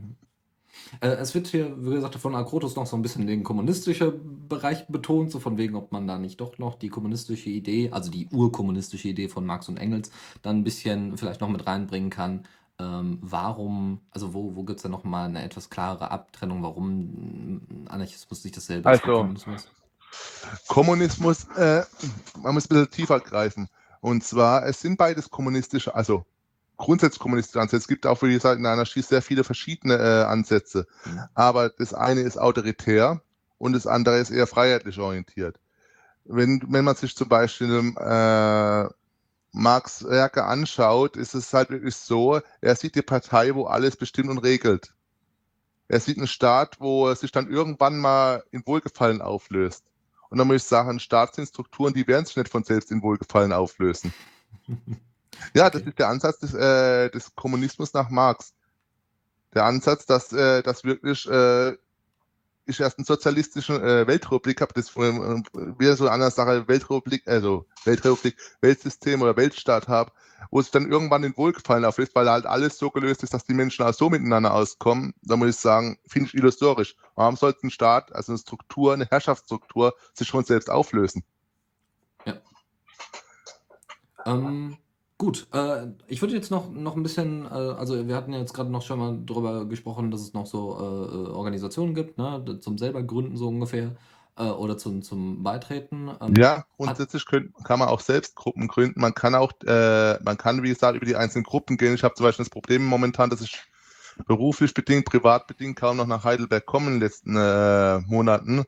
[1.00, 4.86] Äh, es wird hier, wie gesagt, von Akrotus noch so ein bisschen den kommunistischen Bereich
[4.88, 8.28] betont, so von wegen, ob man da nicht doch noch die kommunistische Idee, also die
[8.30, 10.10] urkommunistische Idee von Marx und Engels,
[10.42, 12.46] dann ein bisschen vielleicht noch mit reinbringen kann.
[12.78, 18.42] Ähm, warum, also wo, wo gibt es da nochmal eine etwas klarere Abtrennung, warum Anarchismus
[18.42, 19.68] nicht dasselbe also, ist wie Kommunismus?
[20.68, 21.82] Kommunismus, äh,
[22.42, 23.68] man muss ein bisschen tiefer greifen.
[24.00, 26.26] Und zwar, es sind beides kommunistische, also
[26.76, 27.76] grundsätzlich kommunistische Ansätze.
[27.82, 30.86] Es gibt auch, wie gesagt, in der Anarchie sehr viele verschiedene äh, Ansätze.
[31.34, 33.20] Aber das eine ist autoritär
[33.58, 35.58] und das andere ist eher freiheitlich orientiert.
[36.24, 38.88] Wenn, wenn man sich zum Beispiel äh,
[39.52, 44.30] Marx Werke anschaut, ist es halt wirklich so, er sieht die Partei, wo alles bestimmt
[44.30, 44.94] und regelt.
[45.86, 49.84] Er sieht einen Staat, wo er sich dann irgendwann mal in Wohlgefallen auflöst.
[50.30, 54.12] Und dann muss ich sagen, Staatsstrukturen, die werden sich nicht von selbst in Wohlgefallen auflösen.
[55.54, 58.54] Ja, das ist der Ansatz des, äh, des Kommunismus nach Marx.
[59.54, 61.76] Der Ansatz, dass, äh, dass wirklich äh,
[62.66, 64.98] ich erst einen sozialistischen äh, Weltrepublik habe, das äh,
[65.78, 70.12] wieder so eine andere Sache, Weltrepublik, also Weltrepublik, Weltsystem oder Weltstaat habe,
[70.50, 73.54] wo es dann irgendwann in Wohlgefallen auflöst, weil halt alles so gelöst ist, dass die
[73.54, 76.96] Menschen auch so miteinander auskommen, da muss ich sagen, finde ich illusorisch.
[77.14, 81.22] Warum sollte ein Staat, also eine Struktur, eine Herrschaftsstruktur, sich schon selbst auflösen?
[82.24, 82.40] Ja.
[84.26, 84.78] Ähm,
[85.16, 88.52] Gut, äh, ich würde jetzt noch, noch ein bisschen, äh, also wir hatten ja jetzt
[88.52, 92.58] gerade noch schon mal darüber gesprochen, dass es noch so äh, äh Organisationen gibt, ne,
[92.60, 93.92] zum selber gründen so ungefähr
[94.36, 96.10] äh, oder zum, zum Beitreten.
[96.20, 99.00] Ähm, ja, grundsätzlich könnt, kann man auch selbst Gruppen gründen.
[99.00, 101.94] Man kann auch, äh, man kann, wie gesagt, über die einzelnen Gruppen gehen.
[101.94, 103.62] Ich habe zum Beispiel das Problem momentan, dass ich
[104.26, 108.64] beruflich bedingt, privat bedingt kaum noch nach Heidelberg komme in den letzten äh, Monaten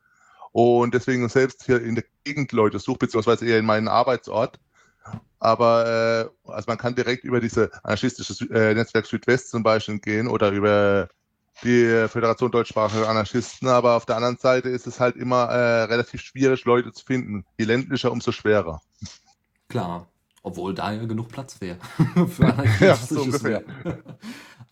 [0.53, 4.59] und deswegen selbst hier in der Gegend Leute suche, beziehungsweise eher in meinen Arbeitsort
[5.39, 10.29] aber äh, also man kann direkt über diese anarchistische äh, Netzwerk Südwest zum Beispiel gehen
[10.29, 11.09] oder über
[11.63, 16.21] die Föderation deutschsprachiger Anarchisten, aber auf der anderen Seite ist es halt immer äh, relativ
[16.21, 17.47] schwierig, Leute zu finden.
[17.59, 18.83] Je ländlicher, umso schwerer.
[19.69, 20.07] Klar,
[20.43, 21.79] obwohl da ja genug Platz wäre
[22.29, 23.65] für ja, so ungefähr.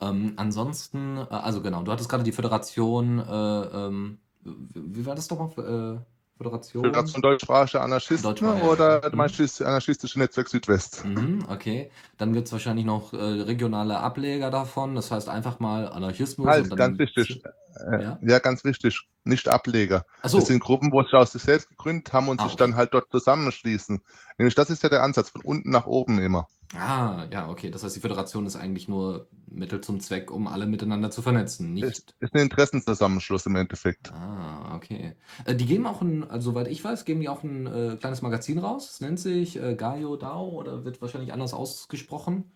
[0.00, 5.28] ähm, ansonsten, äh, also genau, du hattest gerade die Föderation, äh, ähm, wie war das
[5.28, 5.98] doch mal?
[5.98, 6.84] Äh, Föderation?
[6.84, 8.68] Föderation deutschsprachige Anarchisten Deutschsprachige.
[8.68, 9.58] oder mhm.
[9.58, 11.04] du anarchistische Netzwerk Südwest?
[11.04, 11.90] Mhm, okay.
[12.18, 14.94] Dann gibt es wahrscheinlich noch äh, regionale Ableger davon.
[14.94, 16.46] Das heißt einfach mal Anarchismus.
[16.46, 17.42] Halt, ganz wichtig.
[17.76, 18.18] Äh, ja?
[18.22, 18.38] ja?
[18.38, 19.06] ganz wichtig.
[19.24, 20.04] Nicht Ableger.
[20.22, 20.38] So.
[20.38, 22.92] Das sind Gruppen, wo sich aus sich selbst gegründet haben und ah, sich dann halt
[22.92, 24.02] dort zusammenschließen.
[24.38, 26.46] Nämlich das ist ja der Ansatz, von unten nach oben immer.
[26.76, 27.70] Ah, ja, okay.
[27.70, 31.72] Das heißt, die Föderation ist eigentlich nur Mittel zum Zweck, um alle miteinander zu vernetzen,
[31.72, 31.84] nicht?
[31.84, 34.12] Ist, ist ein Interessenzusammenschluss im Endeffekt.
[34.12, 35.14] Ah, okay.
[35.44, 38.22] Äh, die geben auch ein, also soweit ich weiß, geben die auch ein äh, kleines
[38.22, 38.90] Magazin raus.
[38.90, 42.50] Es nennt sich äh, Gaio Dao oder wird wahrscheinlich anders ausgesprochen.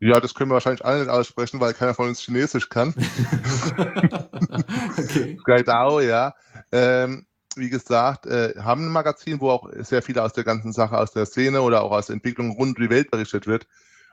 [0.00, 2.94] Ja, das können wir wahrscheinlich alle nicht aussprechen, weil keiner von uns Chinesisch kann.
[4.96, 5.62] okay.
[5.64, 6.34] Dao, ja.
[6.72, 10.96] Ähm, wie gesagt, äh, haben ein Magazin, wo auch sehr viel aus der ganzen Sache,
[10.96, 13.66] aus der Szene oder auch aus der Entwicklung rund um die Welt berichtet wird.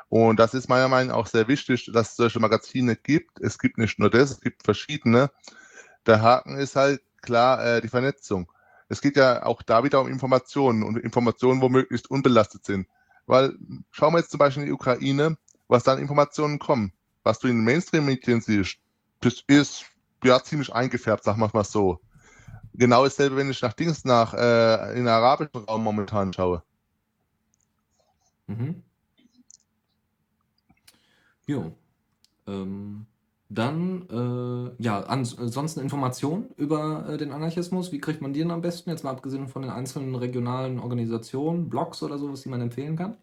[0.10, 3.40] Und das ist meiner Meinung nach auch sehr wichtig, dass es solche Magazine gibt.
[3.40, 5.32] Es gibt nicht nur das, es gibt verschiedene.
[6.06, 8.52] Der Haken ist halt klar äh, die Vernetzung.
[8.90, 12.88] Es geht ja auch da wieder um Informationen und Informationen, wo möglichst unbelastet sind.
[13.26, 13.54] Weil
[13.92, 15.38] schauen wir jetzt zum Beispiel in die Ukraine,
[15.68, 16.94] was da an Informationen kommen.
[17.24, 18.78] Was du in den Mainstream-Medien siehst,
[19.20, 19.86] das ist
[20.24, 22.00] ja ziemlich eingefärbt, sagen wir mal so.
[22.74, 26.64] Genau dasselbe, wenn ich nach Dings nach äh, in den arabischen Raum momentan schaue.
[28.48, 28.84] Mhm.
[31.48, 31.74] Jo.
[32.46, 33.08] Ähm,
[33.50, 34.08] dann,
[34.78, 37.92] äh, ja, ansonsten Informationen über äh, den Anarchismus.
[37.92, 38.90] Wie kriegt man die denn am besten?
[38.90, 43.18] Jetzt mal abgesehen von den einzelnen regionalen Organisationen, Blogs oder sowas, die man empfehlen kann?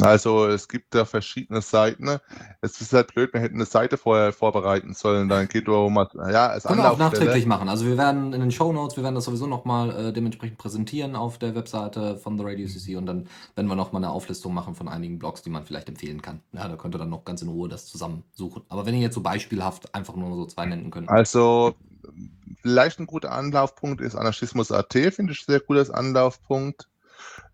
[0.00, 2.18] Also es gibt da verschiedene Seiten.
[2.60, 5.28] Es ist halt blöd, wir hätten eine Seite vorher vorbereiten sollen.
[5.28, 7.68] Dann geht um ja, als Können wir auch nachträglich machen.
[7.68, 11.16] Also wir werden in den Show Notes, wir werden das sowieso nochmal äh, dementsprechend präsentieren
[11.16, 14.74] auf der Webseite von The Radio CC und dann werden wir nochmal eine Auflistung machen
[14.74, 16.40] von einigen Blogs, die man vielleicht empfehlen kann.
[16.52, 18.62] Ja, da könnt ihr dann noch ganz in Ruhe das zusammensuchen.
[18.68, 21.08] Aber wenn ihr jetzt so beispielhaft einfach nur so zwei nennen könnt.
[21.08, 21.74] Also
[22.62, 26.88] vielleicht ein guter Anlaufpunkt ist Anarchismus.at, finde ich sehr gut als Anlaufpunkt.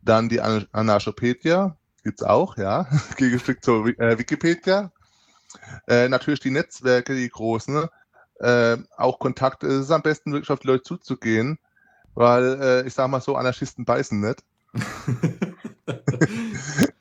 [0.03, 4.93] Dann die Anarchopedia, gibt es auch, ja, Gegenstück zur äh, Wikipedia.
[5.87, 7.89] Äh, natürlich die Netzwerke, die großen,
[8.41, 9.67] äh, auch Kontakte.
[9.67, 11.59] Es ist am besten wirklich auf die Leute zuzugehen,
[12.15, 14.43] weil äh, ich sag mal so, Anarchisten beißen nicht.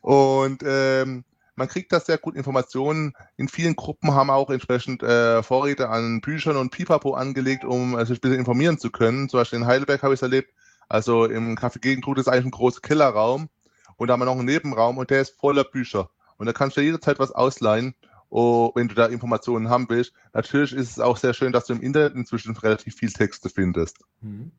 [0.00, 1.24] und ähm,
[1.56, 3.14] man kriegt da sehr gut Informationen.
[3.36, 8.04] In vielen Gruppen haben auch entsprechend äh, Vorräte an Büchern und Pipapo angelegt, um äh,
[8.04, 9.28] sich ein bisschen informieren zu können.
[9.28, 10.52] Zum Beispiel in Heidelberg habe ich es erlebt.
[10.88, 13.48] Also im Café Gegentrud ist eigentlich ein großer Kellerraum
[13.96, 16.10] und da haben wir noch einen Nebenraum und der ist voller Bücher.
[16.38, 17.94] Und da kannst du jederzeit was ausleihen,
[18.28, 20.12] oh, wenn du da Informationen haben willst.
[20.34, 23.98] Natürlich ist es auch sehr schön, dass du im Internet inzwischen relativ viel Texte findest.
[24.20, 24.52] Mhm.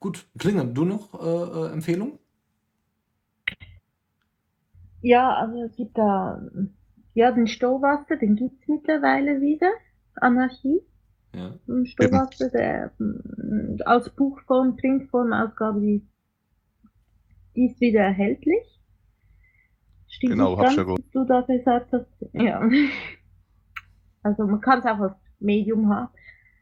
[0.00, 2.18] Gut, Klinger, du noch äh, äh, Empfehlungen?
[5.00, 6.40] Ja, also es gibt da
[7.14, 9.70] ja den Stauwasser, den gibt es mittlerweile wieder.
[10.14, 10.80] Anarchie.
[11.34, 11.54] Ja.
[11.84, 16.06] Stauwasser, der mm, als Buchform, Printform, Ausgabe, die
[17.58, 18.80] die ist wieder erhältlich.
[20.06, 22.06] Stimmt genau, hab schon was du da gesagt hast.
[22.32, 22.68] Ja.
[24.22, 26.08] Also man kann es auch als Medium haben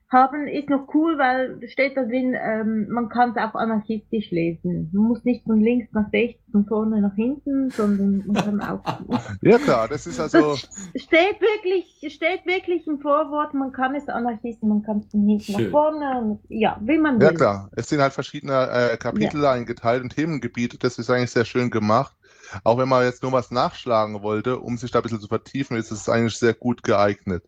[0.08, 4.88] haben, ist noch cool, weil steht da drin, ähm, man kann es auch anarchistisch lesen.
[4.92, 8.82] Man muss nicht von links nach rechts, von vorne nach hinten, sondern man kann auch.
[9.42, 10.52] ja klar, das ist also.
[10.52, 10.60] Das
[10.94, 15.42] steht wirklich, steht wirklich im Vorwort, man kann es anarchisten, man kann es von hinten
[15.42, 15.64] Schön.
[15.64, 17.26] nach vorne, und, ja, wie man will.
[17.26, 19.52] Ja klar, es sind halt verschiedene äh, Kapitel ja.
[19.52, 22.14] eingeteilt und Themengebiete, das ist eigentlich sehr schön gemacht.
[22.62, 25.76] Auch wenn man jetzt nur was nachschlagen wollte, um sich da ein bisschen zu vertiefen,
[25.76, 27.42] ist es eigentlich sehr gut geeignet.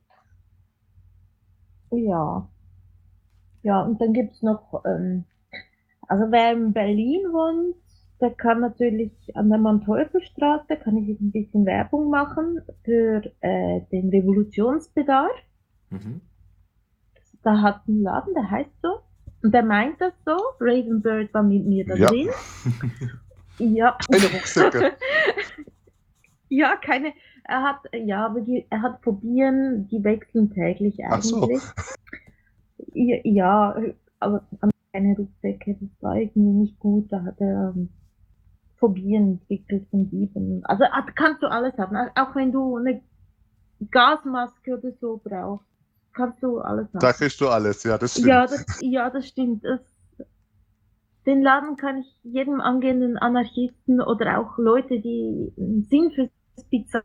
[1.90, 2.48] Ja.
[3.62, 5.24] Ja, und dann gibt's noch, ähm,
[6.06, 7.76] also wer in Berlin wohnt,
[8.20, 13.80] der kann natürlich an der Manteuffelstraße, kann ich jetzt ein bisschen Werbung machen für äh,
[13.92, 15.30] den Revolutionsbedarf.
[15.90, 16.20] Mhm.
[17.42, 19.00] Da hat ein Laden, der heißt so.
[19.42, 20.36] Und der meint das so.
[20.60, 22.08] Ravenbird war mit mir da ja.
[22.08, 22.28] drin.
[23.58, 23.96] ja.
[24.10, 24.92] Keine Rucksäcke.
[26.48, 27.12] ja, keine.
[27.48, 31.10] Er hat, ja, aber die, er hat Phobien, die wechseln täglich eigentlich.
[31.10, 31.48] Ach so.
[32.92, 33.74] ja,
[34.20, 34.44] aber
[34.92, 37.10] keine Rucksäcke, das war irgendwie nicht gut.
[37.10, 37.88] Da hat er ähm,
[38.76, 40.60] Phobien entwickelt von Dieben.
[40.64, 40.84] Also
[41.14, 41.96] kannst du alles haben.
[42.16, 43.00] Auch wenn du eine
[43.90, 45.66] Gasmaske oder so brauchst,
[46.12, 47.00] kannst du alles haben.
[47.00, 48.26] Da kriegst du alles, ja, das stimmt.
[48.26, 49.64] Ja, das, ja, das stimmt.
[49.64, 49.80] Das,
[51.24, 56.28] den Laden kann ich jedem angehenden Anarchisten oder auch Leute, die einen Sinn für
[56.68, 57.02] Pizza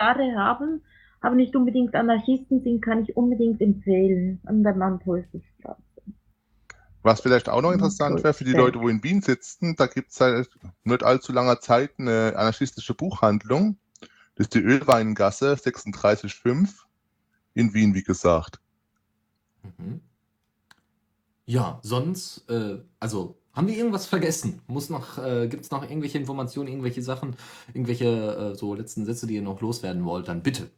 [0.00, 0.82] Jahre haben,
[1.20, 5.82] aber nicht unbedingt Anarchisten sind, kann ich unbedingt empfehlen an der Manteufelstraße.
[7.02, 10.10] Was vielleicht auch noch interessant wäre für die Leute, wo in Wien sitzen, da gibt
[10.10, 10.48] es seit
[10.82, 13.78] nicht allzu langer Zeit eine anarchistische Buchhandlung.
[14.34, 16.68] Das ist die Ölweingasse 36.5
[17.54, 18.60] in Wien, wie gesagt.
[19.62, 20.00] Mhm.
[21.44, 24.60] Ja, sonst, äh, also haben wir irgendwas vergessen?
[24.66, 27.36] Muss noch, äh, gibt es noch irgendwelche Informationen, irgendwelche Sachen,
[27.72, 30.28] irgendwelche äh, so letzten Sätze, die ihr noch loswerden wollt?
[30.28, 30.70] Dann bitte.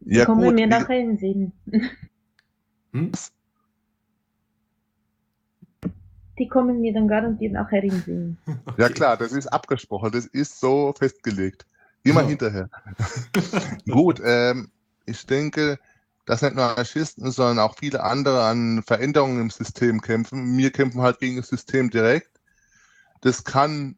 [0.00, 0.54] Ja, Kommen gut.
[0.54, 1.52] mir nachher in den Sinn.
[2.92, 3.12] Hm?
[6.38, 8.38] Die kommen mir dann garantiert nachher in den Sinn.
[8.66, 8.74] Okay.
[8.82, 11.66] Ja klar, das ist abgesprochen, das ist so festgelegt.
[12.02, 12.28] Immer ja.
[12.28, 12.68] hinterher.
[13.90, 14.70] gut, ähm,
[15.06, 15.78] ich denke,
[16.26, 20.56] dass nicht nur Anarchisten, sondern auch viele andere an Veränderungen im System kämpfen.
[20.56, 22.30] Wir kämpfen halt gegen das System direkt.
[23.20, 23.96] Das kann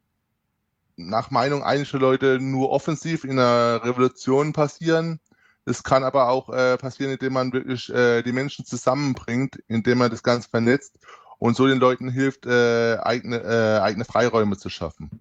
[0.97, 5.20] nach Meinung einiger Leute nur offensiv in einer Revolution passieren.
[5.65, 10.11] Das kann aber auch äh, passieren, indem man wirklich äh, die Menschen zusammenbringt, indem man
[10.11, 10.98] das Ganze vernetzt
[11.39, 15.20] und so den Leuten hilft, äh, eigene, äh, eigene Freiräume zu schaffen.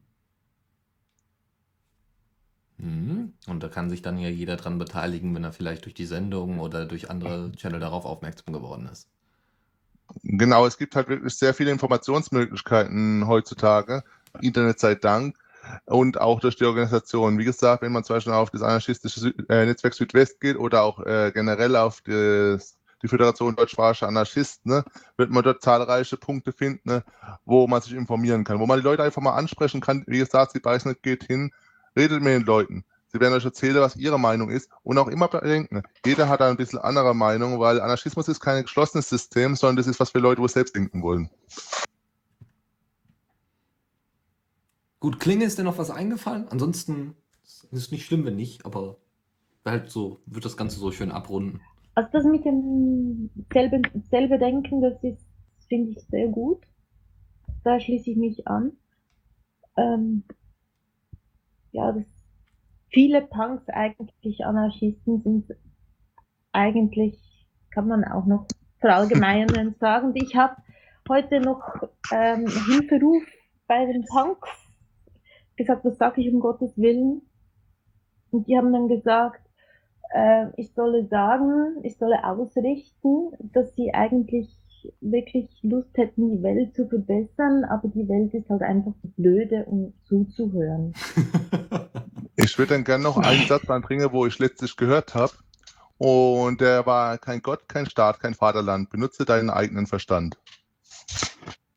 [2.77, 3.34] Mhm.
[3.47, 6.60] Und da kann sich dann ja jeder dran beteiligen, wenn er vielleicht durch die Sendung
[6.60, 9.07] oder durch andere Channel darauf aufmerksam geworden ist.
[10.23, 14.03] Genau, es gibt halt wirklich sehr viele Informationsmöglichkeiten heutzutage,
[14.41, 15.38] Internet sei Dank,
[15.85, 17.38] und auch durch die Organisation.
[17.39, 20.84] Wie gesagt, wenn man zum Beispiel auf das anarchistische Süd äh, Netzwerk Südwest geht oder
[20.84, 24.85] auch äh, generell auf das, die Föderation Deutschsprachischer Anarchisten, ne,
[25.18, 27.03] wird man dort zahlreiche Punkte finden, ne,
[27.45, 30.03] wo man sich informieren kann, wo man die Leute einfach mal ansprechen kann.
[30.07, 31.52] Wie gesagt, sie beißen nicht, geht hin,
[31.95, 32.84] redet mit den Leuten.
[33.07, 36.49] Sie werden euch erzählen, was ihre Meinung ist und auch immer bedenken, jeder hat da
[36.49, 40.19] ein bisschen andere Meinung, weil Anarchismus ist kein geschlossenes System, sondern das ist was für
[40.19, 41.30] Leute, die selbst denken wollen.
[44.99, 46.47] Gut, Klinge ist dir noch was eingefallen?
[46.49, 48.97] Ansonsten ist es nicht schlimm, wenn nicht, aber
[49.63, 51.61] halt so wird das Ganze so schön abrunden.
[51.93, 55.26] Also das mit dem selben, selbe Denken, das ist,
[55.69, 56.63] finde ich sehr gut.
[57.63, 58.73] Da schließe ich mich an.
[59.77, 60.23] Ähm,
[61.76, 62.06] ja, das
[62.89, 65.52] viele Punks eigentlich Anarchisten sind
[66.53, 67.19] eigentlich,
[67.69, 68.47] kann man auch noch
[68.80, 70.14] verallgemeinern sagen.
[70.15, 70.56] Ich habe
[71.10, 71.61] heute noch
[72.14, 73.23] ähm, Hilferuf
[73.68, 74.49] bei den Punks
[75.57, 77.22] gesagt, was sage ich um Gottes Willen?
[78.31, 79.41] Und die haben dann gesagt,
[80.14, 84.49] äh, ich solle sagen, ich solle ausrichten, dass sie eigentlich
[85.02, 89.94] wirklich Lust hätten, die Welt zu verbessern, aber die Welt ist halt einfach blöde, um
[90.07, 90.94] zuzuhören.
[92.38, 95.34] Ich würde dann gerne noch einen Satz anbringen, wo ich letztlich gehört habe.
[95.98, 98.90] Und der war kein Gott, kein Staat, kein Vaterland.
[98.90, 100.38] Benutze deinen eigenen Verstand.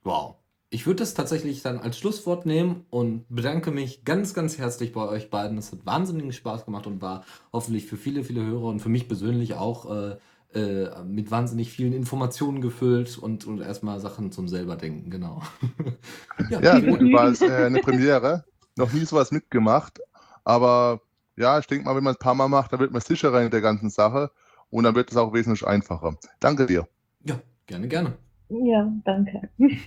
[0.03, 0.35] Wow.
[0.71, 5.09] Ich würde das tatsächlich dann als Schlusswort nehmen und bedanke mich ganz, ganz herzlich bei
[5.09, 5.57] euch beiden.
[5.57, 7.25] Es hat wahnsinnigen Spaß gemacht und war
[7.55, 10.17] hoffentlich für viele, viele Hörer und für mich persönlich auch äh,
[10.55, 15.43] äh, mit wahnsinnig vielen Informationen gefüllt und, und erstmal Sachen zum selber denken, genau.
[16.51, 18.45] ja, ja gut, war es äh, eine Premiere.
[18.77, 20.01] Noch nie sowas mitgemacht,
[20.45, 21.01] aber
[21.37, 23.43] ja, ich denke mal, wenn man es ein paar Mal macht, dann wird man sicherer
[23.43, 24.31] in der ganzen Sache
[24.71, 26.17] und dann wird es auch wesentlich einfacher.
[26.41, 26.87] Danke dir.
[27.25, 28.17] Ja, gerne, gerne.
[28.49, 29.49] Ja, danke.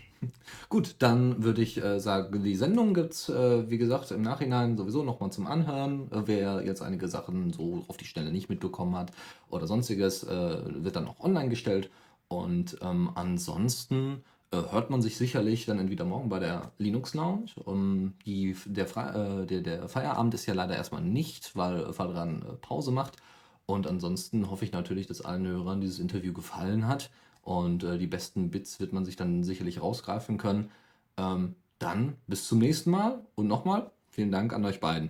[0.69, 4.77] Gut, dann würde ich äh, sagen, die Sendung gibt es, äh, wie gesagt, im Nachhinein
[4.77, 6.11] sowieso nochmal zum Anhören.
[6.11, 9.11] Äh, wer jetzt einige Sachen so auf die Stelle nicht mitbekommen hat
[9.49, 11.89] oder sonstiges, äh, wird dann auch online gestellt.
[12.27, 17.51] Und ähm, ansonsten äh, hört man sich sicherlich dann entweder morgen bei der Linux Lounge.
[17.65, 22.45] Um, die, der, Fre äh, der, der, Feierabend ist ja leider erstmal nicht, weil Fadran
[22.61, 23.17] Pause macht.
[23.65, 27.09] Und ansonsten hoffe ich natürlich, dass allen Hörern dieses Interview gefallen hat.
[27.41, 30.71] Und äh, die besten Bits wird man sich dann sicherlich rausgreifen können.
[31.17, 35.09] Ähm, dann bis zum nächsten Mal und nochmal vielen Dank an euch beiden.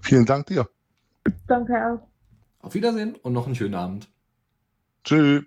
[0.00, 0.68] Vielen Dank dir.
[1.46, 2.06] Danke auch.
[2.64, 4.08] Auf Wiedersehen und noch einen schönen Abend.
[5.04, 5.44] Tschüss.